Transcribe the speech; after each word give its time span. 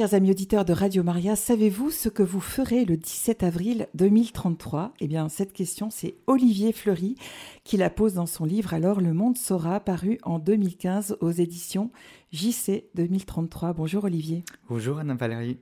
Chers 0.00 0.14
amis 0.14 0.30
auditeurs 0.30 0.64
de 0.64 0.72
Radio 0.72 1.02
Maria, 1.02 1.36
savez-vous 1.36 1.90
ce 1.90 2.08
que 2.08 2.22
vous 2.22 2.40
ferez 2.40 2.86
le 2.86 2.96
17 2.96 3.42
avril 3.42 3.86
2033 3.92 4.94
Eh 5.00 5.06
bien, 5.06 5.28
cette 5.28 5.52
question, 5.52 5.90
c'est 5.90 6.14
Olivier 6.26 6.72
Fleury 6.72 7.16
qui 7.64 7.76
la 7.76 7.90
pose 7.90 8.14
dans 8.14 8.24
son 8.24 8.46
livre 8.46 8.72
Alors 8.72 9.02
le 9.02 9.12
monde 9.12 9.36
saura, 9.36 9.78
paru 9.78 10.18
en 10.22 10.38
2015 10.38 11.18
aux 11.20 11.32
éditions 11.32 11.90
JC 12.32 12.84
2033. 12.94 13.74
Bonjour 13.74 14.04
Olivier. 14.04 14.42
Bonjour 14.70 15.00
Anna 15.00 15.12
Valérie. 15.12 15.58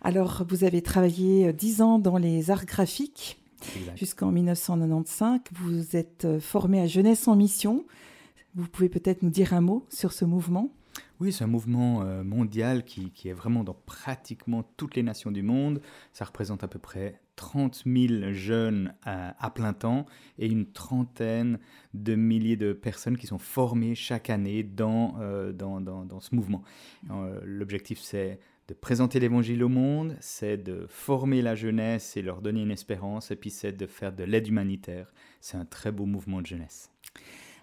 Alors, 0.00 0.46
vous 0.48 0.64
avez 0.64 0.80
travaillé 0.80 1.52
dix 1.52 1.82
ans 1.82 1.98
dans 1.98 2.16
les 2.16 2.50
arts 2.50 2.64
graphiques 2.64 3.42
jusqu'en 3.94 4.32
1995. 4.32 5.40
Vous 5.52 5.96
êtes 5.96 6.26
formé 6.40 6.80
à 6.80 6.86
Jeunesse 6.86 7.28
en 7.28 7.36
Mission. 7.36 7.84
Vous 8.54 8.68
pouvez 8.68 8.88
peut-être 8.88 9.22
nous 9.22 9.28
dire 9.28 9.52
un 9.52 9.60
mot 9.60 9.84
sur 9.90 10.14
ce 10.14 10.24
mouvement? 10.24 10.70
Oui, 11.18 11.32
c'est 11.32 11.44
un 11.44 11.48
mouvement 11.48 12.02
euh, 12.02 12.22
mondial 12.22 12.84
qui, 12.84 13.10
est 13.24 13.32
vraiment 13.32 13.64
dans 13.64 13.74
pratiquement 13.74 14.62
toutes 14.76 14.96
les 14.96 15.02
nations 15.02 15.30
du 15.30 15.42
monde. 15.42 15.80
Ça 16.12 16.24
représente 16.26 16.62
à 16.62 16.68
peu 16.68 16.78
près 16.78 17.20
30 17.36 17.84
000 17.86 18.32
jeunes 18.32 18.94
à, 19.04 19.50
plein 19.50 19.72
temps 19.72 20.06
et 20.38 20.46
une 20.46 20.70
trentaine 20.70 21.58
de 21.94 22.14
milliers 22.14 22.56
de 22.56 22.72
personnes 22.72 23.16
qui 23.16 23.26
sont 23.26 23.38
formées 23.38 23.94
chaque 23.94 24.30
année 24.30 24.62
dans, 24.62 25.16
euh, 25.20 25.52
dans, 25.52 25.80
dans, 25.80 26.20
ce 26.20 26.34
mouvement. 26.34 26.62
Euh, 27.10 27.40
l'objectif, 27.44 27.98
c'est 28.00 28.38
de 28.68 28.74
présenter 28.74 29.20
l'évangile 29.20 29.62
au 29.62 29.68
monde, 29.68 30.16
c'est 30.20 30.56
de 30.56 30.86
former 30.88 31.40
la 31.40 31.54
jeunesse 31.54 32.16
et 32.16 32.22
leur 32.22 32.42
donner 32.42 32.62
une 32.62 32.72
espérance, 32.72 33.30
et 33.30 33.36
puis 33.36 33.50
c'est 33.50 33.72
de 33.72 33.86
faire 33.86 34.12
de 34.12 34.24
l'aide 34.24 34.48
humanitaire. 34.48 35.12
C'est 35.40 35.56
un 35.56 35.64
très 35.64 35.92
beau 35.92 36.04
mouvement 36.04 36.42
de 36.42 36.46
jeunesse. 36.46 36.90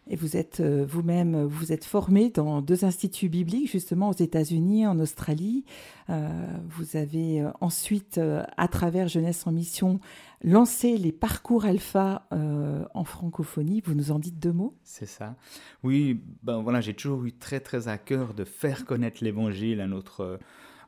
Et 0.10 0.16
vous 0.18 0.36
êtes 0.36 0.60
euh, 0.60 0.86
vous-même, 0.86 1.44
vous 1.46 1.72
êtes 1.72 1.86
formé 1.86 2.30
dans 2.30 2.62
deux 2.62 2.84
instituts 2.84 3.30
bibliques, 3.30 3.72
justement 3.72 4.10
aux 4.10 4.16
États-Unis, 4.16 4.86
en 4.86 5.00
Australie. 5.00 5.64
Euh, 6.10 6.30
vous 6.68 6.98
avez 6.98 7.42
euh, 7.42 7.52
ensuite, 7.62 8.20
à 8.58 8.68
travers 8.68 9.08
Jeunesse 9.08 9.48
en 9.48 9.54
Mission, 9.54 10.00
lancé 10.44 10.98
les 10.98 11.14
parcours 11.14 11.66
alpha 11.66 12.28
en 12.32 13.04
francophonie. 13.06 13.82
Vous 13.86 13.96
nous 13.96 14.12
en 14.12 14.20
dites 14.20 14.40
deux 14.40 14.52
mots? 14.52 14.76
C'est 14.84 15.06
ça. 15.06 15.36
Oui, 15.84 16.20
ben 16.44 16.62
voilà, 16.62 16.82
j'ai 16.82 16.94
toujours 16.94 17.24
eu 17.24 17.32
très 17.32 17.62
très 17.62 17.88
à 17.88 17.98
cœur 17.98 18.34
de 18.34 18.44
faire 18.44 18.86
connaître 18.86 19.24
l'Évangile 19.24 19.80
à 19.80 19.88
notre 19.88 20.40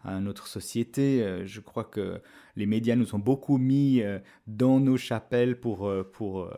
à 0.05 0.19
notre 0.19 0.47
société. 0.47 1.21
Euh, 1.21 1.45
je 1.45 1.59
crois 1.59 1.83
que 1.83 2.21
les 2.55 2.65
médias 2.65 2.95
nous 2.95 3.15
ont 3.15 3.19
beaucoup 3.19 3.57
mis 3.57 4.01
euh, 4.01 4.19
dans 4.47 4.79
nos 4.79 4.97
chapelles 4.97 5.59
pour, 5.59 5.87
euh, 5.87 6.03
pour 6.03 6.49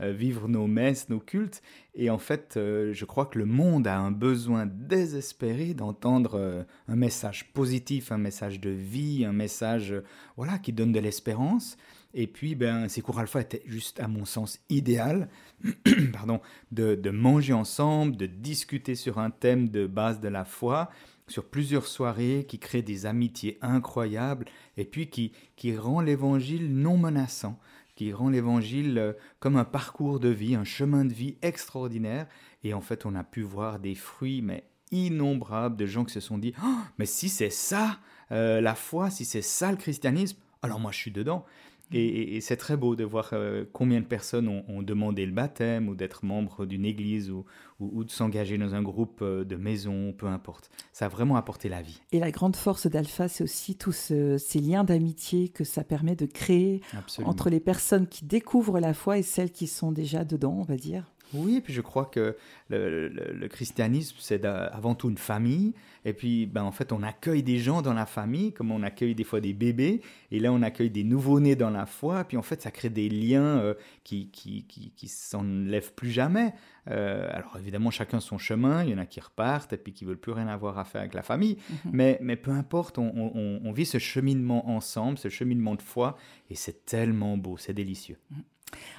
vivre 0.00 0.48
nos 0.48 0.66
messes, 0.66 1.08
nos 1.08 1.20
cultes. 1.20 1.62
Et 1.94 2.08
en 2.10 2.18
fait, 2.18 2.52
je 2.56 3.04
crois 3.04 3.26
que 3.26 3.38
le 3.38 3.46
monde 3.46 3.86
a 3.86 3.98
un 3.98 4.12
besoin 4.12 4.66
désespéré 4.66 5.74
d'entendre 5.74 6.64
un 6.88 6.96
message 6.96 7.52
positif, 7.52 8.12
un 8.12 8.18
message 8.18 8.60
de 8.60 8.70
vie, 8.70 9.24
un 9.24 9.32
message 9.32 9.94
voilà, 10.36 10.58
qui 10.58 10.72
donne 10.72 10.92
de 10.92 11.00
l'espérance. 11.00 11.76
Et 12.14 12.26
puis, 12.26 12.54
ben, 12.54 12.88
ces 12.88 13.02
cours 13.02 13.18
alpha 13.18 13.40
étaient 13.40 13.62
juste, 13.66 14.00
à 14.00 14.08
mon 14.08 14.24
sens, 14.24 14.60
idéal 14.68 15.28
pardon, 16.12 16.40
de, 16.72 16.94
de, 16.94 17.10
manger 17.10 17.52
ensemble, 17.52 18.16
de 18.16 18.26
discuter 18.26 18.94
sur 18.94 19.18
un 19.18 19.30
thème 19.30 19.68
de 19.68 19.86
base 19.86 20.20
de 20.20 20.28
la 20.28 20.44
foi 20.44 20.90
sur 21.30 21.44
plusieurs 21.44 21.86
soirées, 21.86 22.44
qui 22.48 22.58
crée 22.58 22.82
des 22.82 23.06
amitiés 23.06 23.58
incroyables, 23.62 24.46
et 24.76 24.84
puis 24.84 25.08
qui, 25.08 25.32
qui 25.56 25.76
rend 25.76 26.00
l'évangile 26.00 26.74
non 26.74 26.96
menaçant, 26.96 27.58
qui 27.94 28.12
rend 28.12 28.30
l'évangile 28.30 28.98
euh, 28.98 29.12
comme 29.38 29.56
un 29.56 29.64
parcours 29.64 30.20
de 30.20 30.28
vie, 30.28 30.54
un 30.54 30.64
chemin 30.64 31.04
de 31.04 31.12
vie 31.12 31.36
extraordinaire. 31.42 32.26
Et 32.64 32.74
en 32.74 32.80
fait, 32.80 33.06
on 33.06 33.14
a 33.14 33.24
pu 33.24 33.42
voir 33.42 33.78
des 33.78 33.94
fruits, 33.94 34.42
mais 34.42 34.64
innombrables, 34.90 35.76
de 35.76 35.86
gens 35.86 36.04
qui 36.04 36.12
se 36.12 36.20
sont 36.20 36.38
dit, 36.38 36.52
oh, 36.64 36.78
mais 36.98 37.06
si 37.06 37.28
c'est 37.28 37.50
ça 37.50 38.00
euh, 38.32 38.60
la 38.60 38.74
foi, 38.74 39.10
si 39.10 39.24
c'est 39.24 39.42
ça 39.42 39.70
le 39.70 39.76
christianisme, 39.76 40.38
alors 40.62 40.80
moi 40.80 40.92
je 40.92 40.98
suis 40.98 41.10
dedans. 41.10 41.44
Et, 41.92 42.40
c'est 42.40 42.56
très 42.56 42.76
beau 42.76 42.94
de 42.94 43.04
voir 43.04 43.30
euh, 43.32 43.64
combien 43.72 44.00
de 44.00 44.06
personnes 44.06 44.48
ont, 44.48 44.82
demandé 44.82 45.26
le 45.26 45.32
baptême 45.32 45.88
ou 45.88 45.94
d'être 45.94 46.24
membre 46.24 46.64
d'une 46.64 46.84
église 46.84 47.30
ou, 47.30 47.44
ou, 47.80 48.04
de 48.04 48.10
s'engager 48.10 48.58
dans 48.58 48.74
un 48.74 48.82
groupe 48.82 49.20
euh, 49.22 49.44
de 49.44 49.56
maison, 49.56 50.12
peu 50.16 50.26
importe. 50.26 50.70
Ça 50.92 51.06
a 51.06 51.08
vraiment 51.08 51.36
apporté 51.36 51.68
la 51.68 51.82
vie. 51.82 52.00
Et 52.12 52.18
la 52.18 52.30
grande 52.30 52.56
force 52.56 52.86
d'Alpha, 52.86 53.28
c'est 53.28 53.44
aussi 53.44 53.76
tous 53.76 53.92
ces 53.92 54.60
liens 54.60 54.84
d'amitié 54.84 55.48
que 55.48 55.64
ça 55.64 55.84
permet 55.84 56.16
de 56.16 56.26
créer 56.26 56.80
entre 57.24 57.50
les 57.50 57.60
personnes 57.60 58.06
qui 58.06 58.24
découvrent 58.24 58.80
la 58.80 58.94
foi 58.94 59.18
et 59.18 59.22
celles 59.22 59.50
qui 59.50 59.66
sont 59.66 59.92
déjà 59.92 60.24
dedans, 60.24 60.56
on 60.58 60.64
va 60.64 60.76
dire. 60.76 61.12
Oui, 61.34 61.60
puis 61.60 61.72
je 61.72 61.80
crois 61.80 62.06
que 62.06 62.36
le, 62.68 63.48
christianisme, 63.48 64.16
c'est 64.18 64.44
avant 64.44 64.94
tout 64.94 65.10
une 65.10 65.18
famille. 65.18 65.74
Et 66.04 66.12
puis, 66.12 66.46
ben, 66.46 66.62
en 66.62 66.72
fait, 66.72 66.92
on 66.92 67.02
accueille 67.02 67.42
des 67.42 67.58
gens 67.58 67.82
dans 67.82 67.92
la 67.92 68.06
famille, 68.06 68.52
comme 68.52 68.70
on 68.70 68.82
accueille 68.82 69.14
des 69.14 69.24
fois 69.24 69.40
des 69.40 69.52
bébés. 69.52 70.00
Et 70.30 70.38
là, 70.40 70.52
on 70.52 70.62
accueille 70.62 70.90
des 70.90 71.04
nouveau-nés 71.04 71.56
dans 71.56 71.70
la 71.70 71.84
foi. 71.84 72.24
Puis, 72.24 72.36
en 72.36 72.42
fait, 72.42 72.62
ça 72.62 72.70
crée 72.70 72.88
des 72.88 73.08
liens 73.08 73.58
euh, 73.58 73.74
qui, 74.02 74.30
qui, 74.30 74.64
qui, 74.64 74.92
qui 74.96 75.08
s'enlèvent 75.08 75.92
plus 75.92 76.10
jamais. 76.10 76.54
Euh, 76.88 77.28
alors, 77.32 77.56
évidemment, 77.58 77.90
chacun 77.90 78.20
son 78.20 78.38
chemin. 78.38 78.82
Il 78.84 78.90
y 78.90 78.94
en 78.94 78.98
a 78.98 79.06
qui 79.06 79.20
repartent 79.20 79.72
et 79.74 79.76
puis 79.76 79.92
qui 79.92 80.04
veulent 80.04 80.18
plus 80.18 80.32
rien 80.32 80.48
avoir 80.48 80.78
à 80.78 80.84
faire 80.84 81.02
avec 81.02 81.14
la 81.14 81.22
famille. 81.22 81.58
Mhm. 81.68 81.90
mais, 81.92 82.18
mais 82.22 82.36
peu 82.36 82.50
importe, 82.50 82.98
on, 82.98 83.12
on, 83.14 83.60
on, 83.62 83.72
vit 83.72 83.86
ce 83.86 83.98
cheminement 83.98 84.70
ensemble, 84.70 85.18
ce 85.18 85.28
cheminement 85.28 85.74
de 85.74 85.82
foi. 85.82 86.16
Et 86.48 86.54
c'est 86.54 86.86
tellement 86.86 87.36
beau, 87.36 87.56
c'est 87.58 87.74
délicieux. 87.74 88.18
Mhm. 88.30 88.42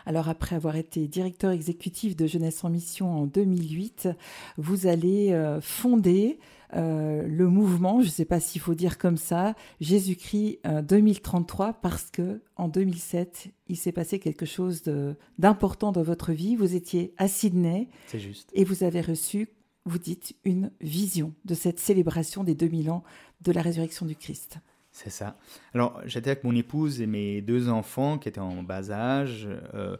Alors 0.06 0.30
après 0.30 0.56
avoir 0.56 0.76
été 0.76 1.08
directeur 1.08 1.52
exécutif 1.52 2.16
de 2.16 2.28
Jeunesse 2.28 2.64
en 2.64 2.70
Mission 2.70 3.14
en 3.14 3.26
2008, 3.26 4.10
vous 4.58 4.88
allez 4.88 5.32
euh, 5.32 5.62
fonder 5.62 6.40
euh, 6.74 7.28
le 7.28 7.48
mouvement, 7.48 8.02
je 8.02 8.06
ne 8.06 8.12
sais 8.12 8.26
pas 8.26 8.40
s'il 8.40 8.62
faut 8.62 8.76
dire 8.76 8.98
comme 8.98 9.18
ça, 9.18 9.56
Jésus-Christ 9.82 10.60
2033, 10.66 11.68
euh, 11.68 11.74
parce 11.82 12.10
que 12.12 12.42
en 12.56 12.68
2007, 12.68 13.50
il 13.68 13.78
s'est 13.78 13.92
passé 13.92 14.20
quelque 14.20 14.46
chose 14.46 14.84
d'important 15.38 15.92
dans 15.92 16.04
votre 16.04 16.32
vie. 16.32 16.56
Vous 16.56 16.76
étiez 16.76 17.14
à 17.18 17.28
Sydney. 17.28 17.90
Et 18.54 18.64
vous 18.64 18.84
avez 18.84 19.02
reçu, 19.02 19.50
vous 19.86 20.00
dites, 20.00 20.36
une 20.46 20.72
vision 20.80 21.34
de 21.46 21.56
cette 21.56 21.80
célébration 21.80 22.44
des 22.44 22.56
2000 22.56 22.90
ans 22.92 23.04
de 23.42 23.52
la 23.52 23.62
résurrection 23.62 24.06
du 24.06 24.16
Christ. 24.16 24.60
C'est 24.94 25.10
ça. 25.10 25.38
Alors, 25.74 26.02
j'étais 26.06 26.32
avec 26.32 26.44
mon 26.44 26.54
épouse 26.54 27.00
et 27.00 27.08
mes 27.08 27.42
deux 27.42 27.70
enfants 27.70 28.18
qui 28.18 28.28
étaient 28.28 28.42
en 28.42 28.62
bas 28.62 28.92
âge. 28.92 29.48
Euh, 29.74 29.96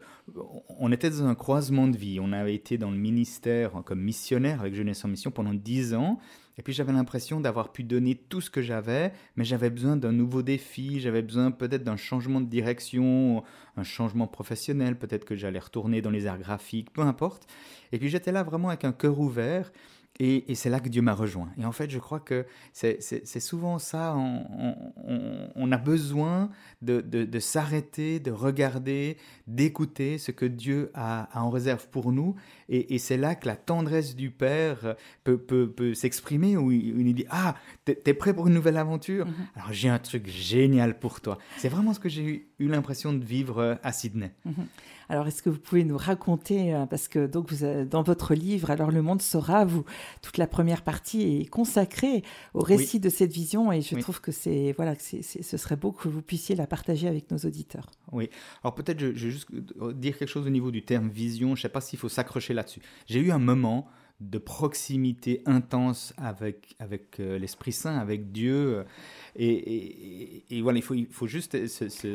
on 0.68 0.92
était 0.92 1.10
dans 1.10 1.26
un 1.26 1.36
croisement 1.36 1.88
de 1.88 1.96
vie. 1.96 2.20
On 2.22 2.34
avait 2.34 2.54
été 2.54 2.78
dans 2.78 2.92
le 2.92 2.98
ministère 2.98 3.72
comme 3.86 4.02
missionnaire 4.02 4.60
avec 4.60 4.76
Jeunesse 4.76 5.06
en 5.06 5.08
Mission 5.08 5.32
pendant 5.32 5.54
dix 5.54 5.94
ans. 5.94 6.20
Et 6.58 6.62
puis, 6.62 6.74
j'avais 6.74 6.92
l'impression 6.92 7.40
d'avoir 7.40 7.72
pu 7.72 7.86
donner 7.86 8.16
tout 8.16 8.42
ce 8.42 8.50
que 8.50 8.62
j'avais, 8.62 9.14
mais 9.38 9.46
j'avais 9.46 9.70
besoin 9.70 9.96
d'un 9.96 10.12
nouveau 10.12 10.42
défi. 10.42 11.00
J'avais 11.00 11.22
besoin 11.22 11.52
peut-être 11.52 11.84
d'un 11.84 11.96
changement 11.96 12.42
de 12.42 12.48
direction, 12.48 13.44
un 13.78 13.84
changement 13.84 14.28
professionnel. 14.28 15.00
Peut-être 15.00 15.24
que 15.24 15.38
j'allais 15.38 15.60
retourner 15.60 16.02
dans 16.02 16.12
les 16.12 16.28
arts 16.28 16.38
graphiques, 16.38 16.92
peu 16.92 17.02
importe. 17.02 17.48
Et 17.94 17.98
puis, 17.98 18.10
j'étais 18.10 18.34
là 18.34 18.44
vraiment 18.44 18.68
avec 18.68 18.84
un 18.84 18.92
cœur 18.92 19.18
ouvert. 19.22 19.72
Et, 20.20 20.54
c'est 20.54 20.70
là 20.70 20.80
que 20.80 20.90
Dieu 20.90 21.02
m'a 21.02 21.14
rejoint. 21.14 21.50
Et 21.58 21.66
en 21.66 21.72
fait, 21.72 21.90
je 21.90 21.98
crois 21.98 22.20
que 22.20 22.46
c'est 22.74 23.40
souvent 23.40 23.80
ça, 23.80 24.16
on, 24.16 25.72
a 25.72 25.78
besoin 25.78 26.52
de, 26.82 27.40
s'arrêter, 27.40 28.20
de 28.20 28.30
regarder, 28.30 29.18
d'écouter 29.48 30.20
ce 30.20 30.32
que 30.32 30.46
Dieu 30.46 30.92
a, 30.94 31.30
en 31.34 31.50
réserve 31.50 31.88
pour 31.88 32.12
nous. 32.12 32.36
Et, 32.70 33.00
c'est 33.00 33.18
là 33.18 33.34
que 33.36 33.48
la 33.48 33.56
tendresse 33.56 34.16
du 34.16 34.30
Père 34.30 34.96
peut, 35.24 35.40
peut, 35.40 35.94
s'exprimer, 35.96 36.56
où 36.56 36.72
il, 36.72 37.14
dit, 37.16 37.26
ah, 37.30 37.56
t'es 37.86 38.00
es 38.06 38.14
prêt 38.14 38.34
pour 38.34 38.48
une 38.48 38.54
nouvelle 38.54 38.78
aventure 38.78 39.26
mm-hmm? 39.26 39.56
Alors 39.56 39.74
j'ai 39.74 39.90
un 39.90 40.00
truc 40.00 40.28
génial 40.28 41.00
pour 41.00 41.22
toi. 41.22 41.38
C'est 41.58 41.70
vraiment 41.70 41.94
ce 41.94 42.00
que 42.00 42.10
j'ai 42.10 42.48
eu 42.60 42.68
l'impression 42.68 43.14
de 43.14 43.24
vivre 43.24 43.80
à 43.82 43.92
Sydney. 43.92 44.32
Mm-hmm. 44.46 44.66
Alors, 45.12 45.28
est-ce 45.28 45.44
que 45.44 45.50
vous 45.50 45.60
pouvez 45.60 45.84
nous 45.84 45.98
raconter, 45.98 46.74
euh, 46.74 46.86
parce 46.86 47.10
que 47.10 47.28
donc 47.28 47.52
vous 47.52 47.66
dans 47.84 48.02
votre 48.02 48.34
livre, 48.34 48.72
alors 48.72 48.92
le 48.92 49.02
monde 49.02 49.22
saura, 49.22 49.66
vous 49.66 49.84
toute 50.22 50.38
la 50.38 50.48
première 50.48 50.84
partie 50.84 51.42
est 51.42 51.50
consacrée 51.50 52.24
au 52.54 52.62
récit 52.62 53.02
de 53.02 53.10
cette 53.10 53.34
vision, 53.34 53.74
et 53.74 53.82
je 53.82 53.98
trouve 53.98 54.22
que 54.22 54.32
c'est 54.32 54.72
voilà, 54.78 54.96
que 54.96 55.02
ce 55.02 55.58
serait 55.58 55.76
beau 55.76 55.92
que 55.92 56.08
vous 56.08 56.22
puissiez 56.22 56.56
la 56.56 56.66
partager 56.66 57.10
avec 57.10 57.30
nos 57.30 57.40
auditeurs. 57.40 57.92
Oui. 58.14 58.30
Alors 58.64 58.74
peut-être 58.74 59.02
je, 59.02 59.14
je 59.14 59.26
vais 59.26 59.32
juste 59.32 59.50
dire 59.96 60.18
quelque 60.18 60.30
chose 60.30 60.48
au 60.48 60.50
niveau 60.50 60.72
du 60.72 60.86
terme 60.86 61.10
vision. 61.10 61.56
Je 61.58 61.60
ne 61.60 61.64
sais 61.64 61.70
pas 61.70 61.82
s'il 61.82 62.00
faut 62.00 62.08
s'accrocher 62.08 62.54
là-dessus. 62.54 62.82
J'ai 63.06 63.20
eu 63.20 63.32
un 63.32 63.40
moment 63.40 63.90
de 64.22 64.38
proximité 64.38 65.42
intense 65.46 66.14
avec, 66.18 66.76
avec 66.80 67.20
euh, 67.20 67.40
l'Esprit 67.40 67.72
Saint, 67.72 67.98
avec 67.98 68.32
Dieu. 68.32 68.86
Et, 69.38 70.62
voilà, 70.62 70.80
il 70.80 70.82
faut, 70.82 70.94
il 70.94 71.08
faut 71.08 71.28
juste. 71.28 71.58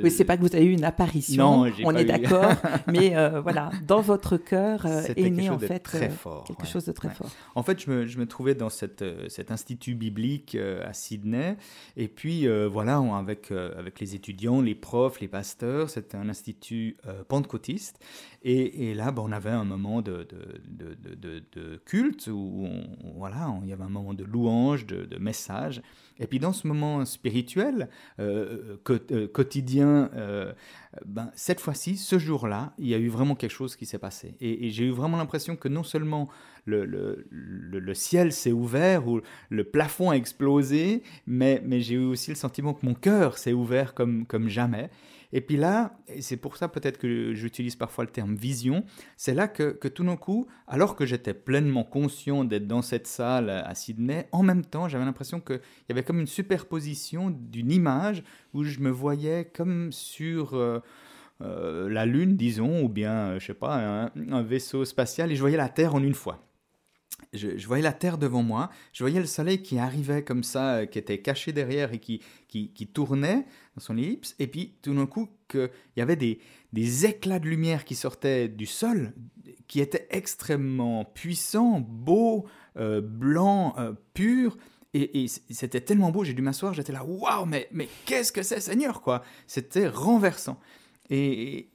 Oui, 0.02 0.10
c'est 0.10 0.24
pas 0.24 0.36
que 0.36 0.42
vous 0.42 0.54
avez 0.54 0.64
eu 0.64 0.72
une 0.72 0.84
apparition. 0.84 1.64
Non, 1.64 1.72
on 1.84 1.94
est 1.94 2.04
d'accord. 2.04 2.52
mais 2.86 3.16
euh, 3.16 3.40
voilà, 3.40 3.70
dans 3.86 4.00
votre 4.00 4.36
cœur 4.36 4.84
euh, 4.86 5.02
est 5.16 5.30
né 5.30 5.50
en 5.50 5.58
fait 5.58 5.78
très 5.78 6.10
fort, 6.10 6.44
quelque 6.44 6.66
chose 6.66 6.84
de 6.84 6.92
très 6.92 7.10
fort. 7.10 7.30
En 7.54 7.62
fait, 7.62 7.80
je 7.80 7.90
me, 7.90 8.06
je 8.06 8.18
me 8.18 8.26
trouvais 8.26 8.54
dans 8.54 8.70
cette, 8.70 9.04
cet 9.28 9.50
institut 9.50 9.94
biblique 9.94 10.56
à 10.56 10.92
Sydney. 10.92 11.56
Et 11.96 12.08
puis 12.08 12.46
voilà, 12.70 12.98
avec, 12.98 13.50
avec 13.50 14.00
les 14.00 14.14
étudiants, 14.14 14.60
les 14.60 14.74
profs, 14.74 15.20
les 15.20 15.28
pasteurs, 15.28 15.90
c'était 15.90 16.16
un 16.16 16.28
institut 16.28 16.96
pentecôtiste. 17.28 17.98
Et, 18.48 18.94
là, 18.94 19.10
ben, 19.10 19.22
on 19.24 19.32
avait 19.32 19.50
un 19.50 19.64
moment 19.64 20.02
de, 20.02 20.26
de, 20.68 20.96
de, 21.52 21.76
culte 21.84 22.28
où 22.28 22.68
voilà, 23.16 23.52
il 23.62 23.68
y 23.68 23.72
avait 23.72 23.82
un 23.82 23.88
moment 23.88 24.14
de 24.14 24.22
louange, 24.22 24.86
de, 24.86 25.18
message. 25.18 25.82
Et 26.18 26.26
puis 26.26 26.38
dans 26.38 26.52
ce 26.52 26.66
moment 26.68 27.04
spirituel, 27.06 27.88
euh, 28.20 28.76
euh, 28.90 29.28
quotidien, 29.28 30.10
euh, 30.14 30.52
ben, 31.04 31.30
cette 31.34 31.60
fois-ci, 31.60 31.96
ce 31.96 32.18
jour-là, 32.18 32.72
il 32.78 32.88
y 32.88 32.94
a 32.94 32.98
eu 32.98 33.08
vraiment 33.08 33.34
quelque 33.34 33.50
chose 33.50 33.76
qui 33.76 33.86
s'est 33.86 33.98
passé. 33.98 34.34
Et, 34.40 34.70
j'ai 34.70 34.84
eu 34.84 34.90
vraiment 34.90 35.16
l'impression 35.16 35.56
que 35.56 35.68
non 35.68 35.82
seulement 35.82 36.28
le, 36.64 36.84
le, 36.84 37.26
le, 37.30 37.94
ciel 37.94 38.32
s'est 38.32 38.52
ouvert 38.52 39.06
ou 39.08 39.20
le 39.50 39.64
plafond 39.64 40.10
a 40.10 40.16
explosé, 40.16 41.02
mais, 41.26 41.62
mais 41.64 41.80
j'ai 41.80 41.94
eu 41.94 42.04
aussi 42.04 42.30
le 42.30 42.36
sentiment 42.36 42.74
que 42.74 42.84
mon 42.84 42.94
cœur 42.94 43.38
s'est 43.38 43.52
ouvert 43.52 43.94
comme, 43.94 44.26
comme 44.26 44.48
jamais. 44.48 44.90
Et 45.32 45.40
puis 45.40 45.56
là, 45.56 45.98
c'est 46.20 46.36
pour 46.36 46.56
ça 46.56 46.68
peut-être 46.68 46.98
que 46.98 47.34
j'utilise 47.34 47.76
parfois 47.76 48.04
le 48.04 48.10
terme 48.10 48.34
vision, 48.34 48.84
c'est 49.16 49.34
là 49.34 49.48
que, 49.48 49.72
que, 49.72 49.88
tout 49.88 50.04
d'un 50.04 50.16
coup, 50.16 50.46
alors 50.66 50.96
que 50.96 51.06
j'étais 51.06 51.34
pleinement 51.34 51.84
conscient 51.84 52.44
d'être 52.44 52.66
dans 52.66 52.82
cette 52.82 53.06
salle 53.06 53.50
à 53.50 53.74
Sydney, 53.74 54.28
en 54.32 54.42
même 54.42 54.64
temps, 54.64 54.88
j'avais 54.88 55.04
l'impression 55.04 55.40
qu'il 55.40 55.60
y 55.88 55.92
avait 55.92 56.02
comme 56.02 56.20
une 56.20 56.26
superposition 56.26 57.30
d'une 57.30 57.70
image 57.70 58.22
où 58.54 58.64
je 58.64 58.80
me 58.80 58.90
voyais 58.90 59.44
comme 59.44 59.92
sur... 59.92 60.54
Euh, 60.54 60.80
euh, 61.42 61.90
la 61.90 62.06
Lune, 62.06 62.36
disons, 62.36 62.82
ou 62.82 62.88
bien, 62.88 63.12
euh, 63.12 63.38
je 63.38 63.46
sais 63.46 63.54
pas, 63.54 64.10
un, 64.16 64.42
vaisseau 64.42 64.84
spatial, 64.86 65.30
et 65.30 65.36
je 65.36 65.40
voyais 65.40 65.58
la 65.58 65.68
Terre 65.68 65.94
en 65.94 66.02
une 66.02 66.14
fois 66.14 66.45
je, 67.32 67.66
voyais 67.66 67.82
la 67.82 67.92
Terre 67.92 68.18
devant 68.18 68.42
moi, 68.42 68.70
je 68.92 69.02
voyais 69.02 69.20
le 69.20 69.26
soleil 69.26 69.62
qui 69.62 69.78
arrivait 69.78 70.22
comme 70.22 70.42
ça, 70.42 70.76
euh, 70.76 70.86
qui 70.86 70.98
était 70.98 71.18
caché 71.18 71.52
derrière 71.52 71.92
et 71.92 71.98
qui, 71.98 72.20
qui, 72.48 72.86
tournait 72.86 73.46
dans 73.76 73.82
son 73.82 73.96
ellipse, 73.96 74.34
et 74.38 74.46
puis 74.46 74.74
tout 74.82 74.94
d'un 74.94 75.06
coup, 75.06 75.28
il 75.54 75.68
y 75.96 76.00
avait 76.00 76.16
des, 76.16 76.40
des 76.72 77.06
éclats 77.06 77.38
de 77.38 77.48
lumière 77.48 77.84
qui 77.84 77.94
sortaient 77.94 78.48
du 78.48 78.66
sol, 78.66 79.12
qui 79.68 79.80
étaient 79.80 80.06
extrêmement 80.10 81.04
puissants, 81.04 81.80
beaux, 81.80 82.46
euh, 82.76 83.00
blancs, 83.00 83.74
euh, 83.78 83.92
purs, 84.14 84.56
et, 84.94 85.26
c'était 85.28 85.82
tellement 85.82 86.10
beau, 86.10 86.24
j'ai 86.24 86.32
dû 86.32 86.40
m'asseoir, 86.40 86.72
j'étais 86.72 86.92
là, 86.92 87.04
waouh, 87.04 87.44
mais, 87.44 87.68
mais 87.70 87.86
qu'est-ce 88.06 88.32
que 88.32 88.42
c'est, 88.42 88.60
Seigneur, 88.60 89.02
quoi? 89.02 89.22
C'était 89.46 89.88
renversant. 89.88 90.58
Et, 91.10 91.68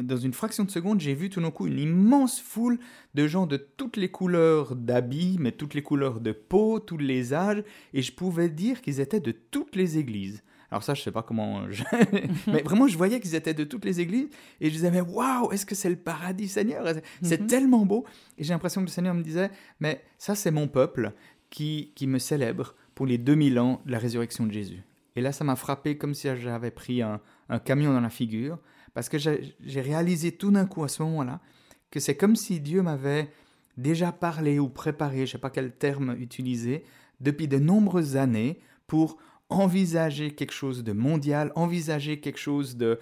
dans 0.00 0.16
une 0.16 0.32
fraction 0.32 0.64
de 0.64 0.70
seconde, 0.70 1.00
j'ai 1.00 1.14
vu 1.14 1.28
tout 1.28 1.40
d'un 1.40 1.50
coup 1.50 1.66
une 1.66 1.78
immense 1.78 2.40
foule 2.40 2.78
de 3.14 3.26
gens 3.26 3.46
de 3.46 3.56
toutes 3.56 3.96
les 3.96 4.10
couleurs 4.10 4.74
d'habits, 4.74 5.36
mais 5.38 5.52
toutes 5.52 5.74
les 5.74 5.82
couleurs 5.82 6.20
de 6.20 6.32
peau, 6.32 6.80
tous 6.80 6.96
les 6.96 7.34
âges, 7.34 7.62
et 7.92 8.02
je 8.02 8.12
pouvais 8.12 8.48
dire 8.48 8.80
qu'ils 8.80 9.00
étaient 9.00 9.20
de 9.20 9.32
toutes 9.32 9.76
les 9.76 9.98
églises. 9.98 10.42
Alors 10.70 10.82
ça, 10.82 10.94
je 10.94 11.02
sais 11.02 11.12
pas 11.12 11.22
comment, 11.22 11.66
mais 12.46 12.62
vraiment, 12.62 12.88
je 12.88 12.96
voyais 12.96 13.20
qu'ils 13.20 13.34
étaient 13.34 13.54
de 13.54 13.64
toutes 13.64 13.84
les 13.84 14.00
églises, 14.00 14.28
et 14.60 14.68
je 14.68 14.74
disais, 14.74 14.90
mais 14.90 15.02
waouh, 15.02 15.52
est-ce 15.52 15.66
que 15.66 15.74
c'est 15.74 15.90
le 15.90 15.96
paradis, 15.96 16.48
Seigneur? 16.48 16.84
C'est 17.22 17.42
mhm. 17.42 17.46
tellement 17.46 17.84
beau. 17.84 18.04
Et 18.38 18.44
j'ai 18.44 18.52
l'impression 18.52 18.80
que 18.80 18.86
le 18.86 18.92
Seigneur 18.92 19.14
me 19.14 19.22
disait, 19.22 19.50
mais 19.80 20.02
ça, 20.18 20.34
c'est 20.34 20.50
mon 20.50 20.66
peuple 20.66 21.12
qui, 21.50 21.92
qui 21.94 22.06
me 22.06 22.18
célèbre 22.18 22.74
pour 22.94 23.06
les 23.06 23.18
2000 23.18 23.58
ans 23.58 23.82
de 23.84 23.92
la 23.92 23.98
résurrection 23.98 24.46
de 24.46 24.52
Jésus. 24.52 24.82
Et 25.14 25.20
là, 25.20 25.32
ça 25.32 25.44
m'a 25.44 25.56
frappé 25.56 25.96
comme 25.96 26.14
si 26.14 26.28
j'avais 26.36 26.70
pris 26.70 27.00
un, 27.00 27.20
un 27.48 27.58
camion 27.58 27.92
dans 27.92 28.00
la 28.00 28.10
figure, 28.10 28.58
parce 28.94 29.08
que 29.08 29.18
j'ai 29.18 29.80
réalisé 29.80 30.32
tout 30.32 30.50
d'un 30.50 30.66
coup 30.66 30.84
à 30.84 30.88
ce 30.88 31.02
moment-là 31.02 31.40
que 31.90 32.00
c'est 32.00 32.16
comme 32.16 32.36
si 32.36 32.60
Dieu 32.60 32.82
m'avait 32.82 33.30
déjà 33.76 34.12
parlé 34.12 34.58
ou 34.58 34.68
préparé, 34.68 35.18
je 35.18 35.22
ne 35.22 35.26
sais 35.26 35.38
pas 35.38 35.50
quel 35.50 35.72
terme 35.72 36.16
utiliser, 36.18 36.84
depuis 37.20 37.48
de 37.48 37.58
nombreuses 37.58 38.16
années 38.16 38.60
pour 38.86 39.18
envisager 39.48 40.34
quelque 40.34 40.52
chose 40.52 40.82
de 40.82 40.92
mondial, 40.92 41.52
envisager 41.54 42.20
quelque 42.20 42.38
chose 42.38 42.76
de, 42.76 42.98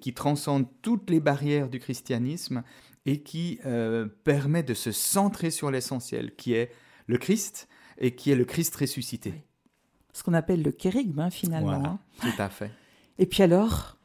qui 0.00 0.14
transcende 0.14 0.66
toutes 0.82 1.10
les 1.10 1.20
barrières 1.20 1.68
du 1.68 1.78
christianisme 1.78 2.62
et 3.04 3.22
qui 3.22 3.60
euh, 3.66 4.06
permet 4.24 4.62
de 4.62 4.74
se 4.74 4.92
centrer 4.92 5.50
sur 5.50 5.70
l'essentiel, 5.70 6.34
qui 6.34 6.54
est 6.54 6.70
le 7.06 7.18
Christ 7.18 7.68
et 7.98 8.14
qui 8.14 8.30
est 8.30 8.36
le 8.36 8.44
Christ 8.44 8.74
ressuscité. 8.76 9.44
Ce 10.12 10.22
qu'on 10.22 10.34
appelle 10.34 10.62
le 10.62 10.72
kérigme, 10.72 11.18
hein, 11.18 11.30
finalement. 11.30 11.78
Voilà, 11.78 11.88
hein. 11.90 11.98
tout 12.20 12.42
à 12.42 12.48
fait. 12.48 12.70
Et 13.18 13.26
puis 13.26 13.42
alors, 13.42 13.96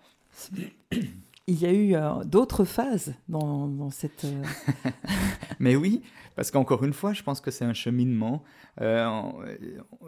il 1.47 1.61
y 1.61 1.65
a 1.65 1.71
eu 1.71 1.95
euh, 1.95 2.23
d'autres 2.23 2.63
phases 2.63 3.13
dans, 3.27 3.89
cette... 3.89 4.25
Euh, 4.25 4.43
Mais 5.59 5.75
oui, 5.75 6.01
parce 6.35 6.49
qu'encore 6.51 6.83
une 6.83 6.93
fois, 6.93 7.13
je 7.13 7.23
pense 7.23 7.41
que 7.41 7.51
c'est 7.51 7.65
un 7.65 7.73
cheminement. 7.73 8.43
Euh, 8.79 9.21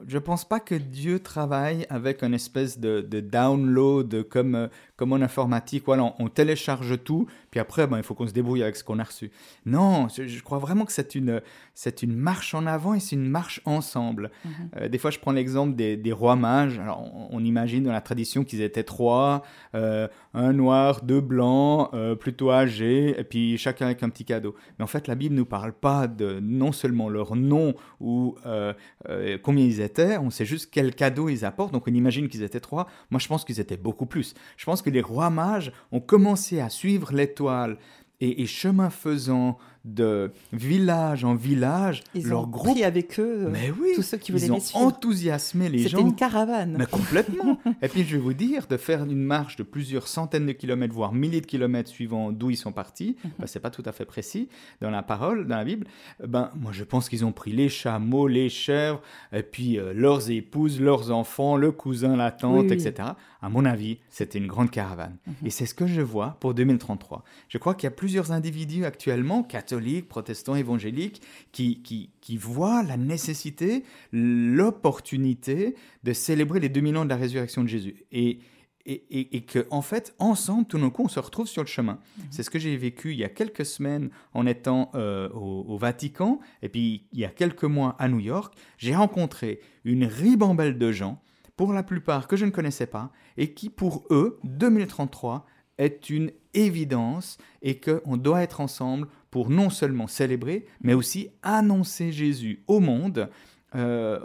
je 0.07 0.15
ne 0.15 0.19
pense 0.19 0.47
pas 0.47 0.59
que 0.59 0.75
Dieu 0.75 1.19
travaille 1.19 1.85
avec 1.89 2.23
une 2.23 2.33
espèce 2.33 2.79
de, 2.79 3.01
download 3.01 4.23
comme, 4.29 4.69
comme 5.03 5.11
en 5.11 5.21
informatique. 5.21 5.83
Voilà, 5.85 6.15
on, 6.17 6.29
télécharge 6.29 7.03
tout, 7.03 7.27
puis 7.51 7.59
après, 7.59 7.87
ben, 7.87 7.97
il 7.97 8.03
faut 8.03 8.13
qu'on 8.13 8.25
se 8.25 8.31
débrouille 8.31 8.63
avec 8.63 8.77
ce 8.77 8.85
qu'on 8.85 8.99
a 8.99 9.03
reçu. 9.03 9.31
Non, 9.65 10.07
je, 10.07 10.41
crois 10.41 10.59
vraiment 10.59 10.85
que 10.85 10.93
c'est 10.93 11.13
une, 11.13 11.41
c'est 11.73 12.03
une 12.03 12.15
marche 12.15 12.53
en 12.53 12.65
avant 12.65 12.93
et 12.93 13.01
c'est 13.01 13.17
une 13.17 13.27
marche 13.27 13.59
ensemble. 13.65 14.31
Mhm. 14.45 14.87
des 14.87 14.97
fois, 14.97 15.11
je 15.11 15.19
prends 15.19 15.33
l'exemple 15.33 15.75
des, 15.75 15.97
des, 15.97 16.13
rois 16.13 16.37
mages. 16.37 16.79
Alors, 16.79 17.03
on, 17.13 17.35
on, 17.37 17.43
imagine 17.43 17.83
dans 17.83 17.91
la 17.91 17.99
tradition 17.99 18.45
qu'ils 18.45 18.61
étaient 18.61 18.85
trois, 18.85 19.43
un 19.73 20.53
noir, 20.53 21.01
deux 21.03 21.19
blancs, 21.19 21.91
plutôt 22.21 22.51
âgés, 22.51 23.19
et 23.19 23.25
puis 23.25 23.57
chacun 23.57 23.87
avec 23.87 24.03
un 24.03 24.09
petit 24.09 24.23
cadeau. 24.23 24.55
Mais 24.79 24.83
en 24.83 24.87
fait, 24.87 25.07
la 25.07 25.15
Bible 25.15 25.35
nous 25.35 25.45
parle 25.45 25.73
pas 25.73 26.07
de 26.07 26.39
non 26.39 26.71
seulement 26.71 27.09
leur 27.09 27.35
nom 27.35 27.73
ou 27.99 28.35
euh, 28.45 28.73
euh, 29.09 29.37
combien 29.41 29.65
ils 29.65 29.81
étaient, 29.81 30.17
on 30.17 30.29
sait 30.29 30.45
juste 30.45 30.69
quel 30.71 30.95
cadeau 30.95 31.29
ils 31.29 31.45
apportent. 31.45 31.73
Donc 31.73 31.87
on 31.87 31.93
imagine 31.93 32.29
qu'ils 32.29 32.43
étaient 32.43 32.59
trois. 32.59 32.87
Moi, 33.11 33.19
je 33.19 33.27
pense 33.27 33.43
qu'ils 33.45 33.59
étaient 33.59 33.77
beaucoup 33.77 34.05
plus. 34.05 34.33
Je 34.57 34.65
pense 34.65 34.81
que 34.81 34.89
les 34.93 35.01
rois 35.01 35.29
mages 35.29 35.71
ont 35.91 35.99
commencé 35.99 36.59
à 36.61 36.69
suivre 36.69 37.11
l'étoile. 37.13 37.77
Et, 38.21 38.45
chemin 38.45 38.89
faisant 38.89 39.57
de 39.85 40.31
village 40.53 41.25
en 41.25 41.35
village, 41.35 42.03
ils 42.15 42.27
leur 42.27 42.43
ont 42.43 42.47
groupe 42.47 42.77
avec 42.83 43.19
eux 43.19 43.49
mais 43.51 43.71
oui, 43.71 43.89
tous 43.95 44.01
ceux 44.01 44.17
qui 44.17 44.31
voulaient 44.31 44.45
ils 44.45 44.51
ont 44.51 44.85
enthousiasmé 44.85 45.69
les 45.69 45.79
gens. 45.79 45.97
C'était 45.97 46.01
une 46.01 46.15
caravane. 46.15 46.75
Mais 46.77 46.85
complètement. 46.85 47.59
et 47.81 47.87
puis 47.89 48.03
je 48.03 48.15
vais 48.15 48.21
vous 48.21 48.33
dire, 48.33 48.67
de 48.67 48.77
faire 48.77 49.03
une 49.03 49.15
marche 49.23 49.57
de 49.57 49.63
plusieurs 49.63 50.07
centaines 50.07 50.45
de 50.45 50.53
kilomètres, 50.53 50.93
voire 50.93 51.13
milliers 51.13 51.41
de 51.41 51.45
kilomètres 51.45 51.89
suivant 51.89 52.31
d'où 52.31 52.49
ils 52.49 52.57
sont 52.57 52.71
partis, 52.71 53.17
mm 53.23 53.29
-hmm. 53.29 53.47
c'est 53.47 53.59
pas 53.59 53.71
tout 53.71 53.83
à 53.85 53.91
fait 53.91 54.05
précis 54.05 54.47
dans 54.81 54.89
la 54.89 55.03
parole, 55.03 55.47
dans 55.47 55.57
la 55.57 55.65
Bible. 55.65 55.87
Ben 56.25 56.49
moi 56.55 56.71
je 56.71 56.83
pense 56.83 57.09
qu'ils 57.09 57.25
ont 57.25 57.33
pris 57.33 57.51
les 57.51 57.69
chameaux, 57.69 58.27
les 58.27 58.49
chèvres, 58.49 59.01
et 59.31 59.43
puis 59.43 59.77
euh, 59.77 59.93
leurs 59.93 60.29
épouses, 60.29 60.79
leurs 60.79 61.11
enfants, 61.11 61.57
le 61.57 61.71
cousin, 61.71 62.15
la 62.15 62.31
tante, 62.31 62.71
etc. 62.71 63.09
À 63.41 63.49
mon 63.49 63.65
avis, 63.65 63.97
c'était 64.09 64.39
une 64.39 64.47
grande 64.47 64.71
caravane. 64.71 65.17
Mhm. 65.27 65.33
Et 65.47 65.49
c'est 65.49 65.65
ce 65.65 65.73
que 65.73 65.87
je 65.87 66.01
vois 66.01 66.37
pour 66.39 66.53
2033. 66.53 67.23
Je 67.49 67.57
crois 67.57 67.73
qu'il 67.75 67.87
y 67.89 67.91
a 67.93 67.95
plusieurs 68.03 68.31
individus 68.31 68.85
actuellement, 68.85 69.43
catholiques, 69.73 70.07
protestants, 70.07 70.55
évangéliques, 70.55 71.21
qui, 71.51 71.81
qui, 71.81 72.11
qui 72.21 72.37
voient 72.37 72.83
la 72.83 72.97
nécessité, 72.97 73.83
l'opportunité 74.11 75.75
de 76.03 76.13
célébrer 76.13 76.59
les 76.59 76.69
2000 76.69 76.97
ans 76.97 77.05
de 77.05 77.09
la 77.09 77.15
résurrection 77.15 77.63
de 77.63 77.67
Jésus. 77.67 78.05
Et, 78.11 78.39
et, 78.85 79.35
et, 79.37 79.41
que 79.45 79.65
en 79.71 79.81
fait, 79.81 80.13
ensemble, 80.19 80.65
tout 80.65 80.77
d'un 80.77 80.89
coup, 80.89 81.03
on 81.05 81.07
se 81.07 81.19
retrouve 81.19 81.47
sur 81.47 81.63
le 81.63 81.67
chemin. 81.67 81.93
Mhm. 82.17 82.25
C'est 82.31 82.43
ce 82.43 82.49
que 82.49 82.59
j'ai 82.59 82.75
vécu 82.75 83.13
il 83.13 83.19
y 83.19 83.23
a 83.23 83.29
quelques 83.29 83.65
semaines 83.65 84.09
en 84.33 84.45
étant 84.45 84.91
euh, 84.93 85.29
au, 85.29 85.65
au, 85.67 85.77
Vatican, 85.77 86.39
et 86.61 86.69
puis 86.69 87.07
il 87.13 87.19
y 87.19 87.25
a 87.25 87.29
quelques 87.29 87.63
mois 87.63 87.95
à 87.97 88.07
New 88.09 88.19
York. 88.19 88.53
J'ai 88.77 88.95
rencontré 88.95 89.59
une 89.85 90.05
ribambelle 90.05 90.77
de 90.77 90.91
gens 90.91 91.21
pour 91.55 91.71
la 91.73 91.81
plupart 91.81 92.27
que 92.27 92.35
je 92.35 92.45
ne 92.45 92.51
connaissais 92.51 92.87
pas, 92.87 93.11
et 93.37 93.53
qui 93.53 93.69
pour 93.69 94.05
eux, 94.11 94.39
2033 94.43 95.45
est 95.77 96.09
une 96.09 96.31
évidence 96.53 97.37
et 97.61 97.79
qu'on 97.79 98.17
doit 98.17 98.41
être 98.41 98.61
ensemble 98.61 99.07
pour 99.33 99.49
non 99.49 99.71
seulement 99.71 100.05
célébrer, 100.05 100.67
mais 100.81 100.93
aussi 100.93 101.29
annoncer 101.41 102.11
Jésus 102.11 102.61
au 102.67 102.79
monde, 102.79 103.31
euh, 103.73 104.19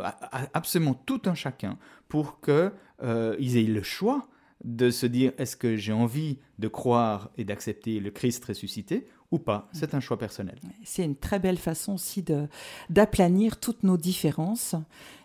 absolument 0.52 0.92
tout 0.92 1.22
un 1.24 1.34
chacun, 1.34 1.78
pour 2.08 2.42
qu'ils 2.42 2.72
euh, 3.04 3.34
aient 3.40 3.62
le 3.62 3.82
choix 3.82 4.28
de 4.64 4.90
se 4.90 5.06
dire 5.06 5.32
est-ce 5.38 5.56
que 5.56 5.76
j'ai 5.76 5.94
envie 5.94 6.40
de 6.58 6.68
croire 6.68 7.30
et 7.38 7.44
d'accepter 7.44 8.00
le 8.00 8.10
Christ 8.10 8.44
ressuscité 8.44 9.06
ou 9.30 9.38
pas. 9.38 9.70
C'est 9.72 9.94
un 9.94 10.00
choix 10.00 10.18
personnel. 10.18 10.58
C'est 10.84 11.06
une 11.06 11.16
très 11.16 11.38
belle 11.38 11.56
façon 11.56 11.94
aussi 11.94 12.22
d'aplanir 12.90 13.58
toutes 13.60 13.84
nos 13.84 13.96
différences. 13.96 14.74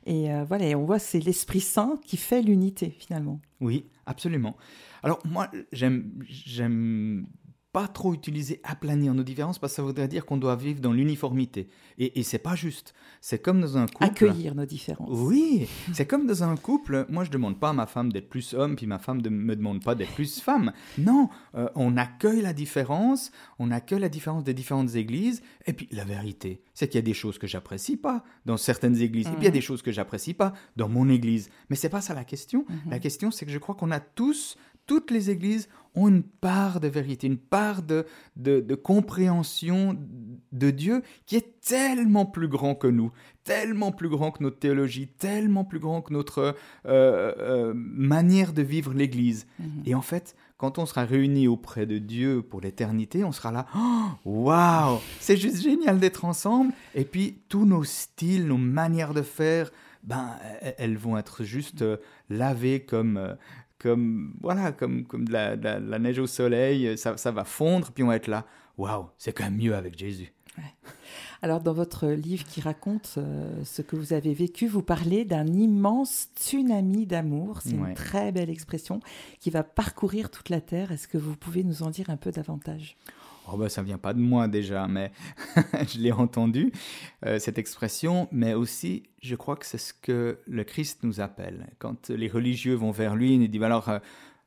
Et 0.06 0.32
euh, 0.32 0.46
voilà, 0.46 0.78
on 0.78 0.86
voit 0.86 1.00
c'est 1.00 1.20
l'Esprit 1.20 1.60
Saint 1.60 2.00
qui 2.06 2.16
fait 2.16 2.42
l'unité 2.42 2.90
finalement. 2.90 3.42
Oui, 3.60 3.88
absolument. 4.06 4.56
Alors 5.04 5.20
moi, 5.26 5.52
j'aime 5.74 7.28
pas 7.74 7.88
trop 7.88 8.14
utiliser 8.14 8.62
aplanir 8.64 9.16
nos 9.16 9.24
différences 9.24 9.58
parce 9.58 9.74
que 9.74 9.78
ça 9.78 9.82
voudrait 9.82 10.08
dire 10.08 10.28
qu'on 10.28 10.38
doit 10.38 10.56
vivre 10.56 10.80
dans 10.80 10.94
l'uniformité. 10.94 11.68
Et, 11.98 12.20
et 12.20 12.24
c'est 12.24 12.38
pas 12.38 12.56
juste. 12.56 12.94
C'est 13.20 13.40
comme 13.40 13.62
dans 13.62 13.78
un 13.78 13.88
couple. 13.88 14.04
Accueillir 14.04 14.54
nos 14.54 14.66
différences. 14.66 15.10
Oui, 15.12 15.68
c'est 15.92 16.06
comme 16.06 16.28
dans 16.28 16.44
un 16.44 16.56
couple. 16.56 17.08
Moi, 17.10 17.24
je 17.24 17.32
demande 17.32 17.60
pas 17.60 17.70
à 17.70 17.74
ma 17.74 17.88
femme 17.88 18.12
d'être 18.14 18.30
plus 18.30 18.54
homme, 18.54 18.76
puis 18.76 18.86
ma 18.86 19.00
femme 19.00 19.22
ne 19.22 19.30
me 19.30 19.56
demande 19.56 19.84
pas 19.84 19.96
d'être 19.96 20.14
plus 20.14 20.40
femme. 20.40 20.72
Non, 21.00 21.30
euh, 21.56 21.68
on 21.74 21.98
accueille 21.98 22.42
la 22.42 22.54
différence, 22.54 23.32
on 23.58 23.72
accueille 23.72 24.02
la 24.02 24.10
différence 24.10 24.44
des 24.44 24.54
différentes 24.54 24.94
églises. 24.94 25.42
Et 25.66 25.74
puis 25.74 25.90
la 25.92 26.06
vérité, 26.06 26.62
c'est 26.76 26.88
qu'il 26.88 27.00
y 27.00 27.00
a 27.00 27.02
des 27.02 27.16
choses 27.16 27.40
que 27.40 27.48
j'apprécie 27.48 27.98
pas 27.98 28.24
dans 28.46 28.58
certaines 28.58 29.02
églises. 29.02 29.26
Et 29.26 29.32
puis 29.32 29.40
il 29.40 29.46
y 29.46 29.48
a 29.48 29.50
mhm. 29.50 29.56
des 29.56 29.62
choses 29.62 29.82
que 29.82 29.92
j'apprécie 29.92 30.36
pas 30.36 30.54
dans 30.76 30.90
mon 30.90 31.10
église. 31.10 31.50
Mais 31.72 31.76
c'est 31.76 31.90
pas 31.90 32.02
ça 32.02 32.14
la 32.14 32.24
question. 32.24 32.66
Mhm. 32.70 32.92
La 32.92 33.00
question, 33.00 33.32
c'est 33.32 33.48
que 33.48 33.52
je 33.52 33.58
crois 33.58 33.74
qu'on 33.74 33.90
a 33.90 34.00
tous 34.00 34.58
toutes 34.86 35.12
les 35.12 35.30
églises 35.30 35.70
ont 35.96 36.08
une 36.08 36.24
part 36.24 36.80
de 36.80 36.88
vérité, 36.88 37.28
une 37.28 37.38
part 37.38 37.84
de, 37.84 38.06
de, 38.36 38.76
compréhension 38.76 39.98
de 40.52 40.70
Dieu 40.72 41.04
qui 41.26 41.36
est 41.36 41.62
tellement 41.62 42.26
plus 42.26 42.48
grand 42.48 42.76
que 42.76 42.88
nous, 42.88 43.12
tellement 43.44 43.92
plus 43.92 44.10
grand 44.10 44.32
que 44.32 44.44
notre 44.44 44.60
théologie, 44.60 45.08
tellement 45.08 45.64
plus 45.64 45.80
grand 45.80 46.02
que 46.02 46.14
notre 46.14 46.56
euh, 46.86 47.34
euh, 47.38 47.74
manière 47.76 48.54
de 48.54 48.62
vivre 48.62 48.94
l'Église. 48.94 49.46
Mhm. 49.60 49.84
Et 49.86 49.96
en 49.96 50.02
fait, 50.02 50.36
quand 50.58 50.80
on 50.80 50.86
sera 50.86 51.04
réunis 51.04 51.48
auprès 51.48 51.86
de 51.86 51.98
Dieu 51.98 52.42
pour 52.42 52.62
l'éternité, 52.62 53.24
on 53.24 53.32
sera 53.32 53.52
là, 53.52 53.68
oh, 53.76 54.10
waouh, 54.26 55.00
c'est 55.20 55.38
juste 55.38 55.62
génial 55.62 56.00
d'être 56.00 56.26
ensemble. 56.26 56.74
Et 56.96 57.06
puis 57.06 57.40
tous 57.50 57.66
nos 57.66 57.84
styles, 57.84 58.48
nos 58.48 58.58
manières 58.58 59.14
de 59.14 59.22
faire, 59.22 59.72
ben, 60.04 60.32
elles 60.78 60.98
vont 60.98 61.18
être 61.18 61.44
juste 61.44 61.82
euh, 61.82 61.98
lavées 62.30 62.82
comme 62.82 63.38
comme 63.84 64.34
voilà 64.42 64.72
comme 64.72 65.04
comme 65.04 65.28
de 65.28 65.34
la, 65.34 66.00
neige 66.00 66.20
au 66.20 66.28
soleil, 66.28 66.98
ça, 66.98 67.18
ça, 67.18 67.32
va 67.32 67.44
fondre, 67.44 67.92
puis 67.92 68.04
on 68.04 68.08
va 68.08 68.16
être 68.16 68.28
là. 68.28 68.46
Waouh, 68.78 69.10
c'est 69.18 69.34
quand 69.34 69.44
même 69.44 69.58
mieux 69.58 69.76
avec 69.76 70.00
Jésus. 70.00 70.34
Alors 71.42 71.60
dans 71.60 71.74
votre 71.74 72.08
livre 72.08 72.46
qui 72.46 72.62
raconte 72.62 73.16
euh, 73.18 73.66
ce 73.66 73.82
que 73.82 73.98
vous 73.98 74.14
avez 74.14 74.34
vécu, 74.34 74.66
vous 74.66 74.82
parlez 74.82 75.26
d'un 75.26 75.46
immense 75.48 76.30
tsunami 76.38 77.06
d'amour. 77.06 77.60
C'est 77.62 77.72
une 77.72 77.94
très 77.94 78.32
belle 78.32 78.50
expression 78.50 79.02
qui 79.42 79.50
va 79.50 79.62
parcourir 79.62 80.32
toute 80.32 80.50
la 80.50 80.62
terre. 80.62 80.94
Est-ce 80.94 81.08
que 81.08 81.18
vous 81.18 81.36
pouvez 81.36 81.66
nous 81.66 81.84
en 81.84 81.90
dire 81.90 82.10
un 82.10 82.16
peu 82.16 82.32
davantage? 82.32 82.96
Oh 83.52 83.58
ben, 83.58 83.68
ça 83.68 83.84
vient 83.84 83.98
pas 83.98 84.14
de 84.14 84.20
moi 84.20 84.48
déjà, 84.48 84.88
mais 84.88 85.12
je 85.88 86.00
l'ai 86.00 86.12
entendu, 86.12 86.72
euh, 87.26 87.40
cette 87.40 87.58
expression, 87.58 88.30
mais 88.32 88.54
aussi, 88.54 89.04
je 89.22 89.36
crois 89.36 89.56
que 89.56 89.66
c'est 89.66 89.78
ce 89.78 89.94
que 89.94 90.40
le 90.48 90.64
Christ 90.64 91.04
nous 91.04 91.20
appelle. 91.20 91.68
Quand 91.80 92.10
les 92.10 92.30
religieux 92.30 92.76
vont 92.76 92.92
vers 92.92 93.16
lui, 93.16 93.36
il 93.36 93.50
dit, 93.50 93.60
bah, 93.60 93.66
alors, 93.66 93.90
euh, 93.90 94.00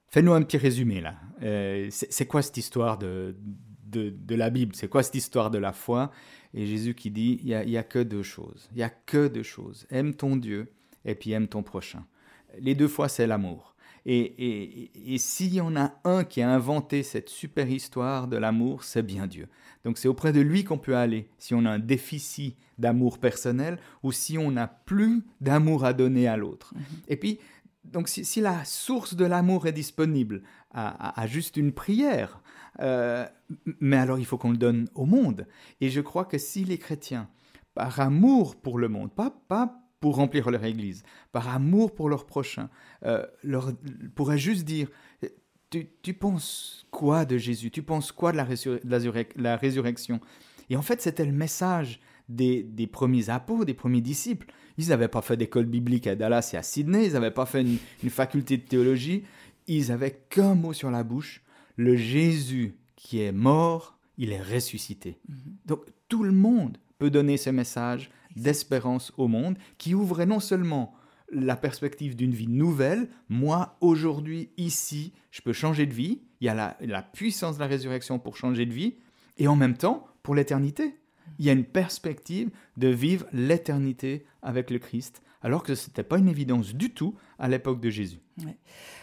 fais-nous 0.08 0.32
un 0.32 0.42
petit 0.42 0.56
résumé 0.56 1.00
là. 1.00 1.14
Euh, 1.42 1.88
c'est 1.90 2.26
quoi 2.26 2.40
cette 2.40 2.56
histoire 2.56 2.96
de, 2.98 3.36
de, 3.84 4.34
la 4.34 4.50
Bible? 4.50 4.74
C'est 4.74 4.88
quoi 4.88 5.02
cette 5.02 5.14
histoire 5.14 5.50
de 5.50 5.58
la 5.58 5.72
foi? 5.72 6.10
Et 6.54 6.66
Jésus 6.66 6.94
qui 6.94 7.10
dit, 7.10 7.38
il 7.42 7.48
n'y 7.48 7.76
a, 7.76 7.80
a 7.80 7.84
que 7.84 7.98
deux 7.98 8.22
choses. 8.22 8.68
Il 8.72 8.78
n'y 8.78 8.82
a 8.82 8.90
que 8.90 9.28
deux 9.28 9.42
choses. 9.42 9.86
Aime 9.90 10.14
ton 10.14 10.36
Dieu 10.36 10.72
et 11.04 11.14
puis 11.14 11.32
aime 11.32 11.48
ton 11.48 11.62
prochain. 11.62 12.04
Les 12.58 12.74
deux 12.74 12.88
fois, 12.88 13.08
c'est 13.08 13.26
l'amour. 13.26 13.75
Et, 14.08 15.18
s'il 15.18 15.52
y 15.52 15.60
en 15.60 15.74
a 15.74 15.94
un 16.04 16.22
qui 16.22 16.40
a 16.40 16.48
inventé 16.48 17.02
cette 17.02 17.28
super 17.28 17.68
histoire 17.68 18.28
de 18.28 18.36
l'amour, 18.36 18.84
c'est 18.84 19.02
bien 19.02 19.26
Dieu. 19.26 19.48
Donc 19.84 19.98
c'est 19.98 20.06
auprès 20.06 20.32
de 20.32 20.40
lui 20.40 20.62
qu'on 20.62 20.78
peut 20.78 20.96
aller 20.96 21.28
si 21.38 21.54
on 21.54 21.64
a 21.64 21.70
un 21.70 21.80
déficit 21.80 22.56
d'amour 22.78 23.18
personnel 23.18 23.78
ou 24.04 24.12
si 24.12 24.38
on 24.38 24.52
n'a 24.52 24.68
plus 24.68 25.24
d'amour 25.40 25.84
à 25.84 25.92
donner 25.92 26.28
à 26.28 26.36
l'autre. 26.36 26.72
Mhm. 26.74 26.82
Et 27.08 27.16
puis, 27.16 27.40
donc 27.84 28.08
si, 28.08 28.40
la 28.40 28.64
source 28.64 29.14
de 29.14 29.24
l'amour 29.24 29.66
est 29.66 29.72
disponible 29.72 30.42
à, 30.72 31.26
juste 31.26 31.56
une 31.56 31.72
prière, 31.72 32.42
euh, 32.80 33.26
mais 33.80 33.96
alors 33.96 34.18
il 34.18 34.26
faut 34.26 34.36
qu'on 34.36 34.50
le 34.50 34.58
donne 34.58 34.88
au 34.94 35.06
monde. 35.06 35.46
Et 35.80 35.88
je 35.88 36.02
crois 36.02 36.26
que 36.26 36.36
si 36.36 36.64
les 36.64 36.78
chrétiens, 36.78 37.28
par 37.74 37.98
amour 38.00 38.56
pour 38.56 38.78
le 38.78 38.88
monde, 38.88 39.10
pas, 39.12 39.30
pas 39.48 39.85
pour 40.00 40.16
remplir 40.16 40.50
leur 40.50 40.64
église, 40.64 41.02
par 41.32 41.48
amour 41.48 41.94
pour 41.94 42.08
leur 42.08 42.26
prochain, 42.26 42.68
euh, 43.04 43.24
leur, 43.42 43.72
juste 44.36 44.64
dire 44.64 44.88
tu, 45.70 45.88
tu, 46.02 46.14
penses 46.14 46.86
quoi 46.90 47.24
de 47.24 47.38
Jésus? 47.38 47.70
Tu 47.70 47.82
penses 47.82 48.12
quoi 48.12 48.32
de 48.32 48.36
la, 48.36 48.46
la, 49.36 49.56
résurrection? 49.56 50.20
Et 50.70 50.76
en 50.76 50.82
fait, 50.82 51.00
c'était 51.00 51.24
le 51.24 51.32
message 51.32 52.00
des, 52.28 52.62
des, 52.62 52.86
premiers 52.86 53.30
apôtres, 53.30 53.64
des 53.64 53.74
premiers 53.74 54.00
disciples. 54.00 54.46
Ils 54.78 54.88
n'avaient 54.88 55.08
pas 55.08 55.22
fait 55.22 55.36
d'école 55.36 55.66
biblique 55.66 56.06
à 56.06 56.14
Dallas 56.14 56.50
et 56.52 56.56
à 56.56 56.62
Sydney, 56.62 57.06
ils 57.06 57.12
n'avaient 57.14 57.30
pas 57.30 57.46
fait 57.46 57.62
une, 57.62 58.10
faculté 58.10 58.56
de 58.56 58.62
théologie, 58.62 59.24
ils 59.66 59.90
avaient 59.90 60.22
qu'un 60.28 60.54
mot 60.54 60.72
sur 60.72 60.90
la 60.90 61.02
bouche 61.02 61.42
le 61.76 61.94
Jésus 61.94 62.76
qui 62.96 63.20
est 63.20 63.32
mort, 63.32 63.98
il 64.16 64.32
est 64.32 64.42
ressuscité. 64.42 65.18
Mhm. 65.28 65.36
Donc 65.66 65.80
tout 66.08 66.24
le 66.24 66.32
monde 66.32 66.78
peut 66.98 67.10
donner 67.10 67.36
ce 67.36 67.50
message 67.50 68.10
d'espérance 68.36 69.12
au 69.16 69.28
monde 69.28 69.56
qui 69.78 69.94
ouvrait 69.94 70.26
non 70.26 70.40
seulement 70.40 70.94
la 71.32 71.56
perspective 71.56 72.14
d'une 72.14 72.34
vie 72.34 72.48
nouvelle, 72.48 73.08
moi 73.28 73.76
aujourd'hui, 73.80 74.50
ici, 74.56 75.12
je 75.30 75.42
peux 75.42 75.52
changer 75.52 75.86
de 75.86 75.94
vie, 75.94 76.20
il 76.40 76.46
y 76.46 76.48
a 76.48 76.54
la, 76.54 76.76
la, 76.80 77.02
puissance 77.02 77.56
de 77.56 77.60
la 77.60 77.66
résurrection 77.66 78.18
pour 78.18 78.36
changer 78.36 78.64
de 78.64 78.72
vie, 78.72 78.94
et 79.38 79.48
en 79.48 79.56
même 79.56 79.76
temps, 79.76 80.06
pour 80.22 80.34
l'éternité. 80.34 80.94
Il 81.38 81.44
y 81.44 81.50
a 81.50 81.52
une 81.52 81.64
perspective 81.64 82.50
de 82.76 82.88
vivre 82.88 83.26
l'éternité 83.32 84.24
avec 84.42 84.70
le 84.70 84.78
Christ, 84.78 85.22
alors 85.42 85.62
que 85.62 85.74
ce 85.74 85.88
n'était 85.88 86.02
pas 86.02 86.18
une 86.18 86.28
évidence 86.28 86.74
du 86.74 86.92
tout 86.92 87.14
à 87.38 87.48
l'époque 87.48 87.80
de 87.80 87.90
Jésus. 87.90 88.20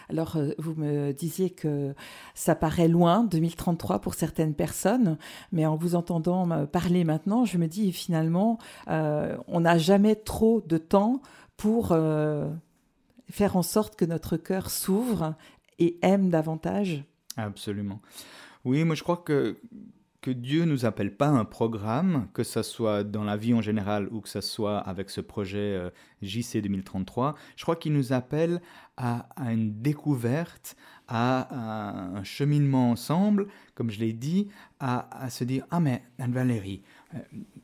Alors, 0.09 0.35
euh, 0.35 0.51
vous 0.57 0.75
me 0.75 1.11
disiez 1.11 1.49
que 1.49 1.95
ça 2.35 2.55
paraît 2.55 2.87
loin, 2.87 3.23
2033 3.23 3.99
pour 3.99 4.13
certaines 4.13 4.53
personnes, 4.53 5.17
mais 5.51 5.65
en 5.65 5.75
vous 5.75 5.95
entendant 5.95 6.67
parler 6.67 7.03
maintenant, 7.03 7.45
je 7.45 7.57
me 7.57 7.67
dis 7.67 7.91
finalement, 7.91 8.59
euh, 8.89 9.37
on 9.47 9.61
n'a 9.61 9.77
jamais 9.77 10.15
trop 10.15 10.61
de 10.61 10.77
temps 10.77 11.21
pour 11.57 11.91
euh, 11.91 12.49
faire 13.29 13.55
en 13.55 13.63
sorte 13.63 13.95
que 13.95 14.05
notre 14.05 14.37
cœur 14.37 14.69
s'ouvre 14.69 15.35
et 15.79 15.97
aime 16.01 16.29
davantage. 16.29 17.03
Absolument. 17.37 18.01
Oui, 18.65 18.83
moi 18.83 18.95
je 18.95 19.03
crois 19.03 19.17
que 19.17 19.57
que 20.23 20.31
Dieu 20.31 20.63
nous 20.63 20.85
appelle 20.85 21.13
pas 21.15 21.27
un 21.27 21.43
programme, 21.43 22.29
que 22.33 22.43
ce 22.43 22.63
soit 22.63 23.03
dans 23.03 23.25
la 23.25 23.35
vie 23.35 23.53
en 23.53 23.61
général 23.61 24.07
ou 24.09 24.21
que 24.21 24.29
ce 24.29 24.39
soit 24.39 24.77
avec 24.77 25.09
ce 25.09 25.19
projet 25.19 25.91
JC 26.21 26.61
2033. 26.61 27.35
Je 27.57 27.63
crois 27.63 27.75
qu'il 27.75 27.91
nous 27.91 28.13
appelle 28.13 28.61
à, 28.95 29.27
une 29.51 29.81
découverte, 29.81 30.77
à, 31.09 31.53
un 32.17 32.23
cheminement 32.23 32.91
ensemble, 32.91 33.47
comme 33.75 33.91
je 33.91 33.99
l'ai 33.99 34.13
dit, 34.13 34.47
à, 34.79 35.29
se 35.29 35.43
dire 35.43 35.65
Ah, 35.71 35.81
mais 35.81 36.01
Anne-Valérie, 36.19 36.83
euh, 36.83 37.02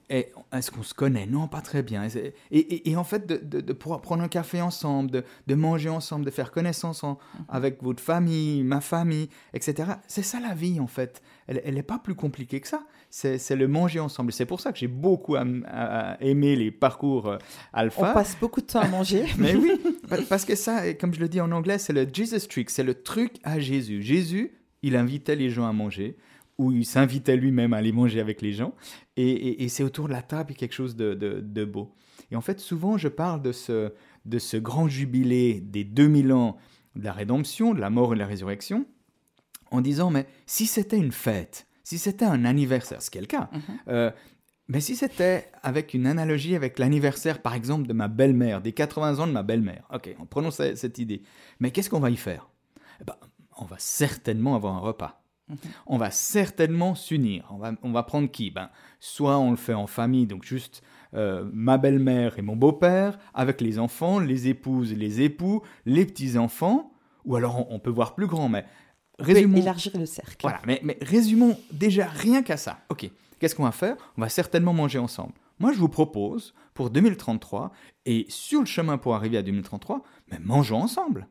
est-ce 0.09 0.71
qu'on 0.71 0.81
se 0.81 0.95
connaît? 0.95 1.27
Non, 1.27 1.47
pas 1.47 1.61
très 1.61 1.83
bien. 1.83 2.07
Et, 2.51 2.95
en 2.95 3.03
fait, 3.03 3.27
de, 3.27 3.73
pouvoir 3.73 4.01
prendre 4.01 4.23
un 4.23 4.27
café 4.27 4.59
ensemble, 4.59 5.23
de, 5.47 5.55
manger 5.55 5.89
ensemble, 5.89 6.25
de 6.25 6.31
faire 6.31 6.51
connaissance 6.51 7.03
mhm. 7.03 7.15
avec 7.47 7.83
votre 7.83 8.01
famille, 8.01 8.63
ma 8.63 8.81
famille, 8.81 9.29
etc. 9.53 9.91
C'est 10.07 10.23
ça 10.23 10.39
la 10.39 10.55
vie, 10.55 10.79
en 10.79 10.87
fait. 10.87 11.21
Elle 11.47 11.75
n'est 11.75 11.83
pas 11.83 11.99
plus 11.99 12.15
compliquée 12.15 12.59
que 12.59 12.67
ça. 12.67 12.83
C'est 13.11 13.55
le 13.55 13.67
manger 13.67 13.99
ensemble. 13.99 14.31
C'est 14.31 14.45
pour 14.45 14.61
ça 14.61 14.71
que 14.71 14.79
j'ai 14.79 14.87
beaucoup 14.87 15.35
aimé 15.35 16.55
les 16.55 16.71
parcours 16.71 17.27
euh, 17.27 17.37
alpha. 17.73 18.11
On 18.11 18.13
passe 18.13 18.37
beaucoup 18.39 18.61
de 18.61 18.67
temps 18.67 18.81
à 18.81 18.87
manger. 18.87 19.25
mais 19.37 19.55
oui, 19.55 19.71
parce 20.29 20.45
que 20.45 20.55
ça, 20.55 20.93
comme 20.93 21.13
je 21.13 21.19
le 21.19 21.27
dis 21.27 21.41
en 21.41 21.51
anglais, 21.51 21.77
c'est 21.77 21.93
le 21.93 22.07
Jesus 22.11 22.47
trick, 22.47 22.69
c'est 22.69 22.83
le 22.83 22.95
truc 22.95 23.33
à 23.43 23.59
Jésus. 23.59 24.01
Jésus, 24.01 24.53
il 24.81 24.95
invitait 24.95 25.35
les 25.35 25.49
gens 25.49 25.67
à 25.67 25.73
manger 25.73 26.17
où 26.59 26.73
il 26.73 26.85
s'invitait 26.85 27.37
lui-même 27.37 27.73
à 27.73 27.77
aller 27.77 27.93
manger 27.93 28.19
avec 28.19 28.41
les 28.41 28.51
gens. 28.51 28.75
Et, 29.15 29.67
c'est 29.69 29.83
autour 29.83 30.07
de 30.07 30.13
la 30.13 30.21
table 30.21 30.53
quelque 30.53 30.73
chose 30.73 30.95
de, 30.95 31.65
beau. 31.65 31.95
Et 32.31 32.35
en 32.35 32.41
fait, 32.41 32.59
souvent, 32.59 32.97
je 32.97 33.07
parle 33.07 33.41
de 33.41 33.53
ce, 33.53 33.93
de 34.25 34.39
ce 34.39 34.57
grand 34.57 34.87
jubilé 34.87 35.61
des 35.61 35.85
2000 35.85 36.33
ans 36.33 36.57
de 36.95 37.03
la 37.03 37.13
rédemption, 37.13 37.73
de 37.73 37.79
la 37.79 37.89
mort 37.89 38.11
et 38.11 38.15
de 38.15 38.19
la 38.19 38.27
résurrection, 38.27 38.85
en 39.71 39.79
disant, 39.79 40.11
mais 40.11 40.27
si 40.45 40.65
c'était 40.65 40.97
une 40.97 41.13
fête, 41.13 41.65
si 41.83 41.97
c'était 41.97 42.25
un 42.25 42.43
anniversaire, 42.43 43.01
ce 43.01 43.09
qui 43.09 43.17
est 43.17 43.21
le 43.21 43.27
cas, 43.27 43.49
euh, 43.87 44.11
mais 44.67 44.81
si 44.81 44.97
c'était 44.97 45.49
avec 45.63 45.93
une 45.93 46.07
analogie 46.07 46.55
avec 46.55 46.77
l'anniversaire, 46.77 47.41
par 47.41 47.53
exemple, 47.53 47.87
de 47.87 47.93
ma 47.93 48.09
belle-mère, 48.09 48.61
des 48.61 48.73
80 48.73 49.19
ans 49.19 49.27
de 49.27 49.31
ma 49.31 49.43
belle-mère, 49.43 49.87
ok, 49.93 50.13
prenons 50.29 50.51
cette 50.51 50.97
idée, 50.97 51.23
mais 51.61 51.71
qu'est-ce 51.71 51.89
qu'on 51.89 52.01
va 52.01 52.09
y 52.09 52.17
faire? 52.17 52.49
Eh 52.99 53.05
ben, 53.05 53.15
On 53.57 53.65
va 53.65 53.77
certainement 53.79 54.55
avoir 54.55 54.75
un 54.75 54.79
repas. 54.79 55.18
On 55.87 55.97
va 55.97 56.11
certainement 56.11 56.95
s'unir. 56.95 57.47
On 57.51 57.57
va, 57.57 57.73
on 57.83 57.91
va 57.91 58.03
prendre 58.03 58.29
qui? 58.29 58.51
Ben, 58.51 58.69
Soit 58.99 59.37
on 59.37 59.51
le 59.51 59.57
fait 59.57 59.73
en 59.73 59.87
famille, 59.87 60.27
donc 60.27 60.43
juste 60.43 60.83
euh, 61.13 61.49
ma 61.53 61.77
belle-mère 61.77 62.37
et 62.37 62.41
mon 62.41 62.55
beau-père, 62.55 63.17
avec 63.33 63.61
les 63.61 63.79
enfants, 63.79 64.19
les 64.19 64.47
épouses 64.47 64.93
les 64.93 65.21
époux, 65.21 65.61
les 65.85 66.05
petits-enfants, 66.05 66.91
ou 67.25 67.35
alors 67.35 67.71
on, 67.71 67.79
peut 67.79 67.89
voir 67.89 68.15
plus 68.15 68.27
grand, 68.27 68.49
mais 68.49 68.65
résumons... 69.17 69.57
élargir 69.57 69.97
le 69.97 70.05
cercle. 70.05 70.37
Voilà, 70.41 70.61
mais, 70.65 70.79
mais 70.83 70.97
résumons 71.01 71.57
déjà 71.71 72.05
rien 72.07 72.43
qu'à 72.43 72.57
ça. 72.57 72.79
Ok, 72.89 73.09
Qu'est-ce 73.39 73.55
qu'on 73.55 73.63
va 73.63 73.71
faire? 73.71 73.95
On 74.17 74.21
va 74.21 74.29
certainement 74.29 74.73
manger 74.73 74.99
ensemble. 74.99 75.33
Moi, 75.59 75.71
je 75.71 75.79
vous 75.79 75.89
propose, 75.89 76.53
pour 76.73 76.89
2033, 76.89 77.71
et 78.05 78.25
sur 78.29 78.59
le 78.59 78.65
chemin 78.65 78.97
pour 78.97 79.15
arriver 79.15 79.37
à 79.37 79.41
2033, 79.41 80.03
mais 80.29 80.39
mangeons 80.39 80.81
ensemble. 80.81 81.27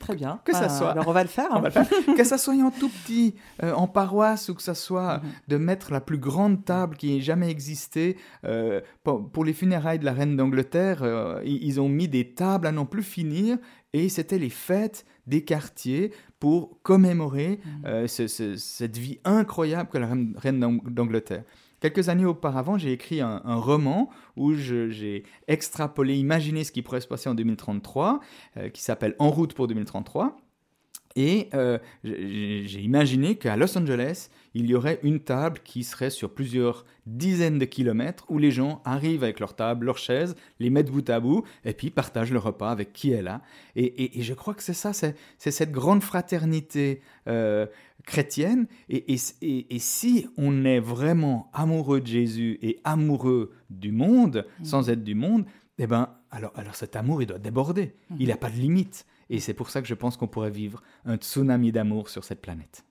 Très 0.00 0.16
bien. 0.16 0.40
Que 0.44 0.52
ça 0.52 0.62
Bah, 0.62 0.68
soit. 0.70 0.90
Alors 0.90 1.06
on 1.08 1.12
va 1.12 1.22
le 1.22 1.28
faire. 1.28 1.46
On 1.52 1.56
hein. 1.56 1.60
va 1.60 1.68
le 1.68 1.84
faire. 1.84 1.86
que 2.16 2.24
ça 2.24 2.38
soit 2.38 2.54
en 2.54 2.70
tout 2.72 2.88
petit, 2.88 3.34
euh, 3.62 3.72
en 3.74 3.86
paroisse, 3.86 4.48
ou 4.48 4.54
que 4.54 4.62
ça 4.62 4.74
soit 4.74 5.18
Mhm. 5.18 5.22
de 5.48 5.56
mettre 5.58 5.92
la 5.92 6.00
plus 6.00 6.18
grande 6.18 6.64
table 6.64 6.96
qui 6.96 7.16
ait 7.16 7.20
jamais 7.20 7.50
existé. 7.50 8.16
Euh, 8.44 8.80
pour, 9.04 9.30
pour 9.30 9.44
les 9.44 9.52
funérailles 9.52 9.98
de 10.00 10.04
la 10.06 10.12
reine 10.12 10.36
d'Angleterre, 10.36 11.02
euh, 11.02 11.40
ils, 11.44 11.80
ont 11.80 11.88
mis 11.88 12.08
des 12.08 12.32
tables 12.34 12.66
à 12.66 12.72
n'en 12.72 12.86
plus 12.86 13.02
finir, 13.04 13.58
et 13.92 14.08
c'était 14.08 14.38
les 14.38 14.50
fêtes 14.50 15.04
des 15.26 15.44
quartiers 15.44 16.12
pour 16.40 16.80
commémorer 16.82 17.60
Mhm. 17.62 17.82
euh, 17.86 18.06
ce- 18.08 18.26
ce- 18.26 18.56
cette 18.56 18.96
vie 18.96 19.20
incroyable 19.24 19.90
que 19.90 19.98
la 19.98 20.06
reine, 20.06 20.34
reine 20.36 20.58
d'Ang- 20.60 20.82
d'Angleterre. 20.88 21.44
Quelques 21.80 22.10
années 22.10 22.26
auparavant, 22.26 22.76
j'ai 22.76 22.92
écrit 22.92 23.20
un, 23.22 23.40
roman 23.44 24.10
où 24.36 24.54
j'ai 24.54 25.24
extrapolé, 25.48 26.16
imaginé 26.16 26.62
ce 26.64 26.72
qui 26.72 26.82
pourrait 26.82 27.00
se 27.00 27.08
passer 27.08 27.28
en 27.28 27.34
2033, 27.34 28.20
euh, 28.56 28.68
qui 28.68 28.82
s'appelle 28.82 29.16
En 29.18 29.30
route 29.30 29.54
pour 29.54 29.66
2033. 29.66 30.36
Et 31.16 31.48
euh, 31.54 31.78
j'ai 32.04 32.80
imaginé 32.80 33.34
qu'à 33.34 33.56
Los 33.56 33.76
Angeles, 33.76 34.28
il 34.54 34.66
y 34.66 34.74
aurait 34.74 35.00
une 35.02 35.20
table 35.20 35.58
qui 35.64 35.82
serait 35.82 36.10
sur 36.10 36.32
plusieurs 36.32 36.84
dizaines 37.06 37.58
de 37.58 37.64
kilomètres 37.64 38.24
où 38.28 38.38
les 38.38 38.52
gens 38.52 38.80
arrivent 38.84 39.24
avec 39.24 39.40
leur 39.40 39.54
table, 39.54 39.86
leurs 39.86 39.98
chaises, 39.98 40.36
les 40.60 40.70
mettent 40.70 40.90
bout 40.90 41.08
à 41.10 41.18
bout 41.18 41.44
et 41.64 41.72
puis 41.72 41.90
partagent 41.90 42.30
le 42.30 42.38
repas 42.38 42.70
avec 42.70 42.92
qui 42.92 43.10
est 43.10 43.22
là. 43.22 43.42
Et, 43.74 44.22
je 44.22 44.34
crois 44.34 44.54
que 44.54 44.62
c'est 44.62 44.72
ça, 44.72 44.92
c'est 44.92 45.16
cette 45.38 45.72
grande 45.72 46.02
fraternité 46.02 47.00
euh, 47.26 47.66
chrétienne. 48.10 48.66
Et, 48.88 49.14
et- 49.14 49.74
et- 49.74 49.78
si 49.78 50.26
on 50.36 50.64
est 50.64 50.80
vraiment 50.80 51.48
amoureux 51.52 52.00
de 52.00 52.06
Jésus 52.06 52.58
et 52.60 52.80
amoureux 52.84 53.52
du 53.70 53.92
monde, 53.92 54.46
sans 54.62 54.90
être 54.90 55.04
du 55.04 55.14
monde, 55.14 55.44
eh 55.78 55.86
ben, 55.86 56.08
alors, 56.30 56.52
alors 56.56 56.74
cet 56.74 56.96
amour, 56.96 57.22
il 57.22 57.26
doit 57.26 57.38
déborder. 57.38 57.94
Il 58.18 58.28
n'a 58.28 58.36
pas 58.36 58.50
de 58.50 58.56
limite. 58.56 59.06
Et 59.30 59.38
c'est 59.40 59.54
pour 59.54 59.70
ça 59.70 59.80
que 59.80 59.88
je 59.88 59.94
pense 59.94 60.16
qu'on 60.16 60.26
pourrait 60.26 60.50
vivre 60.50 60.82
un 61.04 61.16
tsunami 61.16 61.70
d'amour 61.72 62.08
sur 62.08 62.24
cette 62.24 62.42
planète. 62.42 62.84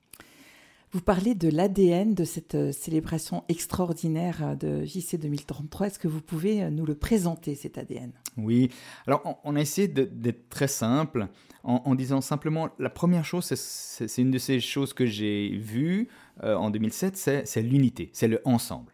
Vous 0.91 1.01
parlez 1.01 1.35
de 1.35 1.49
l'ADN 1.49 2.15
de 2.15 2.23
cette 2.23 2.55
euh, 2.55 2.71
célébration 2.71 3.43
extraordinaire 3.47 4.37
euh, 4.41 4.55
de 4.55 4.85
JC 4.85 5.17
2033. 5.19 5.85
Est-ce 5.87 5.99
que 5.99 6.07
vous 6.07 6.21
pouvez 6.21 6.63
euh, 6.63 6.71
nous 6.71 6.83
le 6.85 6.95
présenter, 6.95 7.53
cet 7.53 7.77
ADN 7.77 8.11
Oui, 8.37 8.69
alors 9.05 9.39
on, 9.43 9.55
a 9.55 9.61
essayé 9.61 9.87
d'être 9.87 10.49
très 10.49 10.67
simple 10.67 11.27
en, 11.63 11.93
disant 11.93 12.21
simplement, 12.21 12.69
la 12.79 12.89
première 12.89 13.23
chose, 13.25 13.45
c'est- 13.45 14.17
une 14.17 14.31
de 14.31 14.39
ces 14.39 14.59
choses 14.59 14.93
que 14.93 15.05
j'ai 15.05 15.49
vues 15.57 16.07
en 16.41 16.69
2007, 16.71 17.17
c'est 17.45 17.61
l'unité, 17.61 18.09
c'est 18.13 18.29
le 18.29 18.41
ensemble. 18.45 18.93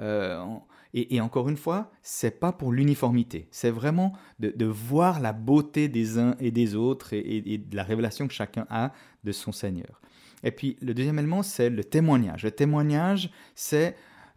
En- 0.00 0.62
et, 0.96 1.20
encore 1.20 1.48
une 1.48 1.56
fois, 1.56 1.90
c'est 2.02 2.38
pas 2.38 2.52
pour 2.52 2.70
l'uniformité, 2.72 3.48
c'est 3.50 3.70
vraiment 3.72 4.12
de, 4.38 4.64
voir 4.64 5.18
la 5.20 5.32
beauté 5.32 5.88
des 5.88 6.18
uns 6.18 6.36
et 6.38 6.52
des 6.52 6.76
autres 6.76 7.12
et, 7.14 7.18
et- 7.18 7.54
et 7.54 7.58
de 7.58 7.74
la 7.76 7.82
révélation 7.82 8.28
que 8.28 8.32
chacun 8.32 8.64
a 8.70 8.92
de 9.24 9.32
son 9.32 9.50
Seigneur. 9.50 10.00
Et 10.44 10.50
puis 10.50 10.76
le 10.80 10.94
deuxième 10.94 11.18
élément, 11.18 11.42
c'est 11.42 11.70
le 11.70 11.82
témoignage. 11.82 12.42
Le 12.44 12.50
témoignage, 12.50 13.30
c'est 13.54 13.96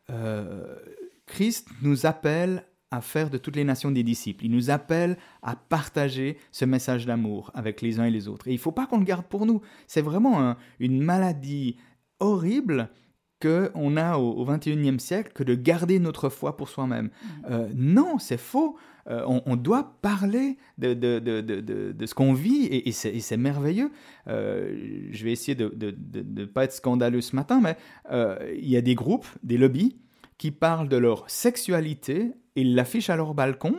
euh, 0.10 0.76
Christ 1.26 1.68
nous 1.82 2.06
appelle 2.06 2.64
à 2.90 3.02
faire 3.02 3.30
de 3.30 3.38
toutes 3.38 3.58
les 3.58 3.66
nations 3.66 3.92
des 3.92 4.04
disciples. 4.04 4.46
Il 4.46 4.52
nous 4.52 4.70
appelle 4.70 5.18
à 5.44 5.58
partager 5.58 6.38
ce 6.54 6.64
message 6.64 7.06
d'amour 7.06 7.52
avec 7.54 7.82
les 7.82 8.00
uns 8.00 8.06
et 8.06 8.12
les 8.12 8.30
autres. 8.30 8.48
Et 8.48 8.52
il 8.52 8.56
ne 8.56 8.60
faut 8.62 8.72
pas 8.72 8.88
qu'on 8.88 9.00
le 9.00 9.04
garde 9.04 9.26
pour 9.26 9.46
nous. 9.46 9.62
C'est 9.88 10.02
vraiment 10.02 10.40
un- 10.42 10.56
une 10.80 11.02
maladie 11.02 11.76
horrible 12.22 12.90
qu'on 13.42 13.98
a 13.98 14.18
au, 14.18 14.32
au 14.32 14.46
21e 14.46 15.00
siècle 15.00 15.32
que 15.34 15.44
de 15.44 15.54
garder 15.54 16.00
notre 16.00 16.30
foi 16.30 16.56
pour 16.58 16.70
soi-même. 16.70 17.10
Euh, 17.52 17.68
non, 17.76 18.18
c'est 18.20 18.40
faux. 18.40 18.78
Euh, 19.10 19.24
on, 19.26 19.56
doit 19.56 19.98
parler 20.02 20.58
de, 20.78 20.94
de, 20.94 21.20
de, 21.20 21.42
de, 21.42 22.06
ce 22.06 22.14
qu'on 22.14 22.34
vit 22.34 22.66
et, 22.66 22.92
c'est 22.92 23.38
merveilleux. 23.38 23.92
Euh, 24.28 25.08
je 25.12 25.24
vais 25.24 25.32
essayer 25.32 25.56
de 25.56 25.74
ne 25.80 26.46
pas 26.46 26.66
être 26.66 26.74
scandaleux 26.74 27.22
ce 27.22 27.36
matin, 27.36 27.62
mais 27.62 27.78
euh, 28.12 28.38
il 28.58 28.68
y 28.68 28.76
a 28.76 28.82
des 28.82 28.96
groupes, 28.96 29.28
des 29.44 29.58
lobbies, 29.58 29.98
qui 30.38 30.52
parlent 30.52 30.90
de 30.90 30.98
leur 30.98 31.30
sexualité 31.30 32.32
et 32.56 32.64
l'affichent 32.64 33.10
à 33.10 33.16
leur 33.16 33.34
balcon 33.34 33.76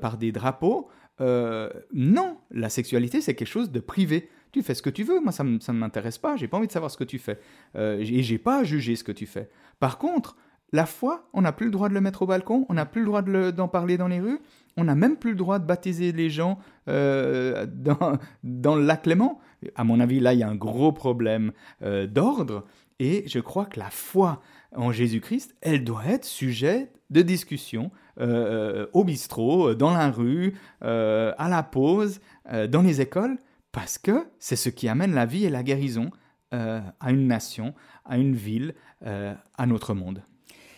par 0.00 0.18
des 0.18 0.32
drapeaux. 0.32 0.88
Non, 1.20 2.38
la 2.50 2.68
sexualité, 2.68 3.20
c'est 3.20 3.34
quelque 3.34 3.48
chose 3.48 3.70
de 3.70 3.80
privé. 3.80 4.28
Tu 4.56 4.62
fais 4.62 4.74
ce 4.74 4.80
que 4.80 4.88
tu 4.88 5.02
veux, 5.02 5.20
moi 5.20 5.32
ça 5.32 5.44
ne 5.44 5.72
m'intéresse 5.72 6.16
pas, 6.16 6.36
j'ai 6.36 6.48
pas 6.48 6.56
envie 6.56 6.66
de 6.66 6.72
savoir 6.72 6.90
ce 6.90 6.96
que 6.96 7.04
tu 7.04 7.18
fais. 7.18 7.38
Euh, 7.74 7.98
et 7.98 8.22
j'ai 8.22 8.38
pas 8.38 8.60
à 8.60 8.64
juger 8.64 8.96
ce 8.96 9.04
que 9.04 9.12
tu 9.12 9.26
fais. 9.26 9.50
Par 9.80 9.98
contre, 9.98 10.34
la 10.72 10.86
foi, 10.86 11.28
on 11.32 11.42
n'a 11.42 11.52
plus 11.52 11.66
le 11.66 11.72
droit 11.72 11.88
de 11.88 11.94
le 11.94 12.00
mettre 12.00 12.22
au 12.22 12.26
balcon, 12.26 12.66
on 12.68 12.74
n'a 12.74 12.86
plus 12.86 13.02
le 13.02 13.06
droit 13.06 13.22
d'en 13.22 13.68
parler 13.68 13.96
dans 13.96 14.08
les 14.08 14.20
rues, 14.20 14.40
on 14.76 14.84
n'a 14.84 14.94
même 14.94 15.16
plus 15.16 15.30
le 15.30 15.36
droit 15.36 15.58
de 15.58 15.64
baptiser 15.64 16.12
les 16.12 16.28
gens 16.28 16.58
euh, 16.88 17.66
dans, 17.66 18.18
dans 18.42 18.74
le 18.76 18.84
lac 18.84 19.06
Léman. 19.06 19.40
À 19.74 19.84
mon 19.84 20.00
avis, 20.00 20.20
là, 20.20 20.34
il 20.34 20.40
y 20.40 20.42
a 20.42 20.48
un 20.48 20.56
gros 20.56 20.92
problème 20.92 21.52
euh, 21.82 22.06
d'ordre. 22.06 22.64
Et 22.98 23.24
je 23.26 23.38
crois 23.38 23.66
que 23.66 23.78
la 23.78 23.90
foi 23.90 24.40
en 24.74 24.90
Jésus-Christ, 24.90 25.54
elle 25.60 25.84
doit 25.84 26.04
être 26.06 26.24
sujet 26.24 26.90
de 27.10 27.22
discussion 27.22 27.90
euh, 28.20 28.86
au 28.92 29.04
bistrot, 29.04 29.74
dans 29.74 29.92
la 29.92 30.10
rue, 30.10 30.54
à 30.80 31.48
la 31.48 31.62
pause, 31.62 32.20
dans 32.68 32.82
les 32.82 33.00
écoles, 33.00 33.38
parce 33.70 33.98
que 33.98 34.26
c'est 34.38 34.56
ce 34.56 34.68
qui 34.70 34.88
amène 34.88 35.14
la 35.14 35.26
vie 35.26 35.44
et 35.44 35.50
la 35.50 35.62
guérison 35.62 36.10
à 36.50 37.10
une 37.10 37.26
nation, 37.26 37.74
à 38.04 38.16
une 38.18 38.34
ville, 38.34 38.74
à 39.02 39.66
notre 39.66 39.94
monde. 39.94 40.22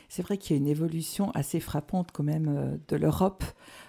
C'est 0.09 0.23
vrai 0.23 0.39
qu'il 0.39 0.57
y 0.57 0.59
a 0.59 0.63
une 0.63 0.69
évolution 0.69 1.31
assez 1.33 1.61
frappante 1.61 2.09
quand 2.13 2.25
même 2.25 2.49
euh, 2.49 2.77
de 2.89 2.97
l'Europe 2.97 3.45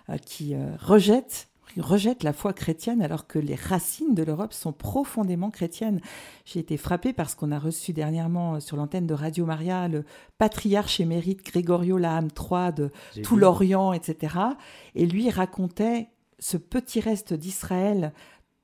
euh, 0.10 0.18
qui 0.18 0.54
euh, 0.54 0.76
rejette 0.80 1.48
rejette 1.78 2.24
la 2.24 2.34
foi 2.34 2.52
chrétienne 2.52 3.00
alors 3.00 3.28
que 3.28 3.38
les 3.38 3.54
racines 3.54 4.16
de 4.16 4.24
l'Europe 4.24 4.54
sont 4.54 4.74
profondément 4.74 5.52
chrétiennes. 5.52 6.02
J'ai 6.44 6.60
été 6.60 6.78
frappée 6.78 7.14
parce 7.14 7.36
qu'on 7.36 7.52
a 7.52 7.60
reçu 7.60 7.94
dernièrement 7.94 8.60
sur 8.60 8.76
l'antenne 8.76 9.06
de 9.06 9.14
Radio 9.14 9.46
Maria 9.46 9.88
le 9.88 10.04
patriarche 10.40 11.00
émérite 11.00 11.46
Gregorio 11.46 12.00
Laham 12.00 12.28
III 12.36 12.74
de 12.74 12.92
tout 13.22 13.38
l'Orient, 13.38 13.94
etc. 13.94 14.36
Et 14.96 15.06
lui 15.06 15.30
racontait 15.30 16.10
ce 16.40 16.58
petit 16.58 17.02
reste 17.02 17.34
d'Israël, 17.36 18.14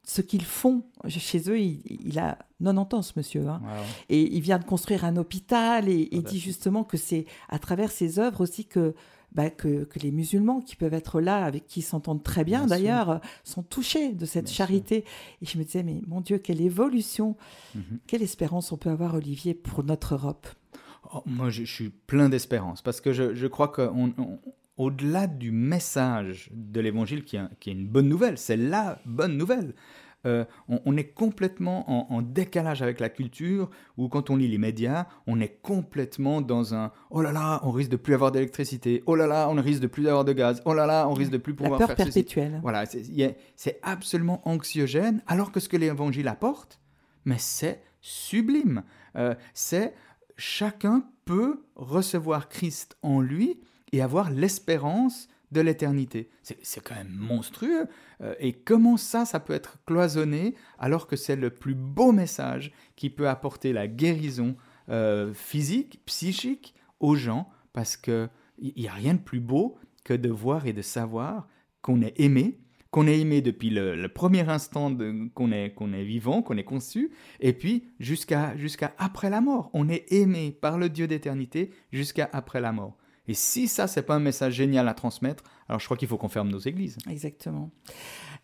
ce 0.05 0.21
qu'ils 0.21 0.45
font 0.45 0.83
chez 1.07 1.49
eux. 1.49 1.59
Il, 1.59 1.81
il 1.85 2.19
a 2.19 2.37
90 2.63 2.95
ans, 2.95 3.01
ce 3.01 3.13
monsieur. 3.17 3.47
hein. 3.47 3.59
Wow. 3.63 3.69
Et 4.09 4.35
il 4.35 4.41
vient 4.41 4.59
de 4.59 4.63
construire 4.63 5.03
un 5.03 5.17
hôpital 5.17 5.89
et, 5.89 6.09
et 6.11 6.21
dit 6.21 6.39
justement 6.39 6.83
que 6.83 6.95
c'est 6.97 7.25
à 7.49 7.59
travers 7.59 7.91
ses 7.91 8.19
œuvres 8.19 8.41
aussi 8.41 8.65
que, 8.65 8.93
bah, 9.33 9.49
que, 9.49 9.83
que 9.83 9.99
les 9.99 10.11
musulmans 10.11 10.61
qui 10.61 10.75
peuvent 10.75 10.93
être 10.93 11.19
là, 11.19 11.43
avec 11.43 11.65
qui 11.65 11.79
ils 11.81 11.83
s'entendent 11.83 12.23
très 12.23 12.43
bien, 12.45 12.67
d'ailleurs, 12.67 13.19
sont 13.43 13.63
touchés 13.63 14.13
de 14.13 14.25
cette 14.25 14.45
Bien 14.45 14.53
sûr. 14.53 14.65
charité. 14.65 15.05
Et 15.41 15.45
je 15.45 15.57
me 15.57 15.63
disais, 15.63 15.83
mais 15.83 16.01
mon 16.07 16.21
Dieu, 16.21 16.37
quelle 16.37 16.61
évolution, 16.61 17.35
Mhm. 17.73 17.99
quelle 18.07 18.21
espérance 18.21 18.71
on 18.71 18.77
peut 18.77 18.89
avoir, 18.91 19.15
Olivier, 19.15 19.53
pour 19.53 19.83
notre 19.83 20.13
Europe? 20.13 20.47
Oh, 21.13 21.21
moi, 21.25 21.49
je, 21.49 21.65
je 21.65 21.71
suis 21.73 21.89
plein 21.89 22.29
d'espérance 22.29 22.81
parce 22.81 23.01
que 23.01 23.11
je, 23.11 23.35
je 23.35 23.47
crois 23.47 23.67
qu'au-delà 24.77 25.27
du 25.27 25.51
message 25.51 26.49
de 26.53 26.79
l'évangile 26.81 27.23
qui, 27.23 27.37
est- 27.37 27.59
qui 27.59 27.69
est 27.69 27.73
une 27.73 27.87
bonne 27.87 28.07
nouvelle, 28.09 28.37
c'est 28.37 28.57
la 28.57 28.99
bonne 29.05 29.37
nouvelle. 29.37 29.73
euh, 30.25 30.43
on, 30.67 30.81
on 30.85 30.97
est 30.97 31.09
complètement 31.13 31.87
en, 31.87 32.15
en 32.15 32.21
décalage 32.23 32.81
avec 32.81 32.99
la 32.99 33.09
culture, 33.09 33.69
ou 33.95 34.09
quand 34.09 34.31
on 34.31 34.35
lit 34.37 34.47
les 34.47 34.57
médias, 34.57 35.05
on 35.27 35.39
est 35.39 35.61
complètement 35.61 36.41
dans 36.41 36.73
un 36.73 36.91
oh 37.11 37.21
là 37.21 37.31
là, 37.31 37.59
on 37.63 37.69
risque 37.69 37.91
de 37.91 37.95
plus 37.95 38.15
avoir 38.15 38.31
d'électricité, 38.31 39.03
oh 39.05 39.15
là 39.15 39.27
là, 39.27 39.47
on 39.51 39.61
risque 39.61 39.81
de 39.81 39.87
plus 39.87 40.07
avoir 40.07 40.25
de 40.25 40.33
gaz, 40.33 40.63
oh 40.65 40.73
là 40.73 40.87
là, 40.87 41.07
on 41.07 41.13
risque 41.13 41.31
de 41.31 41.37
plus 41.37 41.51
La 41.53 41.57
pouvoir 41.57 41.77
peur 41.77 41.87
faire 41.89 41.97
ceci. 42.07 42.23
perpétuelle. 42.23 42.59
Voilà, 42.63 42.85
c'est 43.55 43.79
absolument 43.83 44.41
anxiogène, 44.49 45.21
alors 45.27 45.51
que 45.51 45.59
ce 45.59 45.69
que 45.69 45.77
l'évangile 45.77 46.27
apporte, 46.27 46.79
mais 47.23 47.37
c'est 47.37 47.83
sublime. 48.01 48.81
Euh, 49.15 49.35
c'est 49.53 49.93
chacun 50.37 51.05
peut 51.25 51.63
recevoir 51.75 52.49
Christ 52.49 52.97
en 53.03 53.21
lui 53.21 53.59
et 53.91 54.01
avoir 54.01 54.29
l'espérance 54.31 55.27
de 55.51 55.61
l'éternité. 55.61 56.29
C'est 56.41 56.83
quand 56.83 56.95
même 56.95 57.15
monstrueux. 57.15 57.87
Euh, 58.21 58.35
et 58.39 58.53
comment 58.53 58.97
ça, 58.97 59.25
ça 59.25 59.39
peut 59.39 59.53
être 59.53 59.77
cloisonné 59.85 60.55
alors 60.79 61.07
que 61.07 61.15
c'est 61.15 61.35
le 61.35 61.49
plus 61.49 61.75
beau 61.75 62.11
message 62.11 62.71
qui 62.95 63.09
peut 63.09 63.29
apporter 63.29 63.73
la 63.73 63.87
guérison 63.87 64.55
euh, 64.89 65.33
physique, 65.33 66.01
psychique 66.05 66.75
aux 66.99 67.15
gens, 67.15 67.49
parce 67.73 67.97
qu'il 67.97 68.29
n'y 68.59 68.87
a 68.87 68.93
rien 68.93 69.13
de 69.13 69.19
plus 69.19 69.39
beau 69.39 69.77
que 70.03 70.13
de 70.13 70.29
voir 70.29 70.65
et 70.67 70.73
de 70.73 70.81
savoir 70.81 71.47
qu'on 71.81 72.01
est 72.01 72.19
aimé, 72.19 72.59
qu'on 72.91 73.07
est 73.07 73.19
aimé 73.19 73.41
depuis 73.41 73.69
le, 73.69 74.07
premier 74.07 74.47
instant 74.49 74.95
qu'on 75.33 75.51
est, 75.51 75.75
est 75.77 76.03
vivant, 76.03 76.41
qu'on 76.41 76.57
est 76.57 76.63
conçu, 76.63 77.11
et 77.41 77.51
puis 77.53 77.89
jusqu'à 77.99 78.55
jusqu'à 78.55 78.93
après 78.97 79.29
la 79.29 79.41
mort. 79.41 79.69
On 79.73 79.89
est 79.89 80.11
aimé 80.13 80.57
par 80.61 80.77
le 80.77 80.89
Dieu 80.89 81.07
d'éternité 81.07 81.71
jusqu'à 81.91 82.29
après 82.31 82.61
la 82.61 82.71
mort. 82.71 82.97
Et 83.27 83.33
si 83.33 83.67
ça, 83.67 83.87
c'est 83.87 84.03
pas 84.03 84.15
un 84.15 84.19
message 84.19 84.53
génial 84.53 84.87
à 84.87 84.93
transmettre, 84.93 85.43
alors 85.67 85.79
je 85.79 85.85
crois 85.85 85.97
qu'il 85.97 86.07
faut 86.07 86.17
qu'on 86.17 86.29
ferme 86.29 86.49
nos 86.49 86.59
églises. 86.59 86.97
Exactement. 87.09 87.71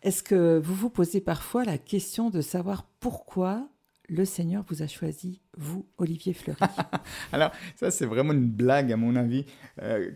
Est-ce 0.02 0.22
que 0.22 0.60
vous 0.62 0.74
vous 0.74 0.90
posez 0.90 1.20
parfois 1.20 1.64
la 1.64 1.78
question 1.78 2.30
de 2.30 2.40
savoir 2.40 2.86
pourquoi 2.98 3.68
le 4.08 4.24
Seigneur 4.24 4.64
vous 4.68 4.82
a 4.82 4.86
choisi, 4.88 5.40
vous, 5.56 5.86
Olivier 5.98 6.32
Fleury? 6.32 6.58
Alors, 7.32 7.52
ça, 7.76 7.90
c'est 7.90 8.06
vraiment 8.06 8.32
une 8.32 8.48
blague, 8.48 8.92
à 8.92 8.96
mon 8.96 9.14
avis. 9.14 9.44
Euh, 9.80 10.10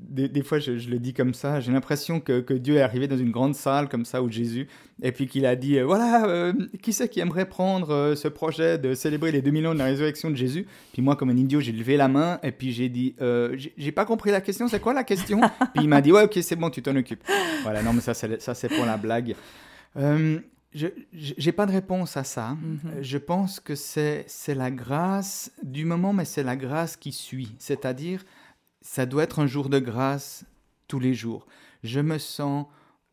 des, 0.00 0.42
fois, 0.42 0.58
je, 0.58 0.72
le 0.72 0.98
dis 0.98 1.14
comme 1.14 1.34
ça, 1.34 1.60
j'ai 1.60 1.70
l'impression 1.70 2.18
que, 2.20 2.40
que, 2.40 2.54
Dieu 2.54 2.76
est 2.76 2.82
arrivé 2.82 3.06
dans 3.06 3.16
une 3.16 3.30
grande 3.30 3.54
salle 3.54 3.88
comme 3.88 4.04
ça, 4.04 4.22
où 4.22 4.30
Jésus, 4.30 4.66
et 5.02 5.12
puis 5.12 5.26
qu'il 5.26 5.46
a 5.46 5.54
dit, 5.54 5.78
euh, 5.78 5.84
voilà, 5.84 6.26
euh, 6.26 6.52
qui 6.82 6.92
c'est 6.92 7.08
qui 7.08 7.20
aimerait 7.20 7.48
prendre 7.48 7.90
euh, 7.90 8.14
ce 8.16 8.26
projet 8.26 8.76
de 8.76 8.94
célébrer 8.94 9.30
les 9.30 9.40
2000 9.40 9.68
ans 9.68 9.74
de 9.74 9.78
la 9.78 9.84
résurrection 9.84 10.30
de 10.30 10.36
Jésus? 10.36 10.66
Puis 10.92 11.00
moi, 11.00 11.14
comme 11.14 11.30
un 11.30 11.36
idiot, 11.36 11.60
j'ai 11.60 11.72
levé 11.72 11.96
la 11.96 12.08
main, 12.08 12.40
et 12.42 12.50
puis 12.50 12.72
j'ai 12.72 12.88
dit, 12.88 13.14
j'ai 13.76 13.92
pas 13.92 14.04
compris 14.04 14.30
la 14.30 14.40
question, 14.40 14.68
c'est 14.68 14.80
quoi 14.80 14.94
la 14.94 15.04
question? 15.04 15.40
Puis 15.74 15.84
il 15.84 15.88
m'a 15.88 16.00
dit, 16.00 16.12
ouais, 16.12 16.24
ok, 16.24 16.38
c'est 16.42 16.56
bon, 16.56 16.70
tu 16.70 16.82
t'en 16.82 16.96
occupes. 16.96 17.22
Voilà, 17.62 17.82
non, 17.82 17.92
mais 17.92 18.00
ça, 18.00 18.14
c'est 18.14 18.68
pour 18.68 18.84
la 18.84 18.96
blague. 18.96 19.34
je 19.96 20.88
n'ai 21.14 21.52
pas 21.52 21.66
de 21.66 21.72
réponse 21.72 22.16
à 22.16 22.24
ça. 22.24 22.56
Mm-hmm. 22.56 23.02
Je 23.02 23.18
pense 23.18 23.60
que 23.60 23.74
c'est 23.74 24.54
la 24.54 24.70
grâce 24.70 25.52
du 25.62 25.84
moment, 25.84 26.12
mais 26.12 26.24
c'est 26.24 26.42
la 26.42 26.56
grâce 26.56 26.96
qui 26.96 27.12
suit. 27.12 27.54
C'est-à-dire, 27.58 28.24
ça 28.84 29.06
doit 29.06 29.24
être 29.24 29.40
un 29.40 29.46
jour 29.46 29.68
de 29.68 29.80
grâce 29.80 30.44
tous 30.86 31.00
les 31.00 31.14
jours. 31.14 31.46
Je 31.82 32.00
me 32.00 32.18
sens 32.18 32.66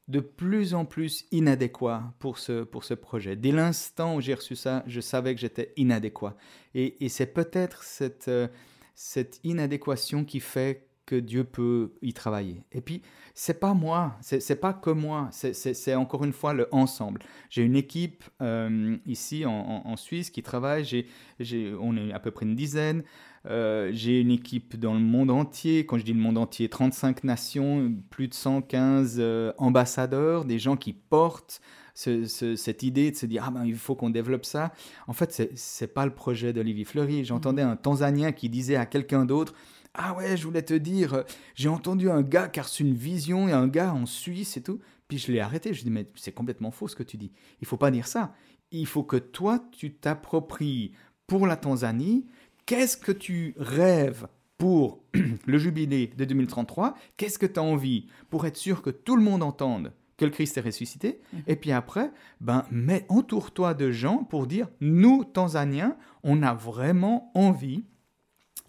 de 0.09 0.19
plus 0.19 0.73
en 0.73 0.85
plus 0.85 1.25
inadéquat 1.31 2.13
pour 2.19 2.37
ce, 2.37 2.63
pour 2.63 2.83
ce 2.83 2.93
projet. 2.93 3.37
Dès 3.37 3.53
l'instant 3.53 4.15
où 4.15 4.21
j'ai 4.21 4.33
reçu 4.33 4.57
ça, 4.57 4.83
je 4.85 4.99
savais 4.99 5.33
que 5.33 5.39
j'étais 5.39 5.73
inadéquat. 5.77 6.35
Et, 6.75 7.07
c'est 7.07 7.33
peut-être 7.33 7.83
cette, 7.83 8.27
euh, 8.27 8.49
cette 8.93 9.39
inadéquation 9.45 10.25
qui 10.25 10.41
fait 10.41 10.89
que 11.11 11.17
Dieu 11.17 11.43
peut 11.43 11.91
y 12.01 12.13
travailler. 12.13 12.63
Et 12.71 12.79
puis, 12.79 13.01
c'est 13.33 13.59
pas 13.59 13.73
moi, 13.73 14.15
c'est 14.21 14.55
pas 14.55 14.71
que 14.71 14.91
moi, 14.91 15.29
c'est 15.31 15.95
encore 15.95 16.23
une 16.23 16.31
fois 16.31 16.53
le 16.53 16.69
ensemble. 16.71 17.21
J'ai 17.49 17.63
une 17.63 17.75
équipe 17.75 18.23
euh, 18.41 18.95
ici 19.05 19.45
en, 19.45 19.81
en, 19.85 19.97
Suisse 19.97 20.29
qui 20.29 20.41
travaille, 20.41 20.85
j'ai 20.85 21.75
on 21.81 21.97
est 21.97 22.13
à 22.13 22.19
peu 22.19 22.31
près 22.31 22.45
une 22.45 22.55
dizaine. 22.55 23.03
Euh, 23.45 23.89
j'ai 23.91 24.21
une 24.21 24.31
équipe 24.31 24.79
dans 24.79 24.93
le 24.93 25.01
monde 25.01 25.31
entier. 25.31 25.85
Quand 25.85 25.97
je 25.97 26.05
dis 26.05 26.13
le 26.13 26.19
monde 26.21 26.37
entier, 26.37 26.69
35 26.69 27.25
nations, 27.25 27.93
plus 28.09 28.29
de 28.29 28.33
115 28.33 29.17
euh, 29.19 29.51
ambassadeurs, 29.57 30.45
des 30.45 30.59
gens 30.59 30.77
qui 30.77 30.93
portent 30.93 31.59
cette 31.93 32.83
idée 32.83 33.11
de 33.11 33.17
se 33.17 33.25
dire 33.25 33.43
ah 33.45 33.51
ben 33.51 33.65
il 33.65 33.75
faut 33.75 33.95
qu'on 33.95 34.09
développe 34.09 34.45
ça. 34.45 34.71
En 35.07 35.13
fait, 35.13 35.51
c'est 35.55 35.93
pas 35.93 36.05
le 36.05 36.13
projet 36.13 36.53
d'Olivier 36.53 36.85
Fleury. 36.85 37.25
J'entendais 37.25 37.63
un 37.63 37.75
Tanzanien 37.75 38.31
qui 38.31 38.47
disait 38.47 38.77
à 38.77 38.85
quelqu'un 38.85 39.25
d'autre 39.25 39.53
ah 39.93 40.13
ouais, 40.13 40.37
je 40.37 40.45
voulais 40.45 40.61
te 40.61 40.73
dire, 40.73 41.23
j'ai 41.55 41.69
entendu 41.69 42.09
un 42.09 42.21
gars 42.21 42.47
qui 42.47 42.59
a 42.59 42.63
reçu 42.63 42.83
une 42.83 42.93
vision 42.93 43.47
et 43.49 43.51
un 43.51 43.67
gars 43.67 43.93
en 43.93 44.05
Suisse 44.05 44.55
et 44.57 44.63
tout. 44.63 44.79
Puis 45.07 45.17
je 45.17 45.31
l'ai 45.31 45.41
arrêté. 45.41 45.73
Je 45.73 45.83
dis 45.83 45.89
mais 45.89 46.07
c'est 46.15 46.31
complètement 46.31 46.71
faux 46.71 46.87
ce 46.87 46.95
que 46.95 47.03
tu 47.03 47.17
dis. 47.17 47.31
Il 47.59 47.67
faut 47.67 47.77
pas 47.77 47.91
dire 47.91 48.07
ça. 48.07 48.33
Il 48.71 48.87
faut 48.87 49.03
que 49.03 49.17
toi 49.17 49.59
tu 49.71 49.93
t'appropries 49.93 50.93
pour 51.27 51.47
la 51.47 51.57
Tanzanie 51.57 52.25
Qu'est-ce 52.65 52.95
que 52.95 53.11
tu 53.11 53.53
rêves 53.57 54.27
pour 54.57 55.03
le 55.45 55.57
jubilé 55.57 56.07
de 56.07 56.23
2033 56.23 56.95
Qu'est-ce 57.17 57.39
que 57.39 57.45
tu 57.45 57.59
as 57.59 57.63
envie 57.63 58.07
pour 58.29 58.45
être 58.45 58.55
sûr 58.55 58.81
que 58.81 58.89
tout 58.89 59.17
le 59.17 59.23
monde 59.23 59.43
entende 59.43 59.91
que 60.15 60.23
le 60.23 60.31
Christ 60.31 60.57
est 60.57 60.61
ressuscité? 60.61 61.19
Mhm. 61.33 61.41
Et 61.47 61.55
puis 61.57 61.71
après, 61.73 62.11
ben, 62.39 62.63
entoure-toi 63.09 63.73
de 63.73 63.91
gens 63.91 64.23
pour 64.23 64.47
dire, 64.47 64.69
nous, 64.79 65.25
Tanzaniens, 65.25 65.97
on 66.23 66.43
a 66.43 66.53
vraiment 66.53 67.31
envie 67.33 67.83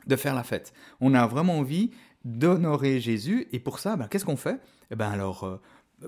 de 0.06 0.16
faire 0.16 0.34
la 0.34 0.42
fête. 0.42 0.72
On 1.00 1.14
a 1.14 1.26
vraiment 1.26 1.58
envie 1.58 1.90
d'honorer 2.24 3.00
Jésus. 3.00 3.48
Et 3.52 3.58
pour 3.58 3.78
ça, 3.78 3.96
ben, 3.96 4.08
qu'est-ce 4.08 4.24
qu'on 4.24 4.36
fait? 4.36 4.60
Eh 4.90 4.96
ben 4.96 5.10
alors, 5.10 5.44
euh, 5.44 5.60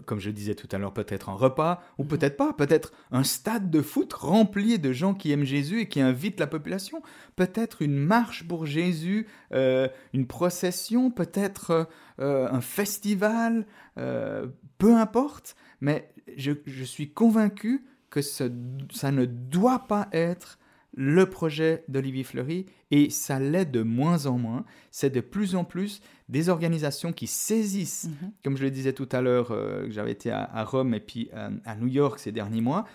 comme 0.04 0.20
je 0.20 0.30
disais 0.30 0.54
tout 0.54 0.68
à 0.70 0.78
l'heure, 0.78 0.92
peut-être 0.92 1.28
un 1.28 1.34
repas, 1.34 1.82
ou 1.98 2.02
mhm. 2.02 2.08
peut-être 2.08 2.36
pas, 2.36 2.52
peut-être 2.52 2.92
un 3.10 3.24
stade 3.24 3.70
de 3.70 3.82
foot 3.82 4.12
rempli 4.12 4.78
de 4.78 4.92
gens 4.92 5.14
qui 5.14 5.32
aiment 5.32 5.44
Jésus 5.44 5.80
et 5.80 5.88
qui 5.88 6.00
invitent 6.00 6.40
la 6.40 6.46
population, 6.46 7.02
peut-être 7.36 7.82
une 7.82 7.96
marche 7.96 8.46
pour 8.46 8.66
Jésus, 8.66 9.26
euh, 9.52 9.88
une 10.12 10.26
procession, 10.26 11.10
peut-être 11.10 11.88
euh, 12.20 12.48
un 12.50 12.60
festival, 12.60 13.66
peu 13.94 14.96
importe, 14.96 15.56
mais 15.80 16.12
je, 16.36 16.52
suis 16.84 17.10
convaincu 17.10 17.84
que 18.10 18.22
ça 18.22 18.48
ne 18.48 19.24
doit 19.24 19.86
pas 19.86 20.08
être 20.12 20.58
le 20.96 21.26
projet 21.26 21.84
d'Olivier 21.88 22.24
Fleury 22.24 22.66
et 22.90 23.10
ça 23.10 23.38
l'est 23.38 23.64
de 23.64 23.82
moins 23.82 24.26
en 24.26 24.38
moins. 24.38 24.64
C'est 24.90 25.10
de 25.10 25.20
plus 25.20 25.54
en 25.54 25.64
plus 25.64 26.00
des 26.28 26.48
organisations 26.48 27.12
qui 27.12 27.26
saisissent, 27.26 28.04
mhm. 28.04 28.32
comme 28.44 28.56
je 28.56 28.62
le 28.62 28.70
disais 28.70 28.92
tout 28.92 29.08
à 29.12 29.20
l'heure, 29.20 29.50
euh, 29.50 29.86
j'avais 29.90 30.12
été 30.12 30.30
à, 30.30 30.64
Rome 30.64 30.94
et 30.94 31.00
puis 31.00 31.28
euh, 31.34 31.50
à 31.64 31.76
New 31.76 31.88
York 31.88 32.18
ces 32.18 32.32
derniers 32.32 32.60
mois. 32.60 32.86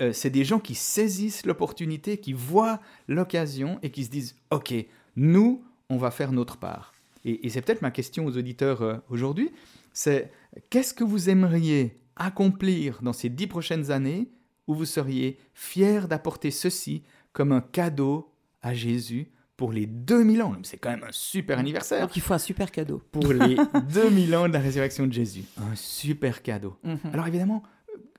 Euh, 0.00 0.12
c'est 0.12 0.30
des 0.30 0.44
gens 0.44 0.58
qui 0.58 0.74
saisissent 0.74 1.46
l'opportunité, 1.46 2.18
qui 2.18 2.32
voient 2.32 2.80
l'occasion 3.08 3.78
et 3.82 3.90
qui 3.90 4.04
se 4.04 4.10
disent 4.10 4.36
Ok, 4.50 4.74
nous, 5.16 5.62
on 5.88 5.96
va 5.96 6.10
faire 6.10 6.32
notre 6.32 6.56
part. 6.56 6.92
Et, 7.24 7.46
et 7.46 7.50
c'est 7.50 7.62
peut-être 7.62 7.82
ma 7.82 7.90
question 7.90 8.26
aux 8.26 8.36
auditeurs 8.36 9.02
aujourd'hui 9.08 9.50
c'est 9.98 10.30
qu'est-ce 10.70 10.94
que 10.94 11.02
vous 11.02 11.28
aimeriez 11.28 11.96
accomplir 12.14 13.00
dans 13.02 13.12
ces 13.12 13.28
dix 13.28 13.48
prochaines 13.48 13.90
années 13.90 14.28
où 14.68 14.74
vous 14.76 14.84
seriez 14.84 15.38
fier 15.54 16.06
d'apporter 16.06 16.52
ceci 16.52 17.02
comme 17.38 17.52
un 17.52 17.60
cadeau 17.60 18.34
à 18.62 18.74
Jésus 18.74 19.30
pour 19.56 19.70
les 19.70 19.86
2000 19.86 20.42
ans. 20.42 20.56
C'est 20.64 20.76
quand 20.76 20.90
même 20.90 21.04
un 21.04 21.12
super 21.12 21.56
anniversaire. 21.60 22.00
Donc 22.00 22.16
il 22.16 22.20
faut 22.20 22.34
un 22.34 22.38
super 22.38 22.72
cadeau. 22.72 23.00
Pour 23.12 23.32
les 23.32 23.54
2000 23.92 24.34
ans 24.34 24.48
de 24.48 24.52
la 24.52 24.58
résurrection 24.58 25.06
de 25.06 25.12
Jésus. 25.12 25.44
Un 25.56 25.76
super 25.76 26.42
cadeau. 26.42 26.76
Mhm. 26.82 26.98
Alors 27.12 27.28
évidemment, 27.28 27.62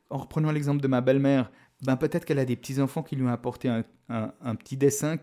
en 0.10 0.20
reprenant 0.20 0.54
l'exemple 0.54 0.80
de 0.82 0.88
ma 0.88 1.02
belle-mère, 1.02 1.52
ben 1.82 1.98
peut-être 1.98 2.24
qu'elle 2.24 2.40
a 2.40 2.46
des 2.46 2.56
petits-enfants 2.56 3.04
qui 3.04 3.18
lui 3.18 3.26
ont 3.26 3.28
apporté 3.28 3.68
un, 4.08 4.56
petit 4.56 4.78
dessin 4.78 5.18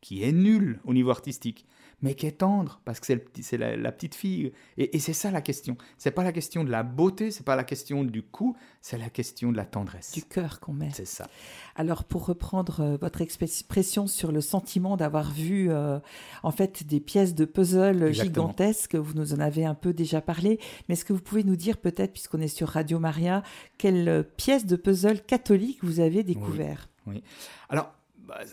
qui 0.00 0.22
est 0.22 0.32
nul 0.32 0.80
au 0.84 0.94
niveau 0.94 1.10
artistique 1.10 1.66
mais 2.04 2.14
qui 2.14 2.26
est 2.26 2.32
tendre, 2.32 2.80
parce 2.84 3.00
que 3.00 3.06
c'est 3.06 3.56
la, 3.56 3.92
petite 3.92 4.14
fille. 4.14 4.52
Et, 4.76 4.98
c'est 4.98 5.12
ça 5.12 5.30
la 5.30 5.40
question. 5.40 5.76
C'est 5.96 6.10
pas 6.10 6.22
la 6.22 6.32
question 6.32 6.62
de 6.62 6.70
la 6.70 6.82
beauté, 6.82 7.30
c'est 7.30 7.44
pas 7.44 7.56
la 7.56 7.64
question 7.64 8.04
du 8.04 8.22
coup, 8.22 8.56
c'est 8.80 8.98
la 8.98 9.08
question 9.08 9.50
de 9.50 9.56
la 9.56 9.64
tendresse. 9.64 10.12
Du 10.12 10.22
cœur 10.22 10.60
qu'on 10.60 10.74
met. 10.74 10.90
C'est 10.92 11.06
ça. 11.06 11.28
Alors, 11.76 12.04
pour 12.04 12.26
reprendre 12.26 12.80
euh, 12.80 12.96
votre 13.00 13.22
expression 13.22 14.06
sur 14.06 14.32
le 14.32 14.40
sentiment 14.40 14.96
d'avoir 14.96 15.32
vu, 15.32 15.70
euh, 15.70 15.98
en 16.42 16.50
fait, 16.50 16.86
des 16.86 17.00
pièces 17.00 17.34
de 17.34 17.44
puzzle 17.44 18.12
gigantesques, 18.12 18.96
vous 18.96 19.14
nous 19.14 19.32
en 19.32 19.40
avez 19.40 19.64
un 19.64 19.74
peu 19.74 19.92
déjà 19.92 20.20
parlé, 20.20 20.60
mais 20.88 20.92
est-ce 20.92 21.04
que 21.04 21.12
vous 21.12 21.22
pouvez 21.22 21.42
nous 21.42 21.56
dire 21.56 21.78
peut-être, 21.78 22.12
puisqu'on 22.12 22.40
est 22.40 22.48
sur 22.48 22.68
Radio 22.68 22.98
Maria, 22.98 23.42
quelle 23.78 24.28
pièce 24.36 24.66
de 24.66 24.76
puzzle 24.76 25.22
catholique 25.22 25.78
vous 25.82 26.00
avez 26.00 26.22
découvert? 26.22 26.88
Oui. 27.06 27.22
Alors, 27.68 27.92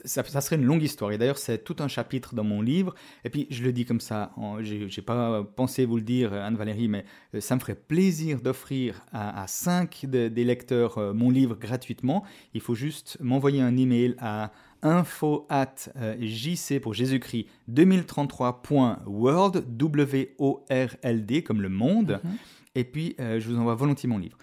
ça, 0.06 0.24
serait 0.42 0.56
une 0.56 0.66
longue 0.66 0.84
histoire. 0.84 1.12
Et 1.12 1.18
d'ailleurs, 1.18 1.38
c'est 1.38 1.64
tout 1.64 1.76
un 1.80 1.88
chapitre 1.88 2.36
dans 2.36 2.44
mon 2.44 2.62
livre. 2.62 2.94
Et 3.24 3.30
puis, 3.30 3.48
je 3.50 3.64
le 3.64 3.72
dis 3.74 3.86
comme 3.86 4.00
ça, 4.00 4.32
je 4.62 4.76
n'ai 4.76 5.06
pas 5.06 5.44
pensé 5.44 5.86
vous 5.86 5.98
le 5.98 6.04
dire, 6.04 6.34
Anne-Valérie, 6.34 6.88
mais 6.88 7.06
euh, 7.36 7.42
ça 7.42 7.56
me 7.56 7.60
ferait 7.60 7.76
plaisir 7.76 8.42
d'offrir 8.42 9.02
à, 9.12 9.46
cinq 9.48 10.06
des 10.06 10.44
lecteurs 10.44 10.98
euh, 10.98 11.14
mon 11.14 11.30
livre 11.30 11.56
gratuitement. 11.56 12.24
Il 12.54 12.62
faut 12.62 12.76
juste 12.76 13.18
m'envoyer 13.20 13.62
un 13.62 13.76
email 13.78 14.16
à 14.20 14.52
info 14.84 15.46
at 15.50 15.76
euh, 15.98 16.16
jc 16.20 16.80
pour 16.80 16.94
Jésus-Christ 16.94 17.48
2033.world, 17.72 19.66
W-O-R-L-D, 19.78 21.44
comme 21.44 21.62
le 21.62 21.70
monde. 21.70 22.20
Mhm. 22.24 22.32
Et 22.74 22.84
puis, 22.86 23.16
je 23.20 23.50
vous 23.50 23.58
envoie 23.58 23.76
volontiers 23.76 24.08
mon 24.08 24.18
livre. 24.18 24.38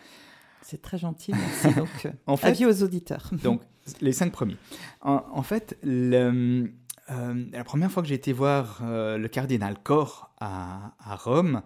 C'est 0.68 0.82
très 0.82 0.98
gentil, 0.98 1.32
merci. 1.32 1.74
Donc, 1.76 2.12
en 2.26 2.36
fait, 2.36 2.48
avis 2.48 2.66
aux 2.66 2.82
auditeurs. 2.82 3.30
Donc, 3.42 3.62
les 4.02 4.12
cinq 4.12 4.30
premiers. 4.30 4.58
En, 5.00 5.42
fait, 5.42 5.78
le, 5.82 6.70
euh, 7.10 7.44
la 7.50 7.64
première 7.64 7.90
fois 7.90 8.02
que 8.02 8.08
j'ai 8.10 8.16
été 8.16 8.34
voir 8.34 8.80
euh, 8.82 9.16
le 9.16 9.28
cardinal 9.28 9.78
Cor 9.82 10.30
à, 10.38 10.92
Rome, 11.24 11.62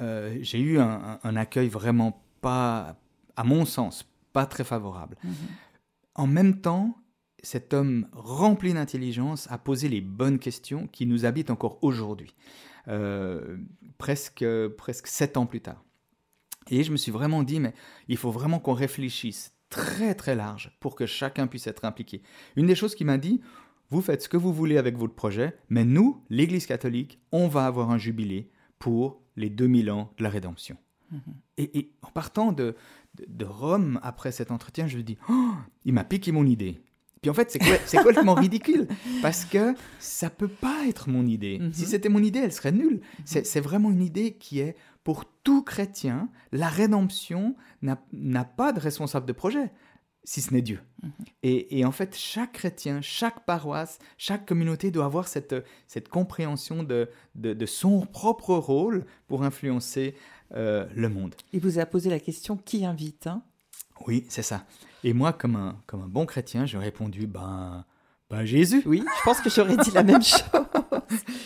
euh, 0.00 0.38
j'ai 0.40 0.58
eu 0.58 0.78
un, 0.78 1.36
accueil 1.36 1.68
vraiment 1.68 2.24
pas, 2.40 2.96
à 3.36 3.44
mon 3.44 3.66
sens, 3.66 4.10
pas 4.32 4.46
très 4.46 4.64
favorable. 4.64 5.18
Mhm. 5.22 5.34
En 6.14 6.26
même 6.26 6.62
temps, 6.62 6.96
cet 7.42 7.74
homme 7.74 8.08
rempli 8.12 8.72
d'intelligence 8.72 9.50
a 9.50 9.58
posé 9.58 9.90
les 9.90 10.00
bonnes 10.00 10.38
questions 10.38 10.86
qui 10.86 11.04
nous 11.04 11.26
habitent 11.26 11.50
encore 11.50 11.78
aujourd'hui, 11.82 12.34
presque, 13.98 14.46
presque 14.78 15.08
sept 15.08 15.36
ans 15.36 15.44
plus 15.44 15.60
tard. 15.60 15.84
Et 16.70 16.82
je 16.82 16.92
me 16.92 16.96
suis 16.96 17.12
vraiment 17.12 17.42
dit, 17.42 17.60
mais 17.60 17.74
il 18.08 18.16
faut 18.16 18.30
vraiment 18.30 18.58
qu'on 18.58 18.72
réfléchisse 18.72 19.52
très 19.70 20.14
très 20.14 20.34
large 20.34 20.76
pour 20.80 20.94
que 20.94 21.06
chacun 21.06 21.46
puisse 21.46 21.66
être 21.66 21.84
impliqué. 21.84 22.22
Une 22.56 22.66
des 22.66 22.74
choses 22.74 22.94
qu'il 22.94 23.06
m'a 23.06 23.18
dit, 23.18 23.40
vous 23.90 24.00
faites 24.00 24.22
ce 24.22 24.28
que 24.28 24.36
vous 24.36 24.52
voulez 24.52 24.78
avec 24.78 24.96
votre 24.96 25.14
projet, 25.14 25.56
mais 25.68 25.84
nous, 25.84 26.22
l'Église 26.28 26.66
catholique, 26.66 27.20
on 27.32 27.48
va 27.48 27.66
avoir 27.66 27.90
un 27.90 27.98
jubilé 27.98 28.50
pour 28.78 29.22
les 29.36 29.50
2000 29.50 29.90
ans 29.90 30.12
de 30.18 30.22
la 30.22 30.30
rédemption. 30.30 30.76
Mhm. 31.12 31.20
et, 31.58 31.92
en 32.02 32.10
partant 32.10 32.50
de, 32.50 32.74
de, 33.28 33.44
Rome, 33.44 34.00
après 34.02 34.32
cet 34.32 34.50
entretien, 34.50 34.88
je 34.88 34.96
me 34.96 35.04
dis, 35.04 35.16
oh, 35.28 35.52
il 35.84 35.92
m'a 35.92 36.02
piqué 36.02 36.32
mon 36.32 36.44
idée. 36.44 36.80
Puis 37.22 37.30
en 37.30 37.34
fait, 37.34 37.50
c'est 37.50 37.96
complètement 37.98 38.34
ridicule, 38.44 38.88
parce 39.22 39.44
que 39.44 39.74
ça 39.98 40.30
peut 40.30 40.48
pas 40.48 40.86
être 40.88 41.08
mon 41.08 41.26
idée. 41.26 41.60
Si 41.72 41.82
mhm. 41.82 41.88
c'était 41.88 42.08
mon 42.08 42.22
idée, 42.22 42.40
elle 42.40 42.52
serait 42.52 42.72
nulle. 42.72 43.00
C'est 43.24 43.60
vraiment 43.60 43.90
une 43.90 44.02
idée 44.02 44.32
qui 44.32 44.58
est 44.58 44.76
pour 45.06 45.24
tout 45.44 45.62
chrétien, 45.62 46.28
la 46.50 46.68
rédemption 46.68 47.54
n'a 47.80 48.44
pas 48.44 48.72
de 48.72 48.80
responsable 48.80 49.24
de 49.24 49.32
projet. 49.32 49.70
si 50.24 50.42
ce 50.42 50.52
n'est 50.52 50.62
Dieu. 50.62 50.80
Mhm. 51.04 51.10
et, 51.44 51.84
en 51.84 51.92
fait, 51.92 52.16
chaque 52.16 52.54
chrétien, 52.54 53.00
chaque 53.02 53.46
paroisse, 53.46 54.00
chaque 54.18 54.44
communauté 54.44 54.90
doit 54.90 55.04
avoir 55.04 55.28
cette, 55.28 55.54
cette 55.86 56.08
compréhension 56.08 56.82
de, 56.82 57.08
de, 57.36 57.66
son 57.66 58.04
propre 58.04 58.56
rôle 58.56 59.06
pour 59.28 59.44
influencer 59.44 60.16
euh, 60.56 60.88
le 60.92 61.08
monde. 61.08 61.36
Il 61.52 61.60
vous 61.60 61.78
a 61.78 61.86
posé 61.86 62.10
la 62.10 62.18
question 62.18 62.56
qui 62.56 62.84
invite 62.84 63.28
hein? 63.28 63.44
Oui, 64.08 64.26
c'est 64.28 64.42
ça. 64.42 64.66
Et 65.04 65.12
moi, 65.12 65.32
comme 65.32 65.54
un, 65.54 65.80
comme 65.86 66.02
un 66.02 66.08
bon 66.08 66.26
chrétien, 66.26 66.66
j'ai 66.66 66.78
répondu 66.78 67.28
ben, 67.28 67.84
ben 68.28 68.44
Jésus. 68.44 68.82
Oui, 68.86 69.04
je 69.18 69.22
pense 69.24 69.40
que 69.40 69.50
j'aurais 69.50 69.76
dit 69.76 69.90
la 69.92 70.02
même 70.02 70.22
chose. 70.22 70.40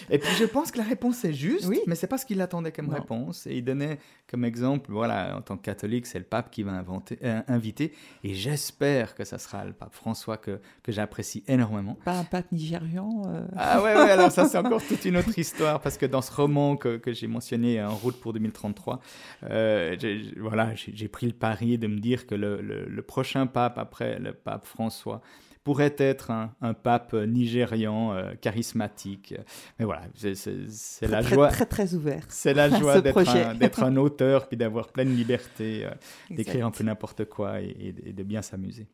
Et 0.09 0.19
puis 0.19 0.35
je 0.39 0.45
pense 0.45 0.71
que 0.71 0.79
la 0.79 0.85
réponse 0.85 1.25
est 1.25 1.33
juste, 1.33 1.67
oui. 1.67 1.81
mais 1.87 1.95
c'est 1.95 2.07
pas 2.07 2.19
ce 2.19 2.27
qu'il 2.27 2.41
attendait 2.41 2.73
comme 2.73 2.89
réponse. 2.89 3.47
Et 3.47 3.57
il 3.57 3.65
donnait 3.65 3.99
comme 4.29 4.45
exemple, 4.45 4.91
voilà, 4.91 5.37
en 5.37 5.43
tant 5.43 5.57
que 5.57 5.63
catholique, 5.63 6.07
c'est 6.07 6.19
le 6.19 6.25
pape 6.25 6.51
qui 6.51 6.63
va 6.63 6.73
inventer, 6.73 7.19
euh, 7.23 7.43
inviter. 7.47 7.93
Et 8.25 8.35
j'espère 8.35 9.15
que 9.15 9.25
ça 9.25 9.39
sera 9.39 9.65
le 9.65 9.73
pape 9.73 9.95
François 9.95 10.37
que, 10.37 10.59
que 10.83 10.91
j'apprécie 10.91 11.45
énormément. 11.47 11.97
Pas 12.05 12.19
un 12.19 12.25
pape 12.25 12.51
nigérian 12.51 13.23
euh. 13.27 13.47
Ah 13.57 13.83
ouais, 13.83 13.95
ouais, 13.95 14.11
alors 14.11 14.33
ça 14.33 14.47
c'est 14.47 14.59
encore 14.59 14.83
toute 14.89 15.05
une 15.05 15.17
autre 15.17 15.39
histoire, 15.39 15.81
parce 15.81 15.97
que 15.97 16.07
dans 16.07 16.23
ce 16.23 16.33
roman 16.33 16.77
que, 16.77 16.97
que 16.97 17.13
j'ai 17.13 17.27
mentionné, 17.27 17.83
En 17.83 17.95
route 17.95 18.19
pour 18.19 18.33
2033, 18.33 19.01
euh, 19.45 19.97
voilà, 20.39 20.75
j'ai 20.75 21.09
pris 21.09 21.27
le 21.27 21.33
pari 21.33 21.79
de 21.79 21.87
me 21.87 21.99
dire 21.99 22.27
que 22.27 22.35
le, 22.35 22.61
le 22.61 23.03
prochain 23.03 23.47
pape 23.47 23.79
après 23.79 24.19
le 24.19 24.33
pape 24.33 24.67
François, 24.67 25.21
pourrait 25.65 25.95
être 25.99 26.31
un, 26.31 26.75
pape 26.75 27.13
nigérian 27.13 28.13
euh, 28.13 28.33
charismatique. 28.41 29.35
Mais 29.79 29.85
voilà, 29.85 30.03
c'est 30.15 31.09
la 31.09 31.23
joie. 31.23 31.49
Très, 31.49 31.67
très 31.67 31.95
ouvert. 31.95 32.25
C'est 32.29 32.55
la 32.55 32.71
joie 32.71 33.01
d'être 33.01 33.83
un, 33.83 33.97
auteur, 33.97 34.49
puis 34.49 34.57
d'avoir 34.57 34.89
pleine 34.89 35.15
liberté, 35.15 35.85
euh, 35.85 35.91
d'écrire 36.31 36.67
un 36.67 36.71
peu 36.71 36.85
n'importe 36.85 37.27
quoi 37.27 37.61
et, 37.61 37.93
de 37.93 38.23
bien 38.23 38.43
s'amuser. 38.43 38.87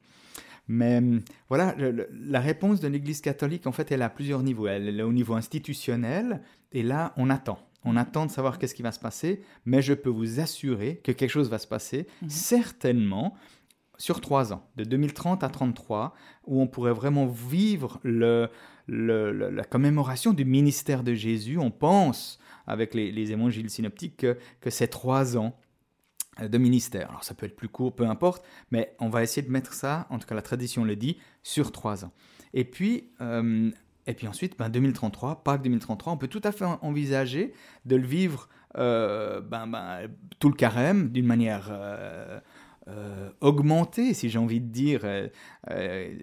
Mais 0.68 0.98
hum, 0.98 1.20
voilà, 1.48 1.76
la 1.78 2.40
réponse 2.40 2.80
de 2.80 2.88
l'Église 2.88 3.20
catholique, 3.20 3.66
en 3.66 3.72
fait, 3.72 3.92
elle 3.92 4.02
a 4.02 4.08
plusieurs 4.08 4.42
niveaux. 4.42 4.66
Elle 4.66 4.98
est 4.98 5.02
au 5.02 5.12
niveau 5.12 5.34
institutionnel, 5.34 6.40
et 6.72 6.82
là, 6.82 7.12
on 7.16 7.30
attend. 7.30 7.58
On 7.84 7.96
attend 7.96 8.26
de 8.26 8.32
savoir 8.32 8.58
qu'est-ce 8.58 8.74
qui 8.74 8.82
va 8.82 8.90
se 8.90 8.98
passer, 8.98 9.42
mais 9.64 9.80
je 9.80 9.94
peux 9.94 10.10
vous 10.10 10.40
assurer 10.40 11.00
que 11.04 11.12
quelque 11.12 11.30
chose 11.30 11.48
va 11.48 11.58
se 11.58 11.68
passer, 11.68 12.08
mhm. 12.22 12.30
certainement, 12.30 13.34
sur 13.98 14.20
trois 14.20 14.52
ans, 14.52 14.68
de 14.76 14.84
2030 14.84 15.42
à 15.42 15.48
33, 15.48 16.14
où 16.46 16.60
on 16.60 16.66
pourrait 16.66 16.92
vraiment 16.92 17.26
vivre 17.26 18.00
le, 18.02 18.48
la 18.88 19.64
commémoration 19.64 20.32
du 20.32 20.44
ministère 20.44 21.02
de 21.02 21.14
Jésus. 21.14 21.58
On 21.58 21.70
pense, 21.70 22.38
avec 22.66 22.94
les, 22.94 23.32
évangiles 23.32 23.70
synoptiques, 23.70 24.16
que, 24.16 24.70
c'est 24.70 24.88
trois 24.88 25.36
ans 25.36 25.56
de 26.40 26.58
ministère. 26.58 27.08
Alors 27.08 27.24
ça 27.24 27.34
peut 27.34 27.46
être 27.46 27.56
plus 27.56 27.68
court, 27.68 27.94
peu 27.94 28.06
importe, 28.06 28.44
mais 28.70 28.94
on 29.00 29.08
va 29.08 29.22
essayer 29.22 29.46
de 29.46 29.50
mettre 29.50 29.72
ça, 29.72 30.06
en 30.10 30.18
tout 30.18 30.26
cas 30.26 30.34
la 30.34 30.42
tradition 30.42 30.84
le 30.84 30.96
dit, 30.96 31.18
sur 31.42 31.72
trois 31.72 32.04
ans. 32.04 32.12
Et 32.52 32.64
puis, 32.64 33.10
euh, 33.22 33.70
et 34.06 34.14
puis 34.14 34.28
ensuite, 34.28 34.58
ben 34.58 34.68
2033, 34.68 35.42
Pâques 35.42 35.62
2033, 35.62 36.12
on 36.12 36.16
peut 36.18 36.28
tout 36.28 36.42
à 36.44 36.52
fait 36.52 36.66
envisager 36.82 37.54
de 37.86 37.96
le 37.96 38.06
vivre 38.06 38.48
euh, 38.76 39.40
ben, 39.40 39.66
ben, 39.66 40.08
tout 40.38 40.48
le 40.48 40.54
carême 40.54 41.08
d'une 41.08 41.26
manière... 41.26 41.68
Euh, 41.70 42.38
euh, 42.88 43.30
augmenter, 43.40 44.14
si 44.14 44.28
j'ai 44.28 44.38
envie 44.38 44.60
de 44.60 44.68
dire. 44.68 45.00
Euh, 45.02 45.26
euh, 45.70 46.14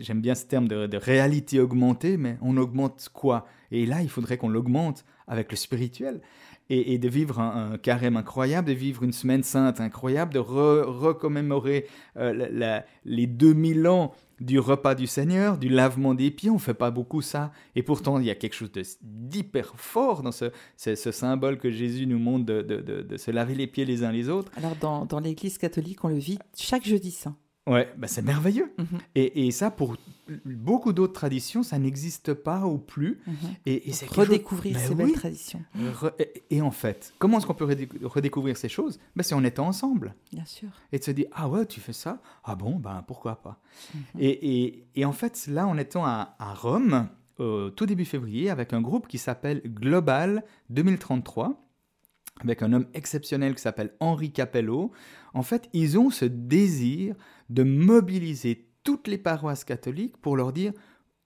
j'aime 0.00 0.22
bien 0.22 0.34
ce 0.34 0.46
terme 0.46 0.66
de, 0.66 0.96
réalité 0.96 1.60
augmentée, 1.60 2.16
mais 2.16 2.38
on 2.40 2.56
augmente 2.56 3.10
quoi? 3.12 3.46
Et 3.70 3.84
là, 3.84 4.00
il 4.00 4.08
faudrait 4.08 4.38
qu'on 4.38 4.48
l'augmente 4.48 5.04
avec 5.28 5.50
le 5.50 5.56
spirituel. 5.56 6.22
Et, 6.72 6.98
de 6.98 7.08
vivre 7.08 7.40
un, 7.40 7.78
carême 7.78 8.16
incroyable, 8.16 8.68
de 8.68 8.72
vivre 8.72 9.02
une 9.02 9.12
semaine 9.12 9.42
sainte 9.42 9.80
incroyable, 9.80 10.32
de 10.32 10.38
recommémorer 10.38 11.86
les 13.04 13.26
2000 13.26 13.88
ans 13.88 14.14
du 14.40 14.58
repas 14.58 14.94
du 14.94 15.06
Seigneur, 15.06 15.58
du 15.58 15.68
lavement 15.68 16.14
des 16.14 16.30
pieds. 16.30 16.50
On 16.50 16.54
ne 16.54 16.58
fait 16.58 16.74
pas 16.74 16.90
beaucoup 16.90 17.22
ça. 17.22 17.52
Et 17.76 17.82
pourtant, 17.82 18.18
il 18.18 18.26
y 18.26 18.30
a 18.30 18.34
quelque 18.34 18.54
chose 18.54 18.70
d'hyper 19.02 19.74
fort 19.76 20.22
dans 20.22 20.32
ce, 20.32 20.46
ce, 20.76 20.94
symbole 21.12 21.58
que 21.58 21.70
Jésus 21.70 22.06
nous 22.06 22.18
montre 22.18 22.46
de, 22.46 23.16
se 23.16 23.30
laver 23.30 23.54
les 23.54 23.66
pieds 23.66 23.84
les 23.84 24.02
uns 24.02 24.12
les 24.12 24.28
autres. 24.28 24.50
Alors, 24.56 24.76
dans, 24.76 25.04
dans 25.04 25.20
l'Église 25.20 25.58
catholique, 25.58 26.04
on 26.04 26.08
le 26.08 26.18
vit 26.18 26.38
chaque 26.56 26.86
jeudi 26.86 27.10
saint. 27.10 27.36
Ouais, 27.70 27.88
bah 27.96 28.08
c'est 28.08 28.22
merveilleux. 28.22 28.72
Mhm. 28.78 28.86
et, 29.14 29.46
et, 29.46 29.50
ça, 29.52 29.70
pour 29.70 29.96
beaucoup 30.44 30.92
d'autres 30.92 31.12
traditions, 31.12 31.62
ça 31.62 31.78
n'existe 31.78 32.34
pas 32.34 32.66
ou 32.66 32.78
plus. 32.78 33.20
Mhm. 33.26 33.34
Et, 33.66 33.92
c'est 33.92 34.10
redécouvrir 34.10 34.78
ces 34.78 34.94
belles 34.94 35.12
traditions. 35.12 35.62
et, 36.50 36.60
en 36.60 36.72
fait, 36.72 37.14
comment 37.18 37.38
est-ce 37.38 37.46
qu'on 37.46 37.54
peut 37.54 37.76
redécouvrir 38.02 38.56
ces 38.56 38.68
choses? 38.68 38.98
Ben, 39.14 39.22
C'est 39.22 39.34
en 39.34 39.44
étant 39.44 39.68
ensemble. 39.68 40.14
Bien 40.32 40.44
sûr. 40.44 40.68
Et 40.90 40.98
de 40.98 41.04
se 41.04 41.12
dire, 41.12 41.26
ah 41.32 41.48
ouais, 41.48 41.64
tu 41.66 41.80
fais 41.80 41.92
ça? 41.92 42.20
Ah 42.44 42.56
bon, 42.56 42.76
ben 42.76 43.04
pourquoi 43.06 43.36
pas? 43.36 43.60
Mhm. 43.94 44.20
et, 44.20 45.04
en 45.04 45.12
fait, 45.12 45.46
là, 45.46 45.66
en 45.66 45.78
étant 45.78 46.04
à, 46.04 46.34
à 46.38 46.54
Rome, 46.54 47.08
tout 47.76 47.86
début 47.86 48.04
février, 48.04 48.50
avec 48.50 48.72
un 48.72 48.82
groupe 48.82 49.08
qui 49.08 49.18
s'appelle 49.18 49.62
Global 49.64 50.44
2033, 50.70 51.66
avec 52.42 52.62
un 52.62 52.72
homme 52.72 52.86
exceptionnel 52.94 53.54
qui 53.54 53.62
s'appelle 53.62 53.92
Henri 54.00 54.30
Capello, 54.32 54.92
en 55.34 55.42
fait, 55.42 55.68
ils 55.72 55.98
ont 55.98 56.10
ce 56.10 56.24
désir 56.24 57.14
de 57.50 57.62
mobiliser 57.62 58.66
toutes 58.82 59.08
les 59.08 59.18
paroisses 59.18 59.64
catholiques 59.64 60.16
pour 60.16 60.36
leur 60.36 60.52
dire 60.52 60.72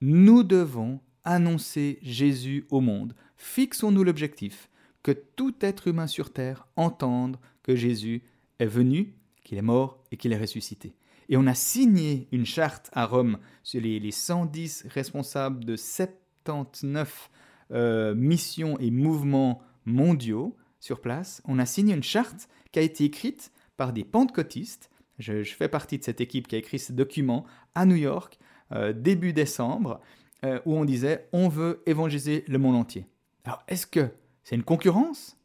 nous 0.00 0.42
devons 0.42 1.00
annoncer 1.22 1.98
Jésus 2.02 2.66
au 2.70 2.80
monde. 2.80 3.14
Fixons-nous 3.37 4.04
l'objectif 4.04 4.68
que 5.02 5.12
tout 5.12 5.54
être 5.60 5.88
humain 5.88 6.06
sur 6.06 6.32
terre 6.32 6.66
entende 6.76 7.38
que 7.62 7.76
Jésus 7.76 8.22
est 8.58 8.66
venu, 8.66 9.14
qu'il 9.44 9.58
est 9.58 9.62
mort 9.62 10.02
et 10.10 10.16
qu'il 10.16 10.32
est 10.32 10.38
ressuscité. 10.38 10.94
Et 11.28 11.37
on 11.37 11.46
a 11.46 11.54
signé 11.54 12.28
une 12.32 12.44
charte 12.44 12.90
à 12.92 13.06
Rome 13.06 13.38
sur 13.62 13.80
les, 13.80 14.10
110 14.10 14.87
responsables 14.90 15.64
de 15.64 15.76
79 15.76 17.30
euh, 17.70 18.14
missions 18.14 18.78
et 18.78 18.90
mouvements 18.90 19.62
mondiaux 19.87 20.56
sur 20.80 21.00
place. 21.00 21.40
On 21.46 21.58
a 21.58 21.66
signé 21.66 21.94
une 21.94 22.02
charte 22.02 22.48
qui 22.72 22.78
a 22.78 22.82
été 22.82 23.04
écrite 23.04 23.52
par 23.76 23.92
des 23.92 24.04
pentecôtistes 24.04 24.90
je, 25.18 25.42
fais 25.44 25.68
partie 25.68 25.98
de 25.98 26.05
cette 26.05 26.20
équipe 26.20 26.48
qui 26.48 26.57
a 26.57 26.59
écrit 26.59 26.79
ce 26.79 26.92
document 26.92 27.44
à 27.74 27.87
New 27.87 27.96
York, 27.96 28.38
euh, 28.72 28.92
début 28.92 29.33
décembre, 29.33 30.00
euh, 30.44 30.61
où 30.64 30.74
on 30.74 30.85
disait 30.85 31.29
on 31.33 31.48
veut 31.48 31.83
évangéliser 31.87 32.44
le 32.48 32.59
monde 32.59 32.77
entier. 32.77 33.07
Alors, 33.44 33.62
est-ce 33.68 33.87
que 33.87 34.09
c'est 34.42 34.57
une 34.57 34.62
concurrence 34.62 35.37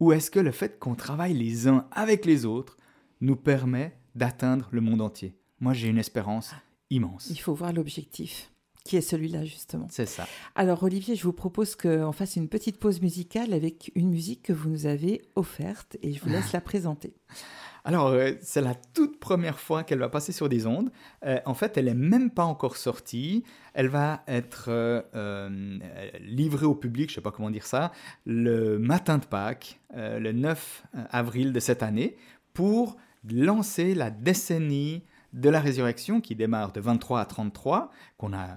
Ou 0.00 0.12
est-ce 0.12 0.30
que 0.30 0.40
le 0.40 0.52
fait 0.52 0.78
qu'on 0.78 0.94
travaille 0.94 1.34
les 1.34 1.68
uns 1.68 1.86
avec 1.92 2.24
les 2.24 2.44
autres 2.44 2.76
nous 3.20 3.36
permet 3.36 3.96
d'atteindre 4.14 4.68
le 4.70 4.80
monde 4.80 5.00
entier? 5.00 5.34
Moi, 5.60 5.72
j'ai 5.72 5.88
une 5.88 5.98
espérance 5.98 6.54
immense. 6.90 7.28
Il 7.30 7.40
faut 7.40 7.54
voir 7.54 7.72
l'objectif 7.72 8.50
qui 8.88 8.96
est 8.96 9.02
celui-là 9.02 9.44
justement. 9.44 9.86
C'est 9.90 10.06
ça. 10.06 10.26
Alors 10.54 10.82
Olivier, 10.82 11.14
je 11.14 11.22
vous 11.22 11.34
propose 11.34 11.76
qu'on 11.76 12.12
fasse 12.12 12.36
une 12.36 12.48
petite 12.48 12.78
pause 12.78 13.02
musicale 13.02 13.52
avec 13.52 13.92
une 13.94 14.08
musique 14.08 14.42
que 14.44 14.52
vous 14.54 14.70
nous 14.70 14.86
avez 14.86 15.20
offerte 15.36 15.98
et 16.00 16.14
je 16.14 16.20
vous 16.22 16.30
laisse 16.30 16.52
la 16.52 16.62
présenter. 16.62 17.12
Alors, 17.88 18.08
euh, 18.08 18.32
c'est 18.42 18.60
la 18.60 18.74
toute 18.74 19.18
première 19.18 19.58
fois 19.58 19.82
qu'elle 19.82 19.98
va 19.98 20.10
passer 20.10 20.30
sur 20.30 20.50
des 20.50 20.66
ondes. 20.66 20.90
Euh, 21.24 21.40
en 21.46 21.54
fait, 21.54 21.78
elle 21.78 21.86
n'est 21.86 21.94
même 21.94 22.30
pas 22.30 22.44
encore 22.44 22.76
sortie. 22.76 23.44
Elle 23.72 23.88
va 23.88 24.22
être 24.28 24.66
euh, 24.68 25.78
livrée 26.20 26.66
au 26.66 26.74
public, 26.74 27.08
je 27.08 27.12
ne 27.12 27.14
sais 27.14 27.20
pas 27.22 27.30
comment 27.30 27.50
dire 27.50 27.64
ça, 27.64 27.90
le 28.26 28.78
matin 28.78 29.16
de 29.16 29.24
Pâques, 29.24 29.80
le 29.96 30.32
9 30.32 30.84
avril 31.08 31.54
de 31.54 31.60
cette 31.60 31.82
année, 31.82 32.18
pour 32.52 32.98
lancer 33.26 33.94
la 33.94 34.10
décennie 34.10 35.02
de 35.32 35.48
la 35.48 35.58
résurrection 35.58 36.20
qui 36.20 36.34
démarre 36.34 36.72
de 36.72 36.80
23 36.80 37.20
à 37.20 37.24
33, 37.24 37.90
qu'on 38.18 38.34
a 38.34 38.48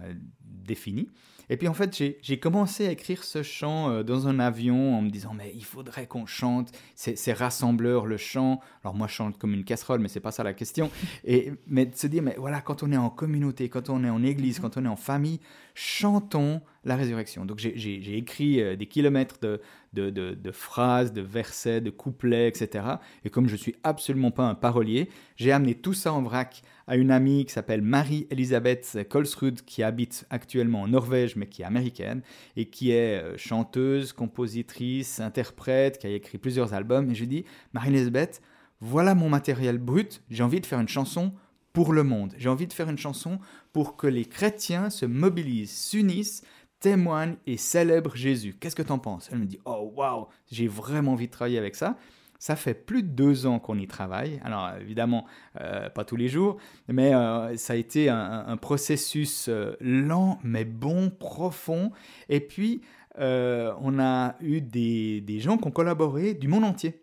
défini. 0.43 1.07
Et 1.51 1.57
puis 1.57 1.67
en 1.67 1.73
fait, 1.73 2.01
j'ai 2.21 2.39
commencé 2.39 2.87
à 2.87 2.91
écrire 2.91 3.25
ce 3.25 3.43
chant 3.43 3.89
euh, 3.89 4.03
dans 4.03 4.29
un 4.29 4.39
avion 4.39 4.97
en 4.97 5.01
me 5.01 5.09
disant 5.09 5.33
mais 5.35 5.51
il 5.53 5.65
faudrait 5.65 6.07
qu'on 6.07 6.25
chante, 6.25 6.71
c'est 6.95 7.33
rassembleur 7.33 8.05
le 8.05 8.15
chant. 8.15 8.61
Alors 8.85 8.95
moi 8.95 9.07
je 9.07 9.15
chante 9.15 9.37
comme 9.37 9.53
une 9.53 9.65
casserole, 9.65 9.99
mais 9.99 10.07
c'est 10.07 10.21
pas 10.21 10.31
ça 10.31 10.43
la 10.43 10.53
question. 10.53 10.89
Et 11.25 11.51
mais 11.67 11.85
de 11.85 11.93
se 11.93 12.07
dire 12.07 12.23
mais 12.23 12.35
voilà 12.37 12.61
quand 12.61 12.83
on 12.83 12.91
est 12.93 12.97
en 12.97 13.09
communauté, 13.09 13.67
quand 13.67 13.89
on 13.89 14.05
est 14.05 14.09
en 14.09 14.23
église, 14.23 14.61
quand 14.61 14.77
on 14.77 14.85
est 14.85 14.87
en 14.87 14.95
famille, 14.95 15.41
chantons 15.75 16.61
la 16.83 16.95
résurrection. 16.95 17.45
Donc 17.45 17.59
j'ai 17.59 18.17
écrit 18.17 18.61
euh, 18.61 18.75
des 18.75 18.87
kilomètres 18.87 19.37
de, 19.41 20.51
phrases, 20.51 21.13
de 21.13 21.21
versets, 21.21 21.81
de 21.81 21.89
couplets, 21.89 22.47
etc. 22.47 22.85
Et 23.23 23.29
comme 23.29 23.47
je 23.47 23.55
suis 23.55 23.75
absolument 23.83 24.31
pas 24.31 24.43
un 24.43 24.55
parolier, 24.55 25.09
j'ai 25.35 25.51
amené 25.51 25.75
tout 25.75 25.93
ça 25.93 26.11
en 26.13 26.21
vrac 26.21 26.63
à 26.87 26.95
une 26.95 27.11
amie 27.11 27.45
qui 27.45 27.53
s'appelle 27.53 27.81
Marie-Elisabeth 27.81 29.07
Kolsrud, 29.09 29.61
qui 29.61 29.83
habite 29.83 30.25
actuellement 30.29 30.81
en 30.81 30.87
Norvège, 30.87 31.35
mais 31.35 31.45
qui 31.45 31.61
est 31.61 31.65
américaine, 31.65 32.21
et 32.57 32.65
qui 32.65 32.91
est 32.91 33.21
euh, 33.21 33.37
chanteuse, 33.37 34.11
compositrice, 34.11 35.19
interprète, 35.19 35.99
qui 35.99 36.07
a 36.07 36.09
écrit 36.09 36.37
plusieurs 36.37 36.73
albums. 36.73 37.11
Et 37.11 37.15
je 37.15 37.21
lui 37.21 37.27
dis, 37.27 37.45
Marie-Elisabeth, 37.73 38.41
voilà 38.79 39.13
mon 39.13 39.29
matériel 39.29 39.77
brut, 39.77 40.23
j'ai 40.31 40.41
envie 40.41 40.59
de 40.59 40.65
faire 40.65 40.79
une 40.79 40.87
chanson 40.87 41.33
pour 41.73 41.93
le 41.93 42.03
monde. 42.03 42.33
J'ai 42.37 42.49
envie 42.49 42.67
de 42.67 42.73
faire 42.73 42.89
une 42.89 42.97
chanson 42.97 43.39
pour 43.73 43.95
que 43.95 44.07
les 44.07 44.25
chrétiens 44.25 44.89
se 44.89 45.05
mobilisent, 45.05 45.71
s'unissent, 45.71 46.43
témoignent 46.81 47.37
et 47.47 47.55
célèbrent 47.55 48.15
Jésus. 48.15 48.55
Qu'est-ce 48.59 48.75
que 48.75 48.81
tu 48.81 48.91
en 48.91 48.99
penses? 48.99 49.29
Elle 49.31 49.39
me 49.39 49.45
dit 49.45 49.59
Oh 49.63 49.93
waouh, 49.95 50.27
j'ai 50.51 50.67
vraiment 50.67 51.13
envie 51.13 51.27
de 51.27 51.31
travailler 51.31 51.57
avec 51.57 51.75
ça. 51.75 51.95
Ça 52.39 52.57
fait 52.57 52.73
plus 52.73 53.03
de 53.03 53.07
deux 53.07 53.45
ans 53.45 53.59
qu'on 53.59 53.77
y 53.77 53.87
travaille. 53.87 54.41
Alors 54.43 54.71
évidemment, 54.81 55.25
pas 55.53 56.03
tous 56.03 56.15
les 56.15 56.27
jours, 56.27 56.57
mais 56.87 57.11
ça 57.55 57.73
a 57.73 57.75
été 57.75 58.09
un, 58.09 58.57
processus 58.57 59.47
lent, 59.79 60.39
mais 60.43 60.65
bon, 60.65 61.11
profond. 61.11 61.91
Et 62.29 62.39
puis, 62.39 62.81
on 63.15 63.99
a 63.99 64.35
eu 64.41 64.59
des, 64.59 65.39
gens 65.39 65.59
qui 65.59 65.67
ont 65.67 65.71
collaboré 65.71 66.33
du 66.33 66.47
monde 66.47 66.63
entier. 66.63 67.01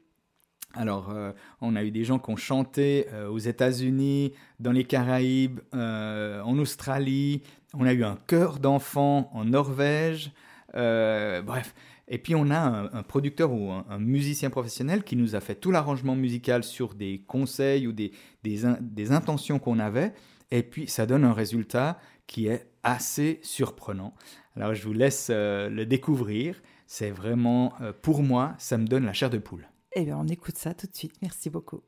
Alors, 0.75 1.11
euh, 1.11 1.33
on 1.61 1.77
a 1.77 1.83
eu 1.83 1.91
des 1.91 2.05
gens 2.05 2.19
qui 2.19 2.31
ont 2.31 2.37
chanté 2.37 3.07
euh, 3.13 3.29
aux 3.29 3.39
États-Unis, 3.39 4.35
dans 4.61 4.73
les 4.73 4.85
Caraïbes, 4.85 5.61
euh, 5.75 6.43
en 6.43 6.59
Australie. 6.59 7.43
On 7.79 7.87
a 7.87 7.93
eu 7.93 8.05
un 8.05 8.19
chœur 8.27 8.59
d'enfants 8.59 9.31
en 9.33 9.45
Norvège. 9.45 10.33
bref. 10.75 11.75
Et 12.11 12.19
puis, 12.19 12.35
on 12.35 12.51
a 12.51 12.89
un, 12.93 13.03
producteur 13.03 13.53
ou 13.53 13.71
un, 13.71 13.99
musicien 13.99 14.51
professionnel 14.51 15.05
qui 15.05 15.15
nous 15.15 15.37
a 15.37 15.41
fait 15.41 15.55
tout 15.55 15.71
l'arrangement 15.71 16.17
musical 16.17 16.65
sur 16.65 16.95
des 16.95 17.23
conseils 17.27 17.87
ou 17.87 17.93
des, 17.93 18.13
des 18.43 19.13
intentions 19.13 19.59
qu'on 19.59 19.79
avait. 19.79 20.13
Et 20.51 20.63
puis, 20.63 20.89
ça 20.89 21.07
donne 21.07 21.25
un 21.25 21.35
résultat 21.35 21.99
qui 22.27 22.47
est 22.47 22.71
assez 22.83 23.41
surprenant. 23.43 24.15
Alors, 24.57 24.75
je 24.75 24.83
vous 24.83 24.95
laisse 24.95 25.31
le 25.31 25.85
découvrir. 25.85 26.61
C'est 26.87 27.11
vraiment, 27.11 27.75
pour 28.03 28.23
moi, 28.23 28.55
ça 28.59 28.79
me 28.79 28.87
donne 28.87 29.05
la 29.05 29.13
chair 29.13 29.29
de 29.29 29.39
poule. 29.39 29.69
Eh 29.95 30.05
bien, 30.05 30.19
on 30.19 30.27
écoute 30.27 30.57
ça 30.57 30.75
tout 30.75 30.87
de 30.87 30.97
suite. 30.97 31.15
Merci 31.23 31.51
beaucoup. 31.51 31.83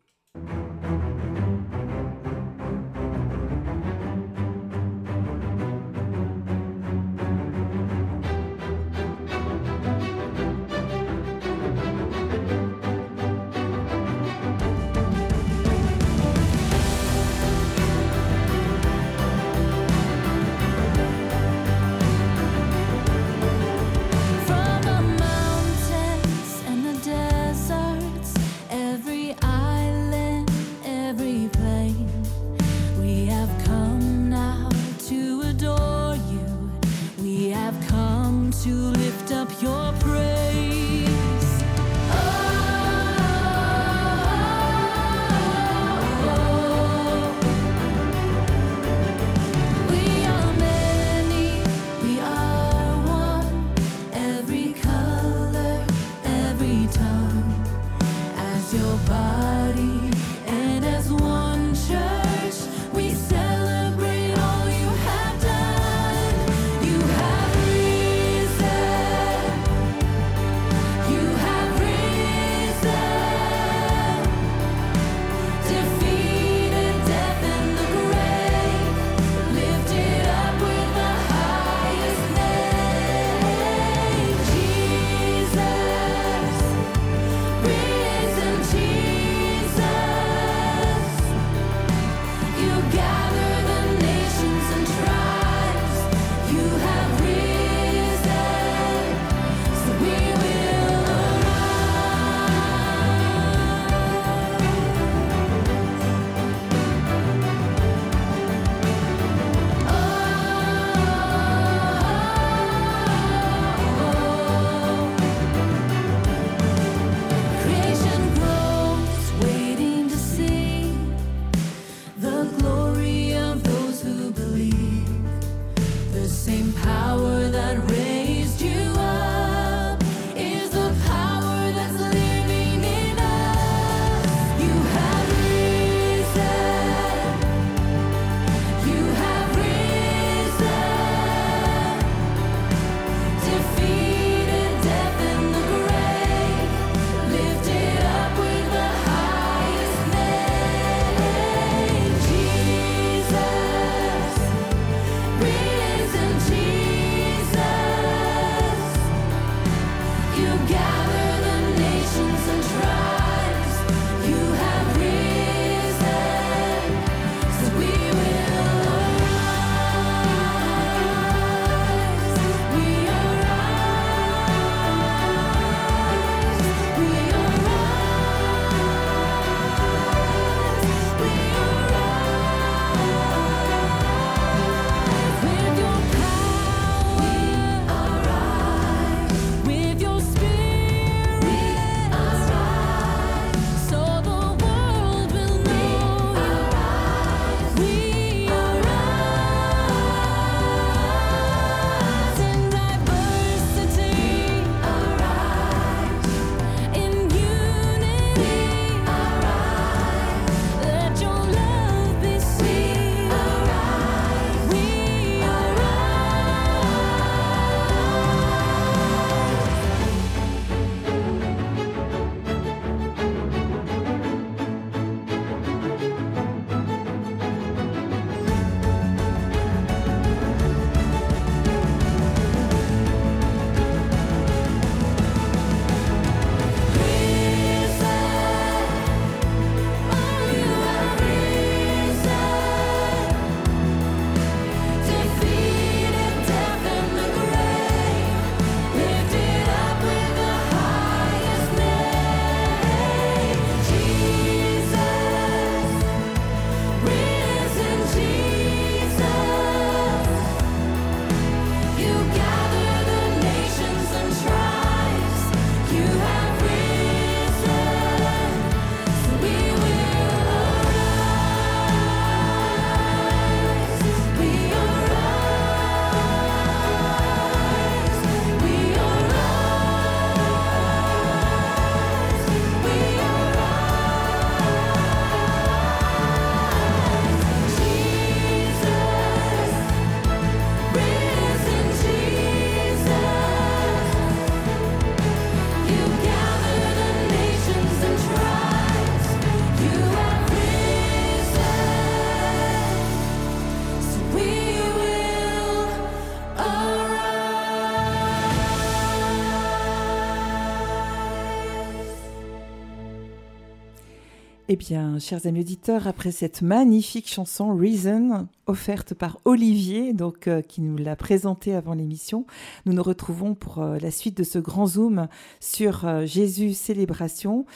Eh 314.73 314.77
bien, 314.77 315.19
chers 315.19 315.47
amis 315.47 315.63
auditeurs, 315.63 316.07
après 316.07 316.31
cette 316.31 316.63
magnifique 316.63 317.29
chanson 317.29 317.77
Reason, 317.77 318.47
offerte 318.69 319.15
par 319.15 319.41
Olivier, 319.45 320.13
donc 320.13 320.47
euh, 320.47 320.63
qui 320.63 320.81
nous 320.81 320.97
l'a 320.97 321.17
présentée 321.17 321.75
avant 321.75 321.93
l'émission, 321.93 322.47
nous 322.87 322.93
nous 322.93 323.03
retrouvons 323.03 323.57
pour 323.57 323.83
euh, 323.83 323.99
la 323.99 324.13
suite 324.13 324.37
de 324.37 324.45
ce 324.45 324.61
grand 324.61 324.87
zoom 324.87 325.27
sur 325.59 326.07
euh, 326.07 326.25
Jésus 326.25 326.75
célébration. 326.75 327.67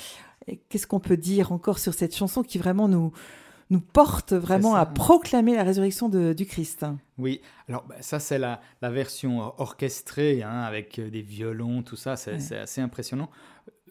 Qu'est-ce 0.68 0.86
qu'on 0.86 1.00
peut 1.00 1.16
dire 1.16 1.50
encore 1.50 1.80
sur 1.80 1.94
cette 1.94 2.14
chanson 2.14 2.44
qui 2.44 2.58
vraiment 2.58 2.86
nous 2.86 3.10
nous 3.70 3.80
porte 3.80 4.32
vraiment 4.32 4.76
à 4.76 4.86
proclamer 4.86 5.56
la 5.56 5.64
résurrection 5.64 6.08
de, 6.08 6.32
du 6.32 6.46
Christ? 6.46 6.86
Oui, 7.18 7.40
alors 7.68 7.86
bah, 7.88 7.96
ça 8.02 8.20
c'est 8.20 8.38
la, 8.38 8.60
la, 8.82 8.90
version 8.90 9.52
orchestrée 9.58 10.44
hein, 10.44 10.60
avec 10.60 11.00
des 11.00 11.22
violons, 11.22 11.82
tout 11.82 11.96
ça, 11.96 12.14
c'est 12.14 12.56
assez 12.56 12.80
impressionnant 12.80 13.30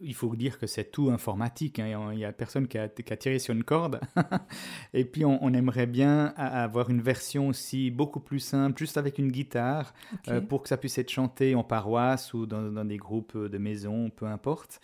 il 0.01 0.13
faut 0.13 0.35
dire 0.35 0.59
que 0.59 0.67
c'est 0.67 0.91
tout 0.91 1.09
informatique. 1.09 1.79
Hein, 1.79 2.09
il 2.11 2.17
n'y 2.17 2.25
a 2.25 2.31
personne 2.31 2.67
qui 2.67 2.77
a, 2.77 2.87
tiré 2.87 3.39
sur 3.39 3.53
une 3.53 3.63
corde. 3.63 3.99
et 4.93 5.05
puis, 5.05 5.25
on, 5.25 5.53
aimerait 5.53 5.85
bien 5.85 6.33
avoir 6.37 6.89
une 6.89 7.01
version 7.01 7.47
aussi 7.47 7.91
beaucoup 7.91 8.19
plus 8.19 8.39
simple, 8.39 8.77
juste 8.77 8.97
avec 8.97 9.19
une 9.19 9.31
guitare, 9.31 9.93
euh, 10.27 10.41
pour 10.41 10.63
que 10.63 10.69
ça 10.69 10.77
puisse 10.77 10.97
être 10.97 11.11
chanté 11.11 11.55
en 11.55 11.63
paroisse 11.63 12.33
ou 12.33 12.45
dans, 12.45 12.85
des 12.85 12.97
groupes 12.97 13.37
de 13.37 13.57
maison, 13.57 14.09
peu 14.09 14.25
importe. 14.25 14.81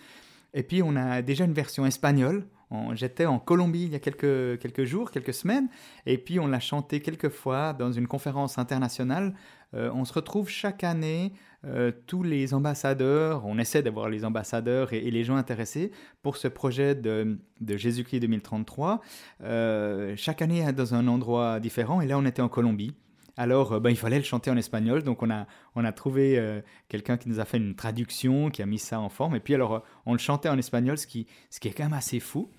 Et 0.53 0.63
puis, 0.63 0.81
on 0.83 0.95
a 0.95 1.21
déjà 1.21 1.45
une 1.45 1.53
version 1.53 1.85
espagnole. 1.85 2.45
J'étais 2.93 3.25
en 3.25 3.39
Colombie 3.39 3.85
il 3.85 3.91
y 3.91 3.95
a 3.95 3.99
quelques, 3.99 4.59
quelques 4.59 4.83
jours, 4.83 5.09
quelques 5.09 5.33
semaines, 5.33 5.69
et 6.05 6.19
puis 6.19 6.39
on 6.39 6.45
l'a 6.45 6.59
chanté 6.59 6.99
quelques 6.99 7.29
fois 7.29 7.73
dans 7.73 7.91
une 7.91 8.05
conférence 8.05 8.59
internationale. 8.59 9.33
Euh, 9.73 9.91
on 9.93 10.05
se 10.05 10.13
retrouve 10.13 10.49
chaque 10.49 10.83
année 10.83 11.33
euh, 11.65 11.91
tous 12.07 12.23
les 12.23 12.53
ambassadeurs, 12.53 13.45
on 13.45 13.59
essaie 13.59 13.83
d'avoir 13.83 14.09
les 14.09 14.25
ambassadeurs 14.25 14.93
et, 14.93 15.11
les 15.11 15.23
gens 15.23 15.35
intéressés 15.35 15.91
pour 16.21 16.37
ce 16.37 16.47
projet 16.47 16.95
de, 16.95 17.37
Jésus-Christ 17.61 18.21
2033, 18.21 19.01
euh, 19.43 20.13
chaque 20.15 20.41
année 20.41 20.71
dans 20.71 20.95
un 20.95 21.07
endroit 21.07 21.59
différent. 21.59 22.01
Et 22.01 22.07
là, 22.07 22.17
on 22.17 22.25
était 22.25 22.41
en 22.41 22.49
Colombie. 22.49 22.95
Alors, 23.37 23.79
ben, 23.79 23.89
il 23.89 23.95
fallait 23.95 24.17
le 24.17 24.23
chanter 24.23 24.51
en 24.51 24.57
espagnol. 24.57 25.03
Donc, 25.03 25.23
on 25.23 25.29
a, 25.29 25.47
on 25.75 25.85
a 25.85 25.93
trouvé 25.93 26.61
quelqu'un 26.89 27.15
qui 27.15 27.29
nous 27.29 27.39
a 27.39 27.45
fait 27.45 27.55
une 27.55 27.73
traduction, 27.73 28.49
qui 28.49 28.61
a 28.61 28.65
mis 28.65 28.79
ça 28.79 28.99
en 28.99 29.07
forme. 29.07 29.35
Et 29.37 29.39
puis, 29.39 29.55
alors, 29.55 29.81
on 30.05 30.11
le 30.11 30.19
chantait 30.19 30.49
en 30.49 30.57
espagnol, 30.57 30.97
ce 30.97 31.07
qui, 31.07 31.25
ce 31.49 31.61
qui 31.61 31.69
est 31.69 31.71
quand 31.71 31.83
même 31.83 31.93
assez 31.93 32.19
fou. 32.19 32.49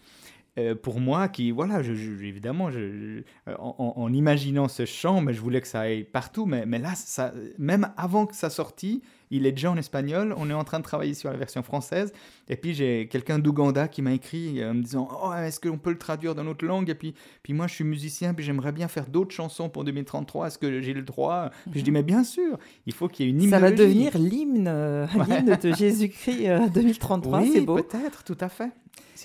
Euh, 0.59 0.75
pour 0.75 0.99
moi, 0.99 1.29
qui, 1.29 1.53
voilà, 1.53 1.83
je, 1.83 1.93
évidemment, 1.93 2.71
je, 2.71 3.23
euh, 3.49 3.55
en, 3.59 4.13
imaginant 4.13 4.67
ce 4.67 4.85
chant, 4.85 5.21
mais 5.21 5.33
je 5.33 5.41
voulais 5.41 5.61
que 5.61 5.69
ça 5.69 5.81
aille 5.81 6.03
partout, 6.03 6.45
mais, 6.45 6.67
mais 6.67 6.79
là, 6.79 6.95
ça, 6.97 7.33
même 7.59 7.93
avant 7.97 8.27
que 8.27 8.35
ça 8.35 8.51
sortit, 8.51 9.01
il 9.31 9.47
est 9.47 9.53
déjà 9.53 9.71
en 9.71 9.77
espagnol, 9.77 10.35
on 10.37 10.51
est 10.51 10.55
en 10.55 10.65
train 10.65 10.81
de 10.81 10.85
travailler 10.85 11.15
sur 11.15 11.31
la 11.31 11.37
version 11.37 11.63
française, 11.63 12.13
et 12.49 12.57
puis 12.57 12.75
j'ai 12.75 13.07
quelqu'un 13.07 13.39
d'Ouganda 13.39 13.87
qui 13.87 14.03
m'a 14.03 14.13
écrit 14.13 14.65
en 14.65 14.75
me 14.75 14.83
disant, 14.83 15.09
oh, 15.23 15.33
est-ce 15.35 15.61
qu'on 15.61 15.79
peut 15.79 15.91
le 15.91 15.99
traduire 15.99 16.35
dans 16.35 16.43
notre 16.43 16.65
langue, 16.65 16.91
et 16.91 16.97
puis, 16.97 17.15
puis 17.45 17.53
moi, 17.53 17.69
je 17.69 17.75
suis 17.75 17.85
musicien, 17.85 18.35
puis 18.35 18.45
j'aimerais 18.45 18.73
bien 18.73 18.89
faire 18.89 19.07
d'autres 19.07 19.35
chansons 19.35 19.69
pour 19.69 19.85
2033, 19.85 20.49
est-ce 20.49 20.59
que 20.59 20.81
j'ai 20.81 20.95
le 20.95 21.03
droit? 21.03 21.51
Puis 21.71 21.79
je 21.79 21.85
dis, 21.85 21.93
mhm. 21.93 21.99
mais 21.99 22.03
bien 22.03 22.25
sûr, 22.25 22.59
il 22.87 22.93
faut 22.93 23.07
qu'il 23.07 23.27
y 23.27 23.29
ait 23.29 23.33
une 23.33 23.43
hymne. 23.43 23.51
Ça 23.51 23.61
va 23.61 23.71
devenir 23.71 24.19
l'hymne, 24.19 24.67
euh, 24.67 25.07
l'hymne 25.29 25.57
de 25.57 25.73
Jésus-Christ 25.75 26.73
2033, 26.75 27.45
c'est 27.53 27.61
beau. 27.61 27.77
peut-être, 27.77 28.25
tout 28.25 28.39
à 28.41 28.49
fait 28.49 28.73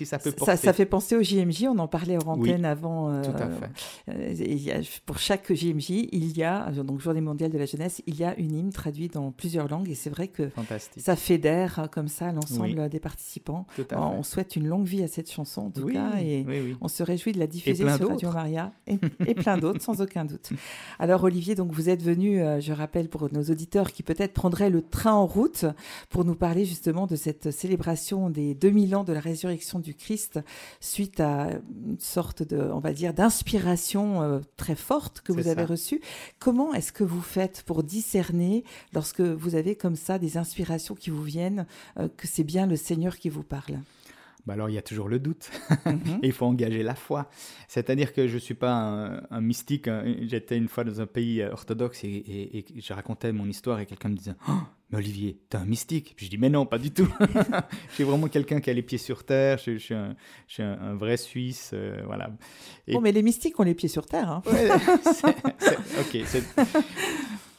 ça 0.04 0.18
peut 0.18 0.32
porter. 0.32 0.56
Ça, 0.56 0.72
fait 0.72 0.86
penser 0.86 1.16
au 1.16 1.22
JMJ, 1.22 1.64
on 1.64 1.78
en 1.78 1.88
parlait 1.88 2.16
en 2.16 2.32
antenne 2.32 2.64
avant. 2.64 3.10
Euh, 3.10 3.22
tout 3.22 3.30
à 3.30 3.48
fait. 3.48 3.70
Euh, 4.10 4.82
pour 5.04 5.18
chaque 5.18 5.52
JMJ, 5.52 5.90
il 6.12 6.36
y 6.36 6.42
a, 6.42 6.70
donc 6.70 7.00
Journée 7.00 7.20
mondiale 7.20 7.50
de 7.50 7.58
la 7.58 7.66
jeunesse, 7.66 8.02
il 8.06 8.16
y 8.16 8.24
a 8.24 8.36
une 8.38 8.54
hymne 8.54 8.72
traduite 8.72 9.14
dans 9.14 9.30
plusieurs 9.30 9.68
langues 9.68 9.88
et 9.88 9.94
c'est 9.94 10.10
vrai 10.10 10.28
que 10.28 10.50
ça 10.96 11.16
fédère 11.16 11.78
euh, 11.78 11.86
comme 11.86 12.08
ça 12.08 12.32
l'ensemble 12.32 12.88
des 12.88 13.00
participants. 13.00 13.66
On 13.92 14.22
souhaite 14.22 14.56
une 14.56 14.66
longue 14.66 14.86
vie 14.86 15.02
à 15.02 15.08
cette 15.08 15.30
chanson 15.30 15.62
en 15.62 15.70
tout 15.70 15.86
cas 15.86 16.18
et 16.20 16.46
on 16.80 16.88
se 16.88 17.02
réjouit 17.02 17.32
de 17.32 17.38
la 17.38 17.46
diffuser 17.46 17.88
sur 17.96 18.08
Radio 18.08 18.30
Maria 18.32 18.72
et, 18.86 18.98
plein 19.34 19.58
d'autres 19.58 19.82
sans 19.82 20.00
aucun 20.00 20.24
doute. 20.24 20.50
Alors 20.98 21.24
Olivier, 21.24 21.54
donc 21.54 21.72
vous 21.72 21.88
êtes 21.88 22.02
venu, 22.02 22.40
je 22.60 22.72
rappelle 22.72 23.08
pour 23.08 23.32
nos 23.32 23.42
auditeurs 23.44 23.92
qui 23.92 24.02
peut-être 24.02 24.32
prendraient 24.32 24.70
le 24.70 24.82
train 24.82 25.12
en 25.12 25.26
route 25.26 25.64
pour 26.08 26.24
nous 26.24 26.34
parler 26.34 26.64
justement 26.64 27.06
de 27.06 27.16
cette 27.16 27.50
célébration 27.50 28.30
des 28.30 28.54
2000 28.54 28.96
ans 28.96 29.04
de 29.04 29.12
la 29.12 29.20
résurrection 29.20 29.78
du 29.78 29.85
Christ 29.94 30.40
suite 30.80 31.20
à 31.20 31.50
une 31.86 31.98
sorte 31.98 32.42
de, 32.42 32.58
on 32.58 32.80
va 32.80 32.92
dire, 32.92 33.14
d'inspiration 33.14 34.22
euh, 34.22 34.40
très 34.56 34.76
forte 34.76 35.20
que 35.20 35.32
vous 35.32 35.48
avez 35.48 35.64
reçue. 35.64 36.00
Comment 36.38 36.74
est-ce 36.74 36.92
que 36.92 37.04
vous 37.04 37.20
faites 37.20 37.62
pour 37.62 37.82
discerner 37.82 38.64
lorsque 38.92 39.20
vous 39.20 39.54
avez 39.54 39.76
comme 39.76 39.96
ça 39.96 40.18
des 40.18 40.36
inspirations 40.36 40.94
qui 40.94 41.10
vous 41.10 41.22
viennent 41.22 41.66
euh, 41.98 42.08
que 42.16 42.26
c'est 42.26 42.44
bien 42.44 42.66
le 42.66 42.76
Seigneur 42.76 43.16
qui 43.16 43.28
vous 43.28 43.42
parle? 43.42 43.80
Bah 44.46 44.52
alors 44.52 44.70
il 44.70 44.74
y 44.74 44.78
a 44.78 44.82
toujours 44.82 45.08
le 45.08 45.18
doute. 45.18 45.50
Mhm. 45.84 46.20
il 46.22 46.32
faut 46.32 46.46
engager 46.46 46.82
la 46.82 46.94
foi. 46.94 47.28
C'est-à-dire 47.66 48.12
que 48.12 48.28
je 48.28 48.34
ne 48.34 48.38
suis 48.38 48.54
pas 48.54 49.20
un, 49.30 49.40
mystique. 49.40 49.88
Hein. 49.88 50.14
J'étais 50.22 50.56
une 50.56 50.68
fois 50.68 50.84
dans 50.84 51.00
un 51.00 51.06
pays 51.06 51.42
euh, 51.42 51.52
orthodoxe 51.52 52.04
et, 52.04 52.08
et, 52.58 52.64
je 52.80 52.92
racontais 52.92 53.32
mon 53.32 53.46
histoire 53.46 53.80
et 53.80 53.86
quelqu'un 53.86 54.08
me 54.08 54.16
disait 54.16 54.34
oh, 54.48 54.52
mais 54.90 54.98
Olivier, 54.98 55.40
t'es 55.48 55.58
un 55.58 55.64
mystique. 55.64 56.14
je 56.16 56.28
dis, 56.28 56.38
mais 56.38 56.48
non, 56.48 56.64
pas 56.64 56.78
du 56.78 56.92
tout. 56.92 57.08
je 57.88 57.94
suis 57.94 58.04
vraiment 58.04 58.28
quelqu'un 58.28 58.60
qui 58.60 58.70
a 58.70 58.72
les 58.72 58.82
pieds 58.82 58.98
sur 58.98 59.24
terre. 59.24 59.58
Je, 59.58 59.78
suis, 59.78 59.94
un, 60.62 60.94
vrai 60.94 61.16
Suisse. 61.16 61.72
Euh, 61.74 62.02
voilà. 62.06 62.30
Bon, 62.88 63.00
mais 63.00 63.10
les 63.10 63.22
mystiques 63.22 63.58
ont 63.58 63.64
les 63.64 63.74
pieds 63.74 63.88
sur 63.88 64.06
terre. 64.06 64.30
Hein. 64.30 64.42
ok. 66.00 66.18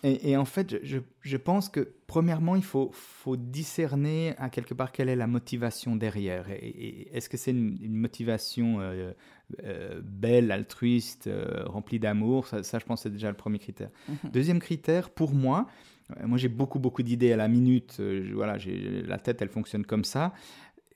Et, 0.04 0.38
en 0.38 0.46
fait, 0.46 0.78
je, 0.84 1.38
pense 1.38 1.68
que 1.68 1.96
premièrement, 2.06 2.56
il 2.56 2.64
faut, 2.64 2.92
faut, 2.94 3.36
discerner 3.36 4.36
à 4.38 4.50
quelque 4.50 4.74
part 4.74 4.94
quelle 4.94 5.10
est 5.10 5.16
la 5.18 5.28
motivation 5.28 5.98
derrière. 5.98 6.50
Et, 6.50 7.10
est-ce 7.12 7.28
que 7.28 7.36
c'est 7.36 7.52
une, 7.52 7.98
motivation 7.98 8.80
euh, 8.80 9.12
euh, 9.66 10.00
belle, 10.02 10.52
altruiste, 10.52 11.30
remplie 11.66 12.00
d'amour? 12.00 12.48
Ça, 12.48 12.80
je 12.80 12.86
pense, 12.86 13.02
c'est 13.02 13.12
déjà 13.12 13.30
le 13.30 13.36
premier 13.36 13.60
critère. 13.60 13.90
Mhm. 14.08 14.32
Deuxième 14.32 14.60
critère, 14.60 15.10
pour 15.10 15.34
moi, 15.34 15.68
moi, 16.26 16.38
j'ai 16.38 16.48
beaucoup, 16.48 16.80
beaucoup 16.80 17.04
d'idées 17.04 17.34
à 17.34 17.38
la 17.38 17.48
minute. 17.48 17.98
Euh, 18.00 18.30
voilà, 18.34 18.58
la 19.06 19.18
tête, 19.18 19.42
elle 19.42 19.50
fonctionne 19.50 19.86
comme 19.86 20.04
ça. 20.04 20.34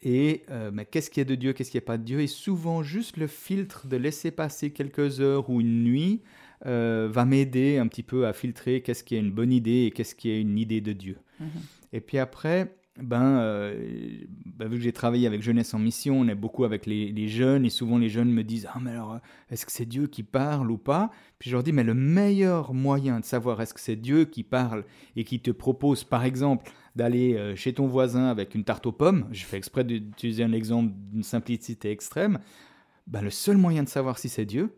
Et 0.03 0.43
euh, 0.49 0.72
mais 0.74 0.86
qu'est-ce 0.86 1.09
qui 1.09 1.20
est 1.20 1.26
de 1.26 1.36
Dieu, 1.36 1.53
qu'est-ce 1.53 1.70
qui 1.70 1.78
n'est 1.78 1.82
pas 1.82 1.97
de 1.97 2.03
Dieu? 2.03 2.22
Et 2.22 2.28
souvent, 2.28 2.82
juste 2.82 3.18
le 3.18 3.28
filtre 3.28 3.88
de 3.88 3.97
laisser 3.97 4.32
passer 4.32 4.72
quelques 4.72 5.20
heures 5.22 5.49
ou 5.49 5.62
une 5.62 5.84
nuit 5.84 6.22
euh, 6.66 7.07
va 7.12 7.26
m'aider 7.26 7.78
un 7.78 7.88
petit 7.88 8.03
peu 8.03 8.26
à 8.26 8.34
filtrer 8.34 8.82
qu'est-ce 8.82 9.03
qui 9.03 9.16
est 9.16 9.20
une 9.20 9.32
bonne 9.32 9.51
idée 9.51 9.86
et 9.86 9.91
qu'est-ce 9.91 10.16
qui 10.16 10.30
est 10.30 10.41
une 10.41 10.57
idée 10.57 10.82
de 10.82 10.93
Dieu. 10.93 11.18
Mhm. 11.39 11.47
Et 11.93 12.01
puis 12.01 12.18
après, 12.18 12.74
ben, 13.02 13.39
euh, 13.39 14.24
ben, 14.45 14.68
vu 14.68 14.78
que 14.78 14.84
j'ai 14.84 14.93
travaillé 14.93 15.28
avec 15.28 15.41
Jeunesse 15.41 15.74
en 15.74 15.80
Mission, 15.80 16.20
on 16.20 16.28
est 16.28 16.36
beaucoup 16.36 16.64
avec 16.64 16.86
les, 16.86 17.28
jeunes 17.28 17.66
et 17.66 17.70
souvent 17.70 17.97
les 17.97 18.10
jeunes 18.10 18.32
me 18.32 18.43
disent 18.43 18.68
Ah, 18.74 18.80
mais 18.82 18.91
alors, 18.91 19.20
est-ce 19.49 19.66
que 19.66 19.72
c'est 19.72 19.86
Dieu 19.86 20.08
qui 20.08 20.24
parle 20.24 20.72
ou 20.72 20.78
pas? 20.78 21.12
Puis 21.39 21.49
je 21.49 21.56
leur 21.56 21.64
dis 21.64 21.72
Mais 21.72 21.84
le 21.84 21.93
meilleur 21.93 22.74
moyen 22.74 23.20
de 23.20 23.26
savoir 23.26 23.62
est-ce 23.62 23.74
que 23.74 23.80
c'est 23.80 23.95
Dieu 23.95 24.26
qui 24.26 24.43
parle 24.43 24.86
et 25.16 25.24
qui 25.24 25.39
te 25.39 25.52
propose, 25.52 26.04
par 26.04 26.24
exemple, 26.24 26.72
d'aller 26.95 27.36
euh, 27.36 27.56
chez 27.56 27.74
ton 27.74 27.88
voisin 27.88 28.26
avec 28.28 28.56
une 28.56 28.64
tarte 28.64 28.86
aux 28.86 28.91
pommes, 28.91 29.28
je 29.32 29.45
fais 29.45 29.58
exprès 29.58 29.84
d'utiliser 29.84 30.43
un 30.43 30.54
exemple 30.54 30.93
d'une 30.95 31.24
simplicité 31.24 31.91
extrême, 31.91 32.39
ben, 33.08 33.22
le 33.22 33.30
seul 33.30 33.58
moyen 33.58 33.84
de 33.84 33.89
savoir 33.89 34.18
si 34.18 34.30
c'est 34.30 34.45
Dieu, 34.45 34.76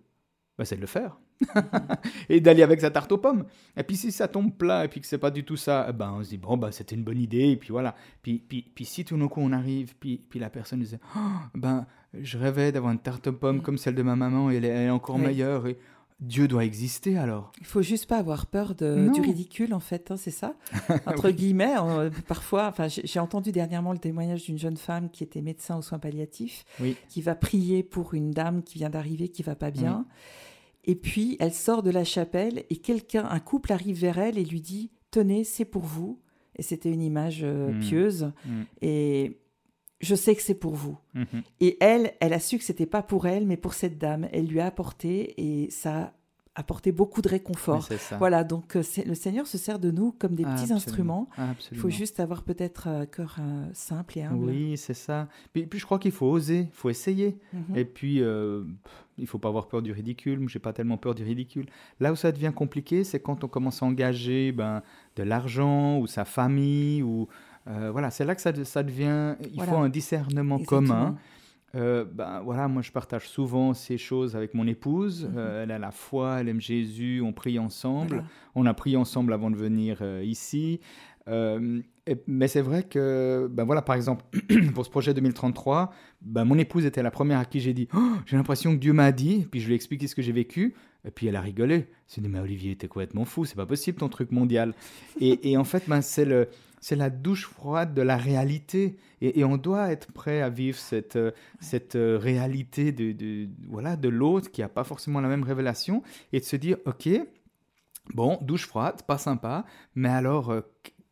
ben, 0.57 0.65
c'est 0.65 0.75
de 0.75 0.81
le 0.81 0.87
faire. 0.87 1.17
et 2.29 2.39
d'aller 2.41 2.63
avec 2.63 2.81
sa 2.81 2.91
tarte 2.91 3.11
aux 3.11 3.17
pommes. 3.17 3.45
Et 3.77 3.83
puis 3.83 3.95
si 3.95 4.11
ça 4.11 4.27
tombe 4.27 4.53
plat 4.53 4.85
et 4.85 4.87
puis 4.87 5.01
que 5.01 5.07
c'est 5.07 5.17
pas 5.17 5.31
du 5.31 5.43
tout 5.43 5.57
ça, 5.57 5.87
eh 5.89 5.93
ben 5.93 6.13
on 6.17 6.23
se 6.23 6.29
dit 6.29 6.37
bon 6.37 6.57
bah 6.57 6.71
c'était 6.71 6.95
une 6.95 7.03
bonne 7.03 7.19
idée 7.19 7.49
et 7.49 7.55
puis 7.55 7.69
voilà. 7.69 7.95
Puis, 8.21 8.43
puis, 8.47 8.65
puis 8.73 8.85
si 8.85 9.05
tout 9.05 9.17
d'un 9.17 9.27
coup 9.27 9.41
on 9.41 9.51
arrive 9.51 9.95
puis, 9.99 10.21
puis 10.29 10.39
la 10.39 10.49
personne 10.49 10.79
disait 10.79 10.99
oh, 11.15 11.19
ben 11.55 11.85
je 12.13 12.37
rêvais 12.37 12.71
d'avoir 12.71 12.91
une 12.91 12.99
tarte 12.99 13.27
aux 13.27 13.33
pommes 13.33 13.61
comme 13.61 13.77
celle 13.77 13.95
de 13.95 14.03
ma 14.03 14.15
maman 14.15 14.51
et 14.51 14.55
elle 14.55 14.65
est, 14.65 14.89
encore 14.89 15.17
meilleure 15.17 15.67
et 15.67 15.77
Dieu 16.19 16.47
doit 16.47 16.63
exister 16.63 17.17
alors. 17.17 17.51
Il 17.59 17.65
faut 17.65 17.81
juste 17.81 18.07
pas 18.07 18.17
avoir 18.17 18.45
peur 18.45 18.75
de, 18.75 19.09
du 19.13 19.19
ridicule 19.19 19.73
en 19.73 19.79
fait, 19.79 20.11
hein, 20.11 20.15
c'est 20.15 20.31
ça? 20.31 20.55
Entre 21.05 21.31
guillemets, 21.31 21.75
parfois, 22.27 22.67
enfin 22.67 22.87
j'ai 22.87 23.19
entendu 23.19 23.51
dernièrement 23.51 23.91
le 23.91 23.97
témoignage 23.97 24.43
d'une 24.43 24.57
jeune 24.57 24.77
femme 24.77 25.09
qui 25.09 25.23
était 25.23 25.41
médecin 25.41 25.75
aux 25.75 25.81
soins 25.81 25.99
palliatifs, 25.99 26.65
qui 27.09 27.21
va 27.21 27.35
prier 27.35 27.83
pour 27.83 28.13
une 28.13 28.31
dame 28.31 28.63
qui 28.63 28.77
vient 28.77 28.89
d'arriver 28.89 29.27
qui 29.27 29.43
va 29.43 29.55
pas 29.55 29.71
bien. 29.71 30.05
Et 30.85 30.95
puis, 30.95 31.37
elle 31.39 31.53
sort 31.53 31.83
de 31.83 31.91
la 31.91 32.03
chapelle 32.03 32.63
et 32.69 32.77
quelqu'un, 32.77 33.25
un 33.29 33.39
couple 33.39 33.71
arrive 33.71 33.99
vers 33.99 34.17
elle 34.17 34.37
et 34.37 34.43
lui 34.43 34.61
dit 34.61 34.91
Tenez, 35.11 35.43
c'est 35.43 35.65
pour 35.65 35.83
vous. 35.83 36.19
Et 36.55 36.61
c'était 36.61 36.91
une 36.91 37.01
image 37.01 37.41
euh, 37.43 37.71
mmh. 37.71 37.79
pieuse. 37.79 38.31
Mmh. 38.45 38.61
Et 38.81 39.39
je 40.01 40.15
sais 40.15 40.35
que 40.35 40.41
c'est 40.41 40.55
pour 40.55 40.75
vous. 40.75 40.97
Mmh. 41.13 41.23
Et 41.61 41.77
elle, 41.79 42.13
elle 42.19 42.33
a 42.33 42.39
su 42.39 42.57
que 42.57 42.63
c'était 42.63 42.85
pas 42.85 43.01
pour 43.01 43.27
elle, 43.27 43.45
mais 43.45 43.57
pour 43.57 43.73
cette 43.73 43.97
dame. 43.97 44.27
Elle 44.31 44.47
lui 44.47 44.59
a 44.59 44.65
apporté 44.65 45.33
et 45.41 45.69
ça 45.71 46.13
apporter 46.55 46.91
beaucoup 46.91 47.21
de 47.21 47.29
réconfort. 47.29 47.89
Voilà, 48.19 48.43
donc 48.43 48.75
euh, 48.75 48.83
le 49.05 49.15
Seigneur 49.15 49.47
se 49.47 49.57
sert 49.57 49.79
de 49.79 49.91
nous 49.91 50.11
comme 50.11 50.35
des 50.35 50.43
petits 50.43 50.71
instruments. 50.71 51.29
Il 51.71 51.77
faut 51.77 51.89
juste 51.89 52.19
avoir 52.19 52.43
peut-être 52.43 52.87
un 52.87 53.05
cœur 53.05 53.37
euh, 53.39 53.65
simple 53.73 54.19
et 54.19 54.23
humble. 54.23 54.45
Oui, 54.45 54.77
c'est 54.77 54.93
ça. 54.93 55.27
Puis, 55.51 55.65
puis, 55.65 55.79
je 55.79 55.85
crois 55.85 55.99
qu'il 55.99 56.11
faut 56.11 56.27
oser, 56.27 56.67
il 56.71 56.75
faut 56.75 56.89
essayer. 56.89 57.37
Mhm. 57.53 57.75
Et 57.75 57.85
puis, 57.85 58.21
euh, 58.21 58.63
il 59.17 59.27
faut 59.27 59.39
pas 59.39 59.49
avoir 59.49 59.67
peur 59.67 59.81
du 59.81 59.91
ridicule. 59.91 60.39
Moi, 60.39 60.49
j'ai 60.49 60.59
pas 60.59 60.73
tellement 60.73 60.97
peur 60.97 61.15
du 61.15 61.23
ridicule. 61.23 61.65
Là 61.99 62.11
où 62.11 62.15
ça 62.15 62.31
devient 62.31 62.51
compliqué, 62.55 63.03
c'est 63.03 63.19
quand 63.19 63.43
on 63.43 63.47
commence 63.47 63.83
à 63.83 63.85
engager 63.85 64.51
ben, 64.51 64.81
de 65.15 65.23
l'argent 65.23 65.99
ou 65.99 66.07
sa 66.07 66.25
famille. 66.25 67.03
ou 67.03 67.27
Voilà, 67.65 68.11
c'est 68.11 68.25
là 68.25 68.35
que 68.35 68.41
ça, 68.41 68.51
ça 68.65 68.83
devient... 68.83 69.35
Il 69.53 69.61
faut 69.61 69.77
un 69.77 69.89
discernement 69.89 70.59
commun. 70.59 71.17
euh, 71.75 72.05
ben 72.05 72.41
voilà, 72.41 72.67
moi 72.67 72.83
je 72.83 72.91
partage 72.91 73.27
souvent 73.27 73.73
ces 73.73 73.97
choses 73.97 74.35
avec 74.35 74.53
mon 74.53 74.67
épouse. 74.67 75.25
Mhm. 75.25 75.33
Euh, 75.37 75.63
elle 75.63 75.71
a 75.71 75.79
la 75.79 75.91
foi, 75.91 76.39
elle 76.39 76.49
aime 76.49 76.61
Jésus, 76.61 77.21
on 77.23 77.33
prie 77.33 77.57
ensemble. 77.57 78.25
On 78.53 78.65
a 78.65 78.73
prié 78.73 78.95
ensemble 78.95 79.33
avant 79.33 79.49
de 79.49 79.55
venir 79.55 79.97
euh, 80.01 80.23
mais 82.27 82.47
c'est 82.47 82.61
vrai 82.61 82.83
que, 82.83 83.47
ben 83.51 83.63
voilà, 83.63 83.81
par 83.81 83.95
exemple, 83.95 84.25
pour 84.73 84.85
ce 84.85 84.89
projet 84.89 85.13
2033, 85.13 85.93
ben 86.21 86.45
mon 86.45 86.57
épouse 86.57 86.85
était 86.85 87.03
la 87.03 87.11
première 87.11 87.39
à 87.39 87.45
qui 87.45 87.59
j'ai 87.59 87.73
dit 87.73 87.87
oh, 87.95 88.13
J'ai 88.25 88.35
l'impression 88.35 88.73
que 88.73 88.79
Dieu 88.79 88.93
m'a 88.93 89.11
dit. 89.11 89.47
Puis 89.49 89.61
je 89.61 89.67
lui 89.67 89.73
ai 89.73 89.75
expliqué 89.75 90.07
ce 90.07 90.15
que 90.15 90.21
j'ai 90.21 90.31
vécu. 90.31 90.75
Et 91.05 91.11
puis 91.11 91.27
elle 91.27 91.35
a 91.35 91.41
rigolé. 91.41 91.75
Elle 91.75 91.85
s'est 92.07 92.21
dit 92.21 92.29
Mais 92.29 92.39
Olivier, 92.39 92.75
t'es 92.75 92.87
complètement 92.87 93.25
fou, 93.25 93.45
c'est 93.45 93.55
pas 93.55 93.65
possible 93.65 93.97
ton 93.97 94.09
truc 94.09 94.31
mondial. 94.31 94.73
et, 95.19 95.51
et 95.51 95.57
en 95.57 95.63
fait, 95.63 95.83
ben, 95.87 96.01
c'est 96.01 96.25
le 96.25 96.49
c'est 96.83 96.97
la 96.97 97.09
douche 97.09 97.47
froide 97.47 97.93
de 97.93 98.01
la 98.01 98.17
réalité. 98.17 98.97
Et, 99.21 99.45
on 99.45 99.55
doit 99.55 99.89
être 99.89 100.11
prêt 100.11 100.41
à 100.41 100.49
vivre 100.49 100.77
cette, 100.77 101.15
euh, 101.15 101.31
cette 101.61 101.95
euh, 101.95 102.17
réalité 102.17 102.91
de, 102.91 103.47
voilà, 103.69 103.95
de 103.95 104.09
l'autre 104.09 104.51
qui 104.51 104.59
n'a 104.59 104.67
pas 104.67 104.83
forcément 104.83 105.21
la 105.21 105.29
même 105.29 105.43
révélation 105.43 106.03
et 106.33 106.41
de 106.41 106.45
se 106.45 106.57
dire, 106.57 106.75
OK, 106.85 107.07
bon, 108.13 108.37
douche 108.41 108.67
froide, 108.67 109.01
pas 109.03 109.17
sympa, 109.17 109.65
mais 109.95 110.09
alors, 110.09 110.49
euh, 110.49 110.59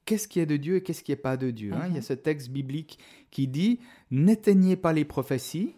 qu'est-ce 0.06 0.28
qui 0.28 0.40
est 0.40 0.46
de 0.46 0.58
Dieu 0.58 0.78
et 0.78 0.84
qu'est-ce 0.84 1.04
qui 1.04 1.12
n'est 1.12 1.18
pas 1.18 1.38
de 1.38 1.52
Dieu 1.52 1.74
hein? 1.74 1.86
Il 1.88 1.94
y 1.94 1.96
a 1.96 2.00
mhm. 2.00 2.02
ce 2.02 2.14
texte 2.14 2.50
biblique 2.50 3.00
qui 3.30 3.48
dit, 3.48 3.80
n'éteignez 4.10 4.76
pas 4.76 4.94
les 4.94 5.06
prophéties, 5.06 5.76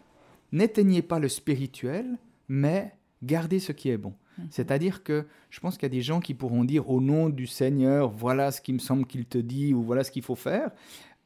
n'éteignez 0.52 1.02
pas 1.02 1.18
le 1.18 1.28
spirituel, 1.28 2.18
mais 2.48 2.92
gardez 3.22 3.60
ce 3.60 3.72
qui 3.72 3.90
est 3.90 3.98
bon. 3.98 4.14
Mhm. 4.38 4.46
C'est-à-dire 4.50 5.02
que 5.02 5.26
je 5.50 5.60
pense 5.60 5.74
qu'il 5.74 5.84
y 5.84 5.86
a 5.86 5.96
des 5.96 6.02
gens 6.02 6.20
qui 6.20 6.34
pourront 6.34 6.64
dire 6.64 6.90
au 6.90 7.00
nom 7.00 7.28
du 7.28 7.46
Seigneur, 7.46 8.10
voilà 8.10 8.50
ce 8.50 8.60
qui 8.60 8.72
me 8.72 8.78
semble 8.78 9.06
qu'il 9.06 9.26
te 9.26 9.38
dit 9.38 9.74
ou 9.74 9.82
voilà 9.82 10.04
ce 10.04 10.10
qu'il 10.10 10.22
faut 10.22 10.36
faire. 10.36 10.70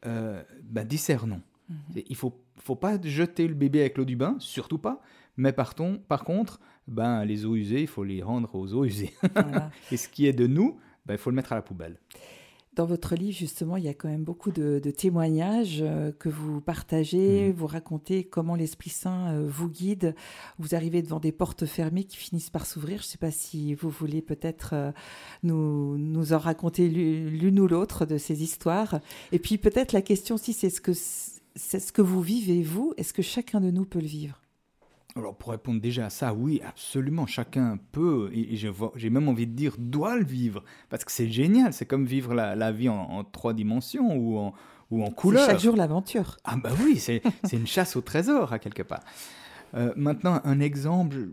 Euh, 0.07 0.43
ben, 0.63 0.87
discernons. 0.87 1.43
Mhm. 1.69 1.77
Il 1.97 2.05
ne 2.11 2.17
faut, 2.17 2.39
faut 2.57 2.77
pas 2.77 3.01
jeter 3.03 3.49
le 3.49 3.55
bébé 3.55 3.81
avec 3.81 3.99
l'eau 3.99 4.05
du 4.05 4.17
bain, 4.17 4.37
surtout 4.39 4.79
pas. 4.79 5.03
Mais 5.37 5.53
partons, 5.53 6.01
par 6.09 6.25
contre, 6.25 6.61
ben, 6.89 7.25
les 7.25 7.47
eaux 7.47 7.55
usées, 7.55 7.83
il 7.83 7.87
faut 7.87 8.05
les 8.05 8.23
rendre 8.23 8.55
aux 8.55 8.75
eaux 8.75 8.85
usées. 8.85 9.15
Et 9.93 9.97
ce 9.97 10.09
qui 10.09 10.27
est 10.27 10.33
de 10.33 10.47
nous, 10.47 10.79
ben, 11.07 11.15
il 11.15 11.19
faut 11.19 11.31
le 11.31 11.37
mettre 11.37 11.53
à 11.53 11.57
la 11.57 11.63
poubelle. 11.63 11.97
Dans 12.79 12.87
votre 12.87 13.17
livre, 13.17 13.37
justement, 13.37 13.77
il 13.77 13.83
y 13.83 13.89
a 13.89 13.93
quand 13.93 14.07
même 14.07 14.23
beaucoup 14.23 14.53
de, 14.53 14.79
témoignages 14.97 15.81
euh, 15.81 16.13
que 16.17 16.29
vous 16.29 16.61
partagez, 16.61 17.49
mhm. 17.49 17.53
vous 17.53 17.67
racontez 17.67 18.23
comment 18.23 18.55
l'Esprit 18.55 18.91
Saint 18.91 19.33
euh, 19.33 19.49
vous 19.49 19.69
guide. 19.69 20.15
Vous 20.61 20.77
arrivez 20.77 21.03
devant 21.03 21.19
des 21.19 21.33
portes 21.33 21.67
fermées 21.67 22.05
qui 22.05 22.17
finissent 22.17 22.51
par 22.51 22.67
s'ouvrir. 22.67 22.99
Je 22.99 23.03
ne 23.03 23.09
sais 23.09 23.19
pas 23.19 23.33
si 23.33 23.75
vous 23.75 23.91
voulez 23.91 24.23
peut-être 24.23 24.75
euh, 24.75 24.93
nous, 25.43 25.99
nous 25.99 26.33
en 26.33 26.39
raconter 26.39 26.89
l'une 26.89 27.59
ou 27.59 27.67
l'autre 27.67 28.07
de 28.07 28.17
ces 28.17 28.45
histoires. 28.45 29.01
Et 29.33 29.41
puis 29.41 29.59
peut-être 29.59 29.91
la 29.91 30.01
question 30.01 30.37
aussi, 30.37 30.53
c'est 30.53 30.71
ce 30.71 30.81
que 30.81 30.93
c'est 30.95 31.81
ce 31.81 31.91
que 31.91 32.01
vous 32.01 32.23
vivez 32.23 32.63
vous. 32.63 32.95
Est-ce 32.97 33.13
que 33.13 33.23
chacun 33.23 33.61
de 33.61 33.73
nous 33.73 33.87
peut 33.87 33.99
le 33.99 34.07
vivre? 34.07 34.41
Alors 35.17 35.37
pour 35.37 35.51
répondre 35.51 35.81
déjà 35.81 36.07
à 36.07 36.11
ça, 36.11 36.35
oui, 36.35 36.61
absolument, 36.67 37.27
chacun 37.27 37.79
peut, 37.93 38.31
et, 38.33 38.57
j'ai 38.57 39.11
même 39.11 39.29
envie 39.29 39.47
de 39.47 39.53
dire 39.53 39.75
doit 39.79 40.17
le 40.17 40.25
vivre, 40.25 40.63
parce 40.91 41.05
que 41.05 41.13
c'est 41.13 41.29
génial, 41.29 41.73
c'est 41.73 41.87
comme 41.87 42.05
vivre 42.05 42.35
la, 42.35 42.73
vie 42.73 42.89
en, 42.89 43.25
trois 43.25 43.55
dimensions 43.55 44.17
ou 44.17 44.39
en, 44.39 44.55
ou 44.91 45.03
en 45.03 45.11
couleur. 45.11 45.47
chaque 45.47 45.61
jour 45.61 45.77
l'aventure. 45.77 46.37
Ah 46.45 46.57
bah 46.57 46.71
oui, 46.85 46.99
c'est 46.99 47.23
une 47.53 47.67
chasse 47.67 47.97
au 47.97 48.01
trésor 48.01 48.53
à 48.53 48.59
quelque 48.59 48.83
part. 48.83 49.03
Euh, 49.75 49.93
maintenant, 49.97 50.41
un 50.45 50.61
exemple, 50.61 51.29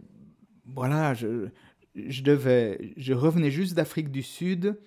voilà, 0.65 1.13
je, 1.13 1.49
je, 1.95 2.23
devais, 2.23 2.93
je 2.97 3.13
revenais 3.13 3.51
juste 3.51 3.73
d'Afrique 3.73 4.09
du 4.09 4.23
Sud, 4.23 4.79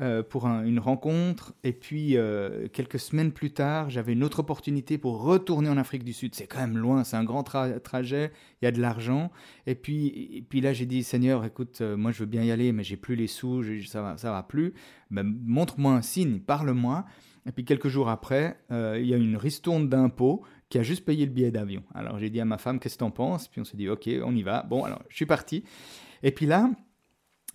euh, 0.00 0.22
pour 0.22 0.46
une 0.46 0.78
rencontre. 0.78 1.54
Et 1.64 1.72
puis, 1.72 2.16
euh, 2.16 2.68
quelques 2.68 2.98
semaines 2.98 3.32
plus 3.32 3.52
tard, 3.52 3.88
j'avais 3.88 4.12
une 4.12 4.24
autre 4.24 4.40
opportunité 4.40 4.98
pour 4.98 5.22
retourner 5.22 5.68
en 5.68 5.78
Afrique 5.78 6.04
du 6.04 6.12
Sud. 6.12 6.34
C'est 6.34 6.46
quand 6.46 6.60
même 6.60 6.76
loin, 6.76 7.02
c'est 7.02 7.16
un 7.16 7.24
grand 7.24 7.42
trajet, 7.42 8.30
il 8.60 8.66
y 8.66 8.68
a 8.68 8.72
de 8.72 8.80
l'argent. 8.80 9.30
Et 9.66 9.74
puis, 9.74 10.08
et 10.34 10.42
puis 10.42 10.60
là, 10.60 10.72
j'ai 10.74 10.84
dit, 10.84 11.02
Seigneur, 11.02 11.44
écoute, 11.44 11.78
euh, 11.80 11.96
moi 11.96 12.12
je 12.12 12.18
veux 12.20 12.26
bien 12.26 12.42
y 12.42 12.50
aller, 12.50 12.72
mais 12.72 12.84
j'ai 12.84 12.96
plus 12.96 13.16
les 13.16 13.26
sous, 13.26 13.64
ça 13.86 14.02
va, 14.02 14.18
ça 14.18 14.32
va 14.32 14.42
plus. 14.42 14.74
Ben, 15.10 15.22
montre-moi 15.44 15.92
un 15.92 16.02
signe, 16.02 16.40
parle-moi. 16.40 17.06
Et 17.48 17.52
puis 17.52 17.64
quelques 17.64 17.88
jours 17.88 18.08
après, 18.08 18.58
il 18.70 19.06
y 19.06 19.14
a 19.14 19.16
une 19.16 19.36
ristourne 19.36 19.88
d'impôts 19.88 20.42
qui 20.68 20.78
a 20.78 20.82
juste 20.82 21.04
payé 21.04 21.24
le 21.24 21.30
billet 21.30 21.52
d'avion. 21.52 21.84
Alors 21.94 22.18
j'ai 22.18 22.28
dit 22.28 22.40
à 22.40 22.44
ma 22.44 22.58
femme, 22.58 22.80
qu'est-ce 22.80 22.96
que 22.96 23.00
t'en 23.00 23.12
penses? 23.12 23.48
Puis 23.48 23.60
on 23.60 23.64
s'est 23.64 23.76
dit, 23.76 23.88
ok, 23.88 24.10
on 24.24 24.34
y 24.34 24.42
va. 24.42 24.62
Bon, 24.64 24.82
alors 24.84 25.00
je 25.08 25.16
suis 25.16 25.26
parti. 25.26 25.62
Et 26.22 26.32
puis 26.32 26.46
là, 26.46 26.70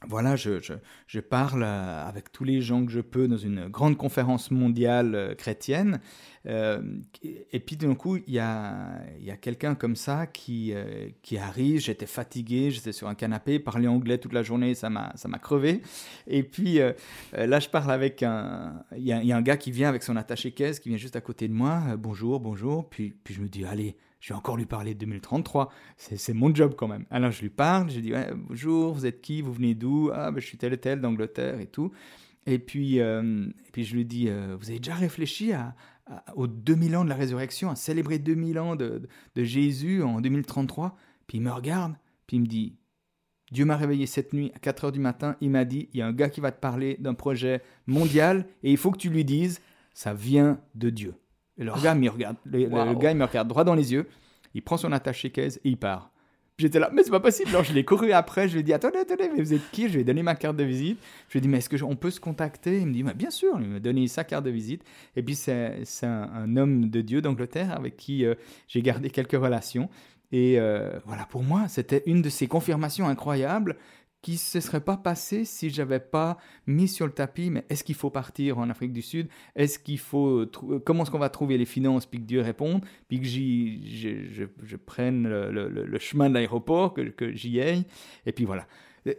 voilà, 0.08 0.36
je, 0.36 0.60
je, 1.06 1.20
parle 1.20 1.62
euh, 1.64 2.08
avec 2.08 2.32
tous 2.32 2.44
les 2.44 2.62
gens 2.62 2.84
que 2.86 2.92
je 2.92 3.02
peux 3.02 3.28
dans 3.28 3.38
une 3.38 3.68
grande 3.68 3.98
conférence 3.98 4.50
mondiale 4.50 5.14
euh, 5.14 5.36
chrétienne. 5.36 6.00
Euh, 6.48 6.82
et 7.24 7.60
puis 7.60 7.78
d'un 7.78 7.94
coup, 7.94 8.18
il 8.18 8.34
y 8.34 8.40
a, 8.40 9.00
y 9.20 9.30
a 9.30 9.38
quelqu'un 9.38 9.76
comme 9.76 9.96
ça 9.96 10.26
qui, 10.26 10.74
qui 11.22 11.38
arrive. 11.38 11.80
J'étais 11.82 12.08
fatigué, 12.08 12.72
j'étais 12.72 12.94
sur 12.94 13.08
un 13.08 13.14
canapé, 13.14 13.60
parler 13.60 13.88
anglais 13.88 14.18
toute 14.18 14.34
la 14.34 14.42
journée, 14.42 14.74
ça 14.74 14.90
m'a 14.90 15.40
crevé. 15.40 15.84
Et 16.26 16.42
puis 16.42 16.80
là, 17.34 17.60
je 17.60 17.70
parle 17.70 17.92
avec 17.92 18.24
un. 18.24 18.84
Il 18.98 19.04
y, 19.04 19.14
a 19.14 19.38
un 19.38 19.42
gars 19.44 19.56
qui 19.58 19.70
vient 19.70 19.88
avec 19.88 20.02
son 20.02 20.16
attaché-caisse, 20.16 20.80
qui 20.80 20.90
vient 20.90 20.98
juste 20.98 21.16
à 21.16 21.22
côté 21.22 21.48
de 21.48 21.54
moi. 21.54 21.96
bonjour, 21.96 22.40
bonjour. 22.40 22.90
Puis, 22.90 23.14
puis 23.24 23.36
je 23.36 23.42
me 23.42 23.48
dis, 23.48 23.64
allez, 23.64 23.96
je 24.22 24.30
vais 24.30 24.38
encore 24.38 24.56
lui 24.56 24.68
parler 24.68 24.94
de 24.94 25.00
2033. 25.00 25.74
C'est 25.98 26.34
mon 26.34 26.54
job 26.54 26.76
quand 26.78 26.88
même. 26.88 27.06
Alors 27.10 27.32
je 27.32 27.42
lui 27.42 27.50
parle, 27.50 27.90
je 27.90 27.96
lui 27.96 28.04
dis 28.04 28.14
bonjour, 28.48 28.94
vous 28.94 29.06
êtes 29.06 29.20
qui, 29.20 29.42
vous 29.42 29.52
venez 29.52 29.74
d'où? 29.74 30.12
Ah 30.14 30.32
ben, 30.32 30.40
je 30.40 30.46
suis 30.46 30.58
tel 30.58 30.74
et 30.74 30.78
tel 30.78 31.02
d'Angleterre 31.02 31.60
et 31.60 31.66
tout. 31.66 31.92
Et 32.46 32.60
puis, 32.60 33.00
euh, 33.00 33.48
et 33.68 33.72
puis 33.72 33.84
je 33.84 33.96
lui 33.96 34.06
dis 34.06 34.30
euh, 34.30 34.56
vous 34.60 34.70
avez 34.70 34.80
déjà 34.80 34.94
réfléchi 34.94 35.54
à, 35.54 35.76
aux 36.36 36.48
2000 36.48 36.96
ans 36.98 37.04
de 37.04 37.10
la 37.10 37.16
résurrection, 37.16 37.72
à 37.72 37.76
célébrer 37.76 38.20
2000 38.20 38.60
ans 38.60 38.76
de, 38.76 39.02
de, 39.36 39.44
Jésus 39.44 40.04
en 40.04 40.22
2033 40.22 40.96
Puis 41.26 41.40
il 41.40 41.42
me 41.42 41.52
regarde, 41.52 41.96
puis 42.28 42.38
il 42.38 42.42
me 42.42 42.48
dit 42.48 42.76
Dieu 43.52 43.66
m'a 43.66 43.76
réveillé 43.76 44.06
cette 44.06 44.34
nuit 44.34 44.52
à 44.56 44.60
4 44.60 44.86
heures 44.86 44.92
du 44.92 45.00
matin. 45.00 45.36
Il 45.42 45.50
m'a 45.50 45.66
dit 45.66 45.90
il 45.94 46.00
y 46.00 46.02
a 46.04 46.08
un 46.08 46.14
gars 46.14 46.30
qui 46.30 46.42
va 46.42 46.52
te 46.52 46.60
parler 46.60 46.96
d'un 47.00 47.16
projet 47.16 47.64
mondial 47.88 48.46
et 48.62 48.72
il 48.72 48.78
faut 48.78 48.92
que 48.92 49.00
tu 49.00 49.10
lui 49.10 49.26
dises 49.26 49.62
ça 49.96 50.14
vient 50.14 50.62
de 50.76 50.92
Dieu. 50.92 51.16
Et 51.58 51.64
le 51.64 51.72
gars, 51.82 51.96
il 52.00 52.10
regarde, 52.10 52.38
le, 52.46 52.96
gars, 52.96 53.12
il 53.12 53.18
me 53.18 53.26
regarde 53.26 53.48
droit 53.48 53.64
dans 53.64 53.76
les 53.76 53.94
yeux, 53.94 54.08
il 54.54 54.62
prend 54.62 54.78
son 54.78 54.92
attaché-caisse 54.92 55.58
et 55.58 55.70
il 55.70 55.78
part. 55.78 56.12
J'étais 56.58 56.80
là, 56.80 56.92
mais 56.94 57.04
c'est 57.04 57.12
pas 57.12 57.20
possible. 57.20 57.50
Alors 57.50 57.64
je 57.64 57.74
l'ai 57.74 57.84
couru 57.84 58.12
après, 58.12 58.48
je 58.48 58.54
lui 58.54 58.60
ai 58.60 58.64
dit, 58.64 58.74
attendez, 58.74 59.00
attendez, 59.00 59.30
mais 59.36 59.42
vous 59.42 59.54
êt 59.54 59.60
qui? 59.72 59.88
Je 59.88 59.96
lui 59.96 60.02
ai 60.02 60.04
donné 60.04 60.22
ma 60.22 60.36
carte 60.36 60.56
de 60.58 60.64
visite. 60.64 61.00
Je 61.28 61.34
lui 61.34 61.40
ai 61.40 61.42
dit, 61.42 61.48
mais 61.48 61.58
est-ce 61.58 61.70
qu'on 61.70 61.96
peut 61.96 62.12
se 62.12 62.20
contacter? 62.20 62.78
Il 62.78 62.88
me 62.88 62.94
dit, 62.94 63.04
mais 63.04 63.16
bien 63.16 63.32
sûr. 63.32 63.58
Il 63.60 63.68
m'a 63.68 63.80
donné 63.80 64.08
sa 64.08 64.24
carte 64.24 64.46
de 64.46 64.52
visite. 64.52 64.84
Et 65.16 65.24
puis 65.24 65.34
c'est 65.34 65.84
un, 66.04 66.56
homme 66.58 66.90
de 66.90 67.02
Dieu 67.02 67.22
d'Angleterre 67.22 67.76
avec 67.76 67.98
qui 67.98 68.26
euh, 68.26 68.36
j'ai 68.68 68.84
gardé 68.84 69.10
quelques 69.10 69.32
relations. 69.32 69.90
Et 70.32 70.60
euh, 70.60 71.00
voilà, 71.06 71.26
pour 71.26 71.44
moi, 71.44 71.68
c'était 71.68 72.04
une 72.06 72.22
de 72.22 72.30
ces 72.30 72.48
confirmations 72.48 73.08
incroyables 73.08 73.76
qui 74.22 74.34
ne 74.34 74.38
se 74.38 74.60
serait 74.60 74.82
pas 74.82 74.98
passé 74.98 75.46
si 75.46 75.70
j'avais 75.70 76.00
pas 76.00 76.38
mis 76.68 76.88
sur 76.88 77.08
le 77.08 77.12
tapis, 77.12 77.50
mais 77.50 77.66
est-ce 77.70 77.84
qu'il 77.84 77.96
faut 77.96 78.12
partir 78.12 78.60
en 78.60 78.70
Afrique 78.70 78.94
du 78.94 79.02
Sud? 79.02 79.28
Est-ce 79.56 79.80
qu'il 79.80 79.98
faut 79.98 80.46
comment 80.86 81.04
est-ce 81.04 81.12
qu'on 81.12 81.20
va 81.20 81.30
trouver 81.30 81.58
les 81.58 81.66
finances? 81.66 82.06
Puis 82.06 82.20
que 82.20 82.26
Dieu 82.26 82.42
réponde, 82.42 82.84
puis 83.08 83.20
que 83.20 83.26
j'y, 83.26 83.98
je, 83.98 84.46
je, 84.62 84.76
prenne 84.76 85.28
le, 85.28 85.70
le, 85.70 86.00
chemin 86.00 86.30
de 86.30 86.36
l'aéroport, 86.36 86.94
que, 86.94 87.02
que 87.02 87.34
j'y 87.34 87.60
aille, 87.62 87.86
et 88.26 88.32
puis 88.32 88.46
voilà. 88.46 88.68
Euh, 89.08 89.14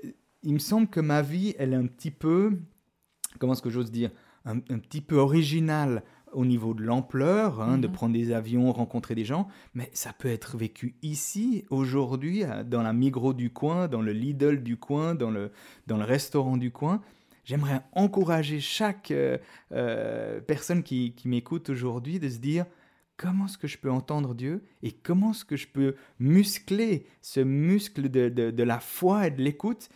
il 0.44 0.54
me 0.54 0.58
semble 0.58 0.88
que 0.88 1.00
ma 1.00 1.22
vie, 1.22 1.54
elle 1.58 1.72
est 1.72 1.76
un 1.76 1.86
petit 1.86 2.10
peu, 2.10 2.58
comment 3.38 3.54
est-ce 3.54 3.62
que 3.62 3.70
j'ose 3.70 3.90
dire, 3.90 4.10
un, 4.44 4.56
un 4.56 4.78
petit 4.78 5.00
peu 5.00 5.16
originale 5.16 6.02
au 6.32 6.44
niveau 6.44 6.74
de 6.74 6.82
l'ampleur, 6.82 7.60
hein, 7.60 7.78
de 7.78 7.86
mhm. 7.86 7.92
prendre 7.92 8.12
des 8.14 8.32
avions, 8.32 8.72
rencontrer 8.72 9.14
des 9.14 9.24
gens, 9.24 9.48
mais 9.74 9.90
ça 9.92 10.12
peut 10.12 10.28
être 10.28 10.56
vécu 10.56 10.96
ici, 11.02 11.64
aujourd'hui, 11.70 12.44
dans 12.66 12.82
la 12.82 12.92
Migros 12.92 13.34
du 13.34 13.50
coin, 13.50 13.88
dans 13.88 14.02
le 14.02 14.12
Lidl 14.12 14.62
du 14.62 14.76
coin, 14.76 15.14
dans 15.14 15.30
le, 15.30 15.50
dans 15.86 15.96
le 15.96 16.04
restaurant 16.04 16.56
du 16.56 16.70
coin. 16.70 17.02
J'aimerais 17.44 17.82
encourager 17.92 18.60
chaque 18.60 19.10
euh, 19.10 19.36
euh, 19.72 20.40
personne 20.40 20.82
qui, 20.82 21.12
qui 21.14 21.28
m'écoute 21.28 21.70
aujourd'hui 21.70 22.20
de 22.20 22.28
se 22.28 22.38
dire 22.38 22.66
comment 23.16 23.46
est-ce 23.46 23.58
que 23.58 23.66
je 23.66 23.78
peux 23.78 23.90
entendre 23.90 24.34
Dieu 24.34 24.64
et 24.82 24.92
comment 24.92 25.32
est-ce 25.32 25.44
que 25.44 25.56
je 25.56 25.66
peux 25.66 25.96
muscler 26.20 27.06
ce 27.20 27.40
muscle 27.40 28.08
de, 28.08 28.28
de, 28.28 28.50
de 28.50 28.62
la 28.62 28.78
foi 28.78 29.26
et 29.26 29.30
de 29.30 29.42
l'écoute? 29.42 29.88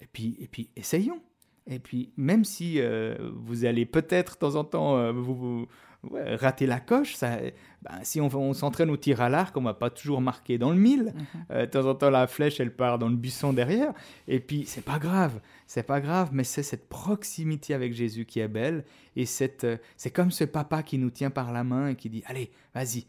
Et 0.00 0.06
puis, 0.06 0.36
et 0.38 0.48
puis 0.48 0.70
essayons. 0.76 1.20
Et 1.66 1.78
puis, 1.78 2.12
même 2.16 2.44
si 2.44 2.78
euh, 2.78 3.16
vous 3.34 3.64
allez 3.64 3.86
peut-être 3.86 4.34
de 4.34 4.38
temps 4.38 4.56
en 4.56 4.64
temps 4.64 4.98
euh, 4.98 5.12
vous, 5.12 5.66
rater 6.12 6.66
la 6.66 6.80
coche, 6.80 7.14
ça, 7.14 7.38
ben, 7.82 7.98
si 8.02 8.20
on, 8.20 8.52
s'entraîne 8.52 8.90
au 8.90 8.96
tir 8.96 9.22
à 9.22 9.30
l'arc, 9.30 9.56
on 9.56 9.62
va 9.62 9.72
pas 9.72 9.88
toujours 9.88 10.20
marquer 10.20 10.58
dans 10.58 10.70
le 10.70 10.76
mille. 10.76 11.14
Mhm. 11.14 11.44
Euh, 11.50 11.66
de 11.66 11.70
temps 11.70 11.86
en 11.86 11.94
temps, 11.94 12.10
la 12.10 12.26
flèche, 12.26 12.60
elle 12.60 12.74
part 12.74 12.98
dans 12.98 13.08
le 13.08 13.16
buisson 13.16 13.52
derrière. 13.52 13.92
Et 14.28 14.40
puis, 14.40 14.64
c'est 14.66 14.84
pas 14.84 14.98
grave, 14.98 15.40
c'est 15.66 15.82
pas 15.82 16.00
grave, 16.00 16.30
mais 16.32 16.44
c'est 16.44 16.62
cette 16.62 16.88
proximité 16.88 17.72
avec 17.72 17.94
Jésus 17.94 18.26
qui 18.26 18.40
est 18.40 18.48
belle. 18.48 18.84
Et 19.16 19.24
c'est 19.26 20.10
comme 20.12 20.30
ce 20.30 20.44
papa 20.44 20.82
qui 20.82 20.98
nous 20.98 21.10
tient 21.10 21.30
par 21.30 21.52
la 21.52 21.64
main 21.64 21.88
et 21.88 21.94
qui 21.94 22.10
dit 22.10 22.22
Allez, 22.26 22.50
vas-y, 22.74 23.06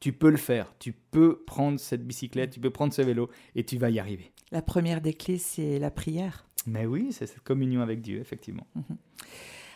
tu 0.00 0.12
peux 0.12 0.30
le 0.30 0.36
faire, 0.36 0.74
tu 0.78 0.92
peux 0.92 1.42
prendre 1.46 1.78
cette 1.78 2.06
bicyclette, 2.06 2.50
tu 2.50 2.60
peux 2.60 2.70
prendre 2.70 2.92
ce 2.92 3.02
vélo 3.02 3.30
et 3.54 3.64
tu 3.64 3.76
vas 3.78 3.90
y 3.90 3.98
arriver. 3.98 4.32
La 4.50 4.62
première 4.62 5.00
des 5.00 5.14
clés, 5.14 5.38
c'est 5.38 5.78
la 5.78 5.90
prière. 5.90 6.46
Mais 6.66 6.86
oui, 6.86 7.08
c'est 7.12 7.26
cette 7.26 7.42
communion 7.42 7.80
avec 7.80 8.00
Dieu, 8.00 8.18
effectivement. 8.20 8.66
Mhm. 8.74 8.96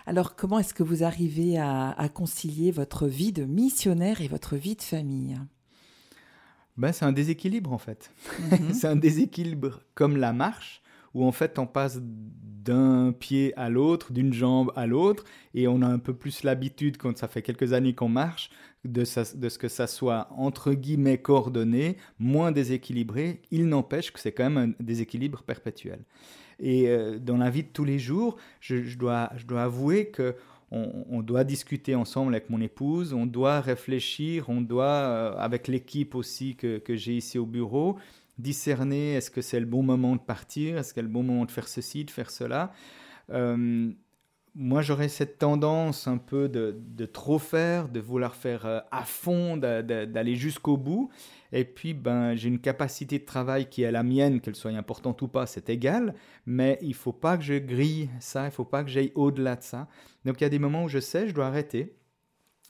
Alors, 0.07 0.37
comment 0.37 0.61
est-ce 0.61 0.73
que 0.73 0.85
vous 0.85 1.03
arrivez 1.03 1.59
à, 1.59 2.09
concilier 2.15 2.71
votre 2.71 3.09
vie 3.09 3.33
de 3.33 3.45
missionnaire 3.45 4.21
et 4.21 4.29
votre 4.29 4.57
vie 4.57 4.77
de 4.77 4.83
famille? 4.83 5.37
Ben, 6.77 6.93
C'est 6.93 7.05
un 7.05 7.13
déséquilibre 7.13 7.73
en 7.73 7.79
fait. 7.79 8.13
Mhm. 8.39 8.73
c'est 8.73 8.87
un 8.87 8.97
déséquilibre 8.97 9.81
comme 9.95 10.17
la 10.17 10.33
marche, 10.33 10.83
où 11.15 11.25
en 11.25 11.33
fait 11.33 11.59
on 11.59 11.67
passe 11.67 11.99
d'un 12.01 13.13
pied 13.13 13.57
à 13.57 13.69
l'autre, 13.69 14.13
d'une 14.13 14.33
jambe 14.33 14.73
à 14.77 14.87
l'autre, 14.87 15.25
et 15.55 15.67
on 15.67 15.83
a 15.83 15.87
un 15.87 15.99
peu 15.99 16.15
plus 16.15 16.43
l'habitude, 16.45 16.99
quand 16.99 17.17
ça 17.17 17.27
fait 17.27 17.43
quelques 17.43 17.73
années 17.73 17.95
qu'on 17.95 18.09
marche, 18.09 18.51
de, 18.87 19.05
ce 19.05 19.59
que 19.59 19.69
ça 19.69 19.87
soit 19.87 20.29
entre 20.37 20.73
guillemets 20.73 21.19
coordonné, 21.19 21.97
moins 22.19 22.53
déséquilibré. 22.53 23.41
Il 23.51 23.69
n'empêche 23.69 24.13
que 24.13 24.21
c'est 24.21 24.33
quand 24.33 24.51
même 24.51 24.75
un 24.79 24.85
déséquilibre 24.85 25.43
perpétuel. 25.43 26.01
Et 26.59 26.89
euh, 26.89 27.19
dans 27.19 27.37
la 27.37 27.51
vie 27.51 27.63
de 27.63 27.69
tous 27.69 27.85
les 27.85 27.99
jours, 27.99 28.37
je, 28.61 28.97
dois, 28.97 29.31
je 29.37 29.47
dois 29.47 29.65
avouer 29.65 30.09
que 30.09 30.35
on, 30.73 31.23
doit 31.23 31.45
discuter 31.45 31.95
ensemble 31.95 32.35
avec 32.35 32.51
mon 32.51 32.61
épouse, 32.61 33.13
on 33.13 33.25
doit 33.25 33.61
réfléchir, 33.61 34.49
on 34.49 34.61
doit, 34.61 34.85
euh, 34.85 35.37
avec 35.39 35.69
l'équipe 35.69 36.17
aussi 36.17 36.57
que, 36.57 36.79
que 36.79 36.97
j'ai 36.97 37.17
ici 37.17 37.39
au 37.39 37.47
bureau, 37.47 37.97
discerner 38.39 39.15
est-ce 39.15 39.31
que 39.31 39.41
c'est 39.43 39.61
le 39.61 39.67
bon 39.67 39.83
moment 39.83 40.17
de 40.17 40.21
partir, 40.21 40.77
est-ce 40.77 40.89
que 40.89 40.97
c'est 40.97 41.03
le 41.03 41.09
bon 41.09 41.23
moment 41.23 41.45
de 41.45 41.53
faire 41.53 41.69
ceci, 41.69 42.05
de 42.05 42.11
faire 42.11 42.31
cela. 42.31 42.73
Euh, 43.31 43.91
moi, 44.59 44.81
j'aurais 44.81 45.09
cette 45.11 45.39
tendance 45.39 46.09
un 46.09 46.17
peu 46.17 46.49
de, 46.49 46.75
de, 46.79 47.05
trop 47.05 47.39
faire, 47.39 47.91
de 47.91 48.01
vouloir 48.01 48.35
faire 48.35 48.65
euh, 48.65 48.81
à 48.91 49.05
fond, 49.05 49.59
d'aller 49.59 50.35
jusqu'au 50.35 50.79
bout. 50.79 51.11
Et 51.53 51.65
puis, 51.65 51.93
ben, 51.93 52.35
j'ai 52.35 52.49
une 52.49 52.59
capacité 52.59 53.19
de 53.19 53.25
travail 53.27 53.69
qui 53.69 53.83
est 53.83 53.91
la 53.93 54.03
mienne, 54.03 54.41
qu'elle 54.41 54.57
soit 54.57 54.71
importante 54.71 55.21
ou 55.21 55.29
pas, 55.29 55.45
c'est 55.47 55.69
égal. 55.69 56.15
Mais 56.47 56.79
il 56.81 56.95
faut 56.95 57.13
pas 57.13 57.37
que 57.37 57.45
je 57.45 57.55
grille 57.55 58.09
ça, 58.19 58.47
il 58.47 58.51
faut 58.51 58.65
pas 58.65 58.83
que 58.83 58.89
j'aille 58.89 59.13
au-delà 59.15 59.57
de 59.57 59.63
ça. 59.63 59.89
Donc, 60.25 60.41
il 60.41 60.45
y 60.45 60.47
a 60.47 60.51
des 60.51 60.59
moments 60.59 60.85
où 60.85 60.89
je 60.89 61.01
sais, 61.01 61.29
je 61.29 61.35
dois 61.35 61.47
arrêter. 61.47 61.95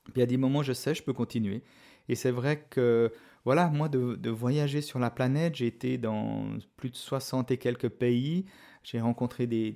Puis, 0.07 0.15
il 0.17 0.21
y 0.21 0.25
a 0.25 0.27
des 0.27 0.39
moments 0.39 0.61
où 0.61 0.65
je 0.65 0.73
sais, 0.73 0.93
je 0.93 1.05
peux 1.05 1.13
continuer. 1.13 1.63
Et 2.09 2.17
c'est 2.17 2.33
vrai 2.33 2.67
que 2.69 3.13
voilà, 3.45 3.69
moi, 3.69 3.89
de, 3.89 4.29
voyager 4.29 4.81
sur 4.81 4.99
la 4.99 5.09
planète, 5.09 5.55
j'ai 5.55 5.69
été 5.69 5.99
dans 5.99 6.59
plus 6.77 6.91
de 6.91 6.97
60 6.97 7.53
et 7.53 7.59
quelques 7.59 7.89
pays, 7.89 8.45
j'ai 8.87 9.01
rencontré 9.01 9.49
des, 9.49 9.73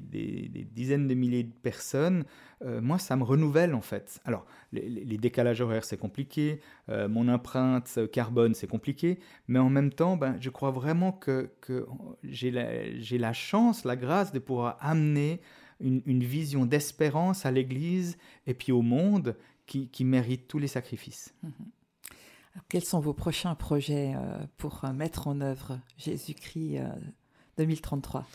dizaines 0.71 1.09
de 1.09 1.15
milliers 1.15 1.43
de 1.43 1.53
personnes. 1.53 2.25
Euh, 2.63 2.81
moi, 2.81 2.97
ça 3.01 3.17
me 3.17 3.25
renouvelle 3.25 3.75
en 3.75 3.81
fait. 3.81 4.21
Alors, 4.25 4.47
les, 4.73 5.19
décalages 5.19 5.61
horaires, 5.61 5.85
c'est 5.85 5.97
compliqué, 5.97 6.61
euh, 6.89 7.09
mon 7.09 7.27
empreinte 7.27 7.99
carbone, 8.13 8.55
c'est 8.55 8.69
compliqué, 8.69 9.19
mais 9.49 9.59
en 9.59 9.69
même 9.69 9.93
temps, 9.93 10.17
ben, 10.17 10.37
je 10.41 10.49
crois 10.49 10.71
vraiment 10.71 11.11
que, 11.11 11.51
j'ai 12.23 12.53
la, 12.53 13.33
chance, 13.33 13.85
la 13.85 13.97
grâce 13.97 14.33
de 14.33 14.39
pouvoir 14.39 14.77
amener 14.81 15.41
une, 15.81 16.23
vision 16.23 16.65
d'espérance 16.65 17.45
à 17.45 17.51
l'Église 17.51 18.17
et 18.47 18.55
puis 18.55 18.71
au 18.71 18.83
monde 18.83 19.37
qui, 19.67 20.05
mérite 20.05 20.47
tous 20.47 20.59
les 20.59 20.69
sacrifices. 20.69 21.35
Mmh 21.43 21.49
quels 22.69 22.85
sont 22.85 22.99
vos 22.99 23.15
prochains 23.15 23.55
projets 23.55 24.13
euh, 24.17 24.37
pour 24.57 24.85
mettre 24.93 25.29
en 25.29 25.41
œuvre 25.41 25.79
Jésus-Christ 25.99 26.81
2033 27.59 28.27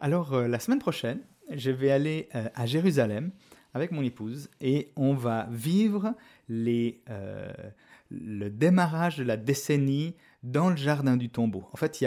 euh, 0.00 0.04
Alors, 0.04 0.40
la 0.40 0.58
semaine 0.58 0.78
prochaine, 0.78 1.20
je 1.50 1.70
vais 1.70 1.90
aller 1.90 2.28
à 2.54 2.66
Jérusalem 2.66 3.30
avec 3.74 3.90
mon 3.90 4.02
épouse 4.02 4.50
et 4.60 4.92
on 4.96 5.14
va 5.14 5.48
vivre 5.50 6.14
les, 6.48 7.02
le 8.10 8.48
démarrage 8.48 9.16
de 9.16 9.24
la 9.24 9.36
décennie 9.36 10.14
dans 10.42 10.70
le 10.70 10.76
jardin 10.76 11.16
du 11.16 11.30
tombeau. 11.30 11.64
En 11.72 11.76
fait, 11.76 12.00
il 12.00 12.04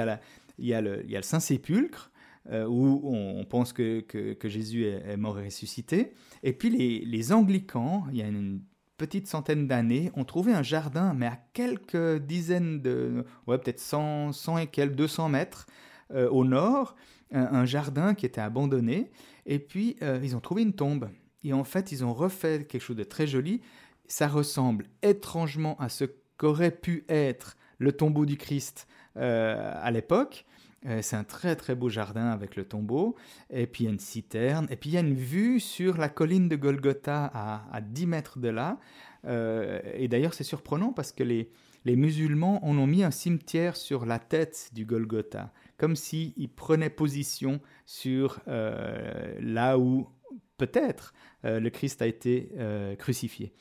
y 0.60 0.74
a, 0.74 0.82
le, 0.82 1.22
Saint-Sépulcre. 1.22 2.12
où 2.52 3.02
on, 3.04 3.44
pense 3.46 3.74
que, 3.74 4.06
Jésus 4.44 4.86
est, 4.86 5.18
mort 5.18 5.40
et 5.40 5.46
ressuscité. 5.46 6.14
Et 6.44 6.54
puis 6.54 6.70
les, 6.70 7.34
anglicans, 7.34 8.06
il 8.12 8.18
y 8.18 8.22
a 8.22 8.28
une 8.28 8.62
petite 9.02 9.28
centaine 9.28 9.68
d'années, 9.68 10.12
ont 10.14 10.26
trouvé 10.26 10.54
un 10.54 10.62
jardin, 10.62 11.16
mais 11.16 11.26
à 11.26 11.40
quelques 11.54 12.20
dizaines 12.20 12.82
de, 12.82 13.26
ouais, 13.48 13.58
peut-être 13.58 13.80
100, 13.80 14.32
100 14.32 14.60
et 14.60 14.68
quelques, 14.68 14.94
200 14.94 15.30
mètres 15.30 15.66
euh, 16.14 16.30
au 16.30 16.46
nord, 16.46 16.96
un, 17.32 17.66
jardin 17.66 18.14
qui 18.14 18.26
était 18.26 18.42
abandonné. 18.42 19.12
Et 19.46 19.60
puis, 19.60 19.96
euh, 20.02 20.20
ils 20.24 20.36
ont 20.36 20.40
trouvé 20.40 20.62
une 20.62 20.74
tombe. 20.74 21.10
Et 21.44 21.54
en 21.54 21.64
fait, 21.64 21.92
ils 21.92 22.06
ont 22.06 22.14
refait 22.14 22.66
quelque 22.66 22.82
chose 22.82 22.96
de 22.96 23.04
très 23.04 23.28
joli. 23.28 23.62
Ça 24.08 24.28
ressemble 24.28 24.86
étrangement 25.02 25.78
à 25.80 25.90
ce 25.90 26.06
qu'aurait 26.38 26.72
pu 26.72 27.06
être 27.10 27.58
le 27.80 27.92
tombeau 27.92 28.26
du 28.26 28.38
Christ 28.38 28.88
euh, 29.18 29.74
à 29.82 29.92
l'époque. 29.92 30.46
Euh, 30.88 31.00
c'est 31.02 31.16
un 31.16 31.24
très 31.24 31.56
très 31.56 31.76
beau 31.76 31.90
jardin 31.90 32.30
avec 32.30 32.56
le 32.56 32.66
tombeau, 32.66 33.16
et 33.52 33.68
puis 33.68 33.84
il 33.84 33.86
y 33.86 33.90
a 33.90 33.94
une 33.94 34.00
citerne, 34.00 34.66
et 34.72 34.76
puis 34.76 34.90
il 34.90 34.94
y 34.94 34.98
a 34.98 35.02
une 35.02 35.14
vue 35.14 35.60
sur 35.60 35.96
la 35.98 36.10
colline 36.10 36.50
de 36.50 36.56
Golgotha 36.56 37.30
à, 37.32 37.66
à 37.72 37.82
10 37.82 38.08
mètres 38.08 38.40
de 38.40 38.50
là. 38.50 38.80
Et 39.24 40.08
d'ailleurs 40.08 40.34
c'est 40.34 40.44
surprenant 40.44 40.92
parce 40.92 41.12
que 41.12 41.22
les, 41.22 41.52
les 41.86 41.96
musulmans 41.96 42.64
en 42.66 42.78
ont 42.78 42.88
mis 42.88 43.04
un 43.04 43.12
cimetière 43.12 43.76
sur 43.76 44.06
la 44.06 44.20
tête 44.20 44.70
du 44.74 44.86
Golgotha, 44.86 45.52
comme 45.82 45.96
s'ils 45.96 46.48
prenaient 46.56 46.92
position 46.92 47.60
sur 47.86 48.40
euh, 48.48 49.36
là 49.42 49.80
où 49.80 50.08
peut-être 50.58 51.14
le 51.44 51.70
Christ 51.70 52.04
a 52.04 52.08
été 52.08 52.52
crucifié. 53.00 53.52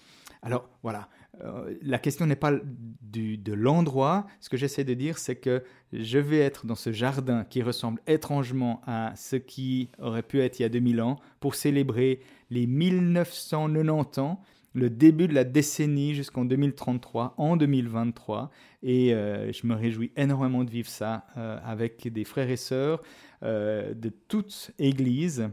Alors 0.42 0.68
voilà, 0.82 1.08
euh, 1.42 1.74
la 1.82 1.98
question 1.98 2.26
n'est 2.26 2.36
pas 2.36 2.52
de 2.52 3.52
l'endroit. 3.52 4.26
Ce 4.40 4.48
que 4.48 4.56
j'essaie 4.56 4.84
de 4.84 4.94
dire, 4.94 5.18
c'est 5.18 5.36
que 5.36 5.62
je 5.92 6.18
vais 6.18 6.38
être 6.38 6.66
dans 6.66 6.74
ce 6.74 6.92
jardin 6.92 7.44
qui 7.44 7.62
ressemble 7.62 8.00
étrangement 8.06 8.80
à 8.86 9.12
ce 9.16 9.36
qui 9.36 9.90
aurait 9.98 10.22
pu 10.22 10.40
être 10.40 10.58
il 10.58 10.62
y 10.62 10.64
a 10.64 10.68
2000 10.68 11.00
ans 11.02 11.16
pour 11.40 11.54
célébrer 11.54 12.20
les 12.50 12.66
1990 12.66 14.20
ans, 14.20 14.42
le 14.72 14.90
début 14.90 15.28
de 15.28 15.34
la 15.34 15.44
décennie 15.44 16.14
jusqu'en 16.14 16.44
2033, 16.44 17.34
en 17.36 17.56
2023. 17.56 18.50
Et 18.82 19.14
euh, 19.14 19.52
je 19.52 19.66
me 19.66 19.74
réjouis 19.74 20.12
énormément 20.16 20.64
de 20.64 20.70
vivre 20.70 20.88
ça 20.88 21.26
euh, 21.36 21.58
avec 21.64 22.08
des 22.08 22.24
frères 22.24 22.50
et 22.50 22.56
sœurs 22.56 23.02
de 23.42 24.10
toute 24.28 24.70
Église. 24.78 25.48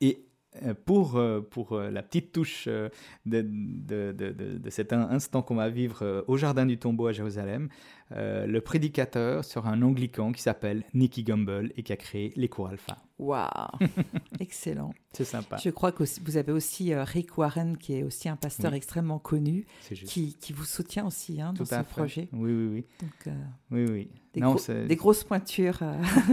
Et 0.00 0.18
euh, 0.18 0.29
pour, 0.84 1.16
euh, 1.16 1.40
pour 1.40 1.72
euh, 1.72 1.90
la 1.90 2.02
petite 2.02 2.32
touche 2.32 2.66
de, 2.66 2.90
de, 3.26 4.12
de, 4.12 4.32
de 4.32 4.70
cet 4.70 4.92
instant 4.92 5.42
qu'on 5.42 5.54
va 5.54 5.68
vivre 5.68 6.24
au 6.26 6.36
Jardin 6.36 6.66
du 6.66 6.78
Tombeau 6.78 7.06
à 7.06 7.12
Jérusalem, 7.12 7.68
le 8.10 8.58
prédicateur 8.58 9.44
sera 9.44 9.70
un 9.70 9.82
anglican 9.82 10.32
qui 10.32 10.42
s'appelle 10.42 10.82
Nicky 10.94 11.22
Gumbel 11.22 11.72
et 11.76 11.84
qui 11.84 11.92
a 11.92 11.96
créé 11.96 12.32
les 12.34 12.48
cours 12.48 12.66
alpha. 12.66 12.98
Waouh 13.20 13.48
Excellent. 14.40 14.92
C'est 15.12 15.24
sympa. 15.24 15.58
Je 15.58 15.70
crois 15.70 15.92
que 15.92 16.02
vous 16.24 16.36
avez 16.36 16.50
aussi 16.50 16.92
Rick 16.94 17.38
Warren, 17.38 17.76
qui 17.76 17.94
est 17.94 18.02
aussi 18.02 18.28
un 18.28 18.34
pasteur 18.34 18.74
extrêmement 18.74 19.20
connu, 19.20 19.64
qui, 20.06 20.34
qui, 20.34 20.52
vous 20.52 20.64
soutient 20.64 21.06
aussi 21.06 21.40
hein, 21.40 21.52
dans 21.52 21.64
ce 21.64 21.82
projet. 21.82 22.28
Oui, 22.32 22.52
oui, 22.52 22.66
oui. 22.72 22.84
Donc, 23.00 23.34
oui, 23.70 23.86
oui. 23.88 24.10
Des, 24.34 24.40
non, 24.40 24.56
des 24.88 24.96
grosses 24.96 25.22
pointures. 25.24 25.80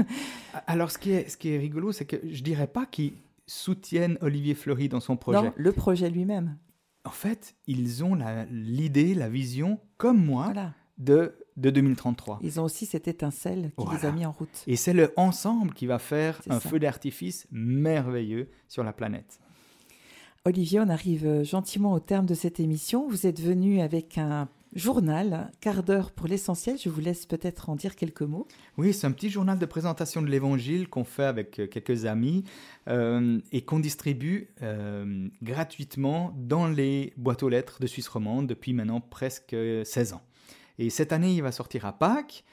Alors, 0.67 0.89
ce 0.89 0.97
qui 0.97 1.11
est, 1.11 1.29
ce 1.29 1.37
qui 1.37 1.49
est 1.49 1.57
rigolo, 1.57 1.91
c'est 1.91 2.05
que 2.05 2.17
je 2.27 2.41
dirais 2.41 2.67
pas 2.67 2.85
qu'il 2.85 3.13
soutiennent 3.47 4.17
Olivier 4.21 4.53
Fleury 4.53 4.89
dans 4.89 4.99
son 4.99 5.17
projet. 5.17 5.41
Non, 5.41 5.53
le 5.55 5.71
projet 5.71 6.09
lui-même. 6.09 6.57
En 7.05 7.11
fait, 7.11 7.55
ils 7.65 8.03
ont 8.03 8.17
l'idée, 8.51 9.13
la, 9.13 9.29
vision, 9.29 9.79
comme 9.97 10.23
moi, 10.23 10.53
de, 10.97 11.37
de 11.55 11.69
2033. 11.69 12.39
Ils 12.41 12.59
ont 12.59 12.65
aussi 12.65 12.85
cette 12.85 13.07
étincelle 13.07 13.71
qui 13.77 13.85
les 13.95 14.05
a 14.05 14.11
mis 14.11 14.25
en 14.25 14.31
route. 14.31 14.63
Et 14.67 14.75
c'est 14.75 14.93
le 14.93 15.13
ensemble 15.15 15.73
qui 15.73 15.87
va 15.87 15.99
faire 15.99 16.41
un 16.49 16.59
feu 16.59 16.79
d'artifice 16.79 17.47
merveilleux 17.49 18.49
sur 18.67 18.83
la 18.83 18.91
planète. 18.91 19.39
Olivier, 20.43 20.81
on 20.81 20.89
arrive 20.89 21.43
gentiment 21.43 21.93
au 21.93 21.99
terme 21.99 22.25
de 22.25 22.33
cette 22.33 22.59
émission. 22.59 23.07
Vous 23.07 23.25
êtes 23.25 23.41
venu 23.41 23.79
avec 23.79 24.17
un 24.17 24.49
journal, 24.73 25.51
quart 25.61 25.83
d'heure 25.83 26.11
pour 26.11 26.27
l'essentiel. 26.27 26.77
Je 26.77 26.89
vous 26.89 27.01
laisse 27.01 27.25
peut-être 27.25 27.69
en 27.69 27.75
dire 27.75 27.95
quelques 27.95 28.21
mots. 28.21 28.47
Oui, 28.77 28.93
c'est 28.93 29.07
un 29.07 29.11
petit 29.11 29.29
journal 29.29 29.57
de 29.57 29.65
présentation 29.65 30.21
de 30.21 30.27
l'Évangile 30.27 30.87
qu'on 30.87 31.03
fait 31.03 31.23
avec 31.23 31.59
euh, 31.59 31.67
quelques 31.67 32.05
amis 32.05 32.43
euh, 32.87 33.39
et 33.51 33.61
qu'on 33.61 33.79
distribue 33.79 34.49
euh, 34.61 35.27
gratuitement 35.41 36.33
dans 36.37 36.67
les 36.67 37.13
boîtes 37.17 37.43
aux 37.43 37.49
lettres 37.49 37.79
de 37.79 37.87
Suisse 37.87 38.07
romande 38.07 38.47
depuis 38.47 38.73
maintenant 38.73 39.01
presque 39.01 39.55
16 39.83 40.13
ans. 40.13 40.21
Et 40.79 40.89
cette 40.89 41.11
année, 41.11 41.33
il 41.33 41.41
va 41.41 41.51
sortir 41.51 41.85
à 41.85 41.97
Pâques. 41.97 42.43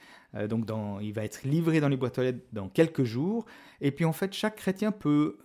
donc 0.49 0.67
il 1.03 1.13
va 1.13 1.25
être 1.25 1.45
livré 1.45 1.81
dans 1.81 1.89
les 1.89 1.97
boîtes 1.99 2.19
aux 2.19 2.23
lettres 2.23 2.45
dans 2.53 2.69
quelques 2.69 3.05
jours. 3.05 3.45
Et 3.83 3.91
puis 3.91 4.07
en 4.07 4.15
fait, 4.15 4.33
chaque 4.33 4.57
chrétien 4.57 4.93
peut 4.93 5.37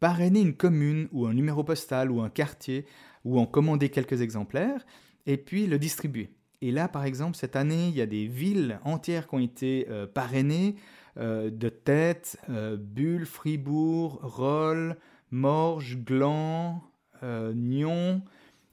parrainer 0.00 0.40
une 0.40 0.54
commune 0.54 1.08
ou 1.12 1.26
un 1.26 1.34
numéro 1.34 1.64
postal 1.64 2.10
ou 2.10 2.22
un 2.22 2.30
quartier 2.30 2.86
ou 3.26 3.38
en 3.38 3.44
commander 3.44 3.90
quelques 3.90 4.22
exemplaires 4.22 4.86
et 5.26 5.36
puis 5.36 5.66
le 5.66 5.78
distribuer. 5.78 6.30
Et 6.60 6.70
là, 6.70 6.88
par 6.88 7.04
exemple, 7.04 7.36
cette 7.36 7.56
année, 7.56 7.88
il 7.88 7.94
y 7.94 8.00
a 8.00 8.06
des 8.06 8.26
villes 8.26 8.78
entières 8.84 9.26
qui 9.26 9.34
ont 9.34 9.40
été 9.40 9.86
euh, 9.90 10.06
parrainées 10.06 10.76
euh, 11.18 11.50
de 11.50 11.68
tête, 11.68 12.38
euh, 12.48 12.76
Bulle, 12.76 13.26
Fribourg, 13.26 14.20
Rolles, 14.22 14.96
Morges, 15.30 15.98
Gland, 15.98 16.82
Nyon, 17.22 18.22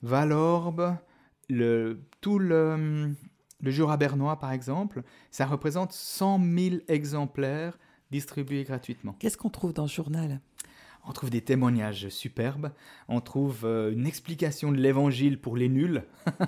Valorbe, 0.02 0.96
le, 1.50 2.02
tout 2.20 2.40
le, 2.40 3.14
le 3.62 3.72
Jura 3.72 3.96
bernois, 3.96 4.40
par 4.40 4.52
exemple. 4.52 5.04
Ça 5.30 5.46
représente 5.46 5.92
100 5.94 6.40
000 6.40 6.76
exemplaires 6.88 7.78
distribués 8.10 8.64
gratuitement. 8.64 9.16
Qu'est-ce 9.20 9.38
qu'on 9.38 9.50
trouve 9.50 9.74
dans 9.74 9.88
ce 9.88 9.96
journal? 9.96 10.42
On 11.10 11.12
trouve 11.12 11.30
des 11.32 11.42
témoignages 11.42 12.08
superbes, 12.10 12.70
on 13.08 13.20
trouve 13.20 13.62
euh, 13.64 13.92
une 13.92 14.06
explication 14.06 14.72
de 14.72 14.78
l'évangile 14.78 15.42
pour 15.42 15.58
les 15.58 15.68
nuls. 15.68 16.04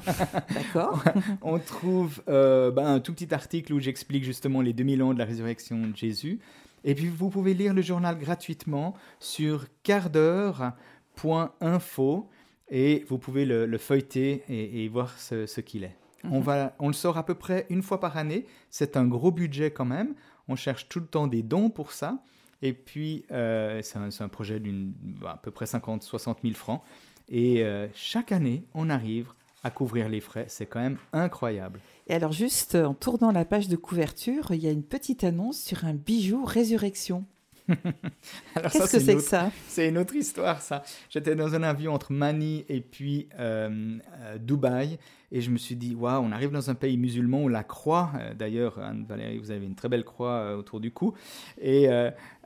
D'accord. 0.53 1.03
on 1.41 1.57
trouve 1.57 2.21
euh, 2.29 2.69
ben, 2.69 2.85
un 2.85 2.99
tout 2.99 3.11
petit 3.11 3.33
article 3.33 3.73
où 3.73 3.79
j'explique 3.79 4.23
justement 4.23 4.61
les 4.61 4.73
2000 4.73 5.01
ans 5.01 5.15
de 5.15 5.19
la 5.19 5.25
résurrection 5.25 5.87
de 5.87 5.95
Jésus. 5.95 6.39
Et 6.83 6.93
puis 6.93 7.07
vous 7.07 7.31
pouvez 7.31 7.55
lire 7.55 7.73
le 7.73 7.81
journal 7.81 8.19
gratuitement 8.19 8.93
sur 9.19 9.65
quart-d'heure.info 9.81 12.29
et 12.69 13.03
vous 13.09 13.17
pouvez 13.17 13.45
le, 13.45 13.77
feuilleter 13.79 14.43
et, 14.47 14.87
voir 14.89 15.17
ce, 15.17 15.59
qu'il 15.61 15.85
est. 15.85 15.97
on, 16.23 16.37
mhm. 16.37 16.43
va, 16.43 16.75
on 16.77 16.85
le 16.87 16.93
sort 16.93 17.17
à 17.17 17.25
peu 17.25 17.33
près 17.33 17.65
une 17.71 17.81
fois 17.81 17.99
par 17.99 18.15
année. 18.15 18.45
C'est 18.69 18.95
un 18.95 19.07
gros 19.07 19.31
budget 19.31 19.71
quand 19.71 19.85
même. 19.85 20.13
On 20.47 20.55
cherche 20.55 20.87
tout 20.87 20.99
le 20.99 21.07
temps 21.07 21.25
des 21.25 21.41
dons 21.41 21.71
pour 21.71 21.91
ça. 21.91 22.21
Et 22.61 22.73
puis, 22.73 23.25
euh, 23.31 23.81
c'est 23.81 24.23
un, 24.23 24.27
projet 24.27 24.59
d'une 24.59 24.93
à 25.25 25.37
peu 25.37 25.51
près 25.51 25.65
50-60 25.65 26.35
000 26.43 26.53
francs. 26.53 26.81
Et 27.29 27.63
euh, 27.63 27.87
chaque 27.93 28.31
année, 28.31 28.63
on 28.73 28.89
arrive 28.89 29.31
à 29.63 29.71
couvrir 29.71 30.09
les 30.09 30.21
frais. 30.21 30.45
C'est 30.47 30.65
quand 30.65 30.79
même 30.79 30.97
incroyable. 31.13 31.79
Et 32.07 32.13
alors, 32.13 32.31
juste 32.31 32.75
en 32.75 32.93
tournant 32.93 33.31
la 33.31 33.45
page 33.45 33.67
de 33.67 33.75
couverture, 33.75 34.51
il 34.51 34.63
y 34.63 34.67
a 34.67 34.71
une 34.71 34.83
petite 34.83 35.23
annonce 35.23 35.59
sur 35.59 35.85
un 35.85 35.93
bijou 35.93 36.43
résurrection. 36.45 37.25
Qu'est-ce 37.67 38.91
que 38.91 38.99
c'est 38.99 39.15
que 39.15 39.21
ça? 39.21 39.51
C'est 39.67 39.87
une 39.87 39.97
autre 39.97 40.15
histoire, 40.15 40.61
ça. 40.61 40.83
J'étais 41.09 41.35
dans 41.35 41.55
un 41.55 41.63
avion 41.63 41.93
entre 41.93 42.11
Mani 42.11 42.65
et 42.67 42.81
puis 42.81 43.29
euh, 43.39 43.97
Dubaï. 44.39 44.97
Et 45.31 45.39
je 45.39 45.49
me 45.51 45.57
suis 45.57 45.77
dit, 45.77 45.95
waouh, 45.95 46.21
on 46.21 46.33
arrive 46.33 46.51
dans 46.51 46.69
un 46.69 46.75
pays 46.75 46.97
musulman 46.97 47.43
où 47.43 47.47
la 47.47 47.63
croix, 47.63 48.11
d'ailleurs, 48.37 48.77
Valérie, 49.07 49.37
vous 49.37 49.51
avez 49.51 49.65
une 49.65 49.75
très 49.75 49.87
belle 49.87 50.03
croix 50.03 50.57
autour 50.57 50.81
du 50.81 50.91
cou. 50.91 51.13
Et 51.61 51.87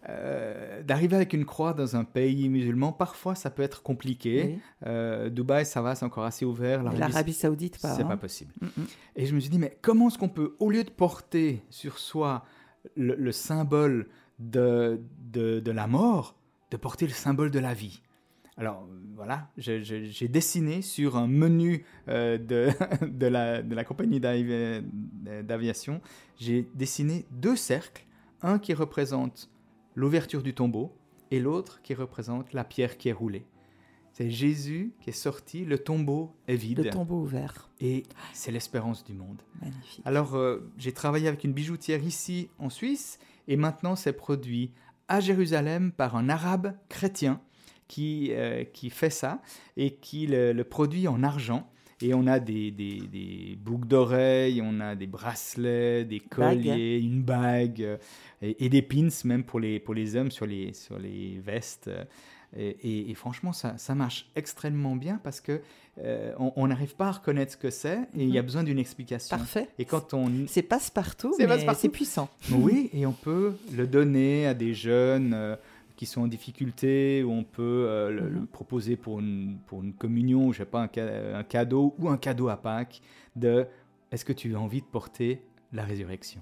euh, 0.07 0.83
d'arriver 0.83 1.15
avec 1.15 1.33
une 1.33 1.45
croix 1.45 1.73
dans 1.73 1.95
un 1.95 2.03
pays 2.03 2.47
musulman, 2.47 2.91
parfois 2.91 3.33
ça 3.33 3.49
peut 3.49 3.63
être 3.63 3.81
compliqué. 3.81 4.59
Euh, 4.85 5.29
Dubaï, 5.29 5.65
ça 5.65 5.81
va, 5.81 5.95
c'est 5.95 6.05
encore 6.05 6.25
assez 6.25 6.45
ouvert. 6.45 6.83
L'Arabie 6.83 7.33
Saoudite, 7.33 7.81
pas. 7.81 7.95
C'est 7.95 8.03
pas 8.03 8.13
hein. 8.13 8.17
possible. 8.17 8.53
Mm, 8.61 8.65
mm. 8.65 8.85
Et 9.15 9.25
je 9.25 9.33
me 9.33 9.39
suis 9.39 9.49
dit, 9.49 9.57
mais 9.57 9.77
comment 9.81 10.09
est-ce 10.09 10.19
qu'on 10.19 10.29
peut, 10.29 10.55
au 10.59 10.69
lieu 10.69 10.83
de 10.83 10.91
porter 10.91 11.63
sur 11.69 11.97
soi 11.97 12.45
le, 12.95 13.31
symbole 13.31 14.07
de, 14.37 15.01
de, 15.31 15.71
la 15.71 15.87
mort, 15.87 16.35
de 16.69 16.77
porter 16.77 17.07
le 17.07 17.13
symbole 17.13 17.49
de 17.49 17.59
la 17.59 17.73
vie? 17.73 18.01
Alors 18.57 18.87
voilà, 19.15 19.49
j'ai 19.57 20.27
dessiné 20.27 20.81
sur 20.81 21.17
un 21.17 21.27
menu 21.27 21.83
euh, 22.09 22.37
de, 22.37 22.69
de, 23.07 23.25
la, 23.25 23.63
de 23.63 23.73
la 23.73 23.83
compagnie 23.83 24.19
d'aviation, 24.19 25.99
j'ai 26.37 26.67
dessiné 26.75 27.25
deux 27.31 27.55
cercles, 27.55 28.05
un 28.43 28.59
qui 28.59 28.73
représente 28.73 29.49
l'ouverture 29.95 30.43
du 30.43 30.53
tombeau 30.53 30.95
et 31.31 31.39
l'autre 31.39 31.81
qui 31.81 31.93
représente 31.93 32.53
la 32.53 32.63
pierre 32.63 32.97
qui 32.97 33.09
est 33.09 33.13
roulée. 33.13 33.45
C'est 34.13 34.29
Jésus 34.29 34.93
qui 35.01 35.09
est 35.09 35.13
sorti, 35.13 35.65
le 35.65 35.77
tombeau 35.77 36.31
est 36.47 36.55
vide. 36.55 36.85
Le 36.85 36.89
tombeau 36.89 37.19
ouvert. 37.21 37.69
Et 37.81 38.03
c'est 38.33 38.51
l'espérance 38.51 39.03
du 39.03 39.13
monde. 39.13 39.41
Magnifique. 39.61 40.01
Alors, 40.05 40.35
euh, 40.35 40.71
j'ai 40.77 40.93
travaillé 40.93 41.27
avec 41.27 41.43
une 41.43 41.51
bijoutière 41.51 42.01
ici 42.01 42.49
en 42.57 42.69
Suisse 42.69 43.19
et 43.49 43.57
maintenant 43.57 43.97
c'est 43.97 44.13
produit 44.13 44.71
à 45.09 45.19
Jérusalem 45.19 45.91
par 45.91 46.15
un 46.15 46.29
arabe 46.29 46.75
chrétien 46.87 47.41
qui, 47.89 48.29
euh, 48.31 48.63
qui 48.63 48.89
fait 48.89 49.09
ça 49.09 49.41
et 49.75 49.95
qui 49.95 50.27
le 50.27 50.63
produit 50.63 51.09
en 51.09 51.21
argent. 51.21 51.69
Et 52.01 52.13
on 52.13 52.27
a 52.27 52.39
des, 52.39 52.71
des, 52.71 53.57
boucles 53.57 53.87
d'oreilles, 53.87 54.61
on 54.61 54.79
a 54.81 54.95
des 54.95 55.07
bracelets, 55.07 56.03
des 56.03 56.19
colliers, 56.19 56.99
une 56.99 57.23
bague 57.23 57.81
euh, 57.81 57.97
et, 58.41 58.67
des 58.67 58.81
pins 58.81 59.07
même 59.23 59.43
pour 59.43 59.59
les, 59.59 59.79
pour 59.79 59.93
les 59.93 60.15
hommes 60.15 60.31
sur 60.31 60.45
les, 60.45 60.73
sur 60.73 60.99
les 60.99 61.39
vestes. 61.39 61.89
Et, 62.57 63.13
franchement, 63.15 63.51
ça, 63.51 63.77
ça, 63.77 63.95
marche 63.95 64.29
extrêmement 64.35 64.95
bien 64.95 65.19
parce 65.23 65.41
que 65.41 65.61
euh, 65.97 66.33
on 66.37 66.67
n'arrive 66.67 66.95
pas 66.95 67.07
à 67.07 67.11
reconnaître 67.11 67.53
ce 67.53 67.57
que 67.57 67.69
c'est 67.69 67.99
et 68.17 68.23
il 68.23 68.29
y 68.29 68.37
a 68.37 68.41
mhm. 68.41 68.45
besoin 68.45 68.63
d'une 68.63 68.79
explication. 68.79 69.37
Parfait. 69.37 69.69
Et 69.79 69.85
quand 69.85 70.13
on 70.13 70.29
c'est 70.47 70.61
passe-partout, 70.61 71.33
mais 71.37 71.47
c'est 71.73 71.89
puissant. 71.89 72.29
Oui, 72.51 72.89
et 72.93 73.05
on 73.05 73.13
peut 73.13 73.55
le 73.73 73.87
donner 73.87 74.47
à 74.47 74.53
des 74.53 74.73
jeunes. 74.73 75.33
Euh, 75.33 75.55
qui 75.95 76.05
sont 76.05 76.21
en 76.21 76.27
difficulté, 76.27 77.23
où 77.23 77.31
on 77.31 77.43
peut 77.43 77.85
euh, 77.87 78.11
le, 78.11 78.29
mhm. 78.29 78.47
proposer 78.47 78.95
pour 78.95 79.19
une, 79.19 79.57
pour 79.65 79.83
une 79.83 79.93
communion, 79.93 80.51
je 80.51 80.59
sais 80.59 80.65
pas, 80.65 80.81
un, 80.81 81.43
cadeau 81.43 81.95
ou 81.99 82.09
un 82.09 82.17
cadeau 82.17 82.49
à 82.49 82.57
Pâques, 82.57 83.01
de 83.35 83.65
est-ce 84.11 84.25
que 84.25 84.33
tu 84.33 84.55
as 84.55 84.59
envie 84.59 84.81
de 84.81 84.85
porter 84.85 85.41
la 85.73 85.83
résurrection? 85.83 86.41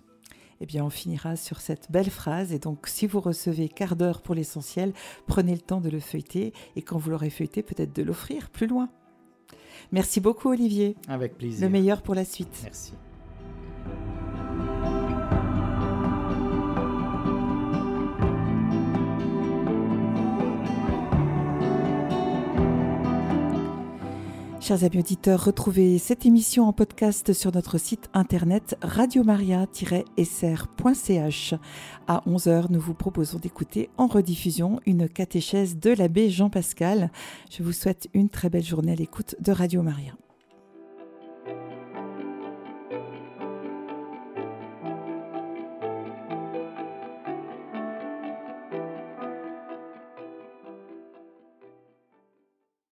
Eh 0.61 0.65
bien, 0.65 0.85
on 0.85 0.89
finira 0.89 1.35
sur 1.35 1.59
cette 1.59 1.91
belle 1.91 2.09
phrase. 2.09 2.53
Et 2.53 2.59
donc, 2.59 2.87
si 2.87 3.07
vous 3.07 3.19
recevez 3.19 3.67
quart 3.67 3.95
d'heure 3.95 4.21
pour 4.21 4.35
l'essentiel, 4.35 4.93
prenez 5.27 5.53
le 5.53 5.61
temps 5.61 5.81
de 5.81 5.89
le 5.89 5.99
feuilleter. 5.99 6.53
Et 6.75 6.81
quand 6.81 6.97
vous 6.97 7.09
l'aurez 7.09 7.29
feuilleté, 7.29 7.63
peut-être 7.63 7.93
de 7.93 8.03
l'offrir 8.03 8.49
plus 8.49 8.67
loin. 8.67 8.89
Merci 9.91 10.21
beaucoup, 10.21 10.49
Olivier. 10.49 10.95
Avec 11.07 11.37
plaisir. 11.37 11.67
Le 11.67 11.71
meilleur 11.71 12.01
pour 12.01 12.15
la 12.15 12.23
suite. 12.23 12.61
Merci. 12.63 12.93
Chers 24.63 24.83
amis 24.85 24.99
auditeurs, 24.99 25.43
retrouvez 25.43 25.97
cette 25.97 26.25
émission 26.25 26.69
en 26.69 26.71
podcast 26.71 27.33
sur 27.33 27.51
notre 27.51 27.77
site 27.77 28.09
internet 28.13 28.77
radiomaria-sr.ch. 28.81 31.53
À 32.07 32.23
11h, 32.25 32.67
nous 32.69 32.79
vous 32.79 32.93
proposons 32.93 33.39
d'écouter 33.39 33.89
en 33.97 34.07
rediffusion 34.07 34.79
une 34.85 35.09
catéchèse 35.09 35.79
de 35.79 35.89
l'abbé 35.89 36.29
Jean 36.29 36.49
Pascal. 36.49 37.11
Je 37.51 37.61
vous 37.61 37.73
souhaite 37.73 38.07
une 38.13 38.29
très 38.29 38.49
belle 38.49 38.63
journée 38.63 38.93
à 38.93 38.95
l'écoute 38.95 39.35
de 39.41 39.51
Radio 39.51 39.81
Maria. 39.81 40.13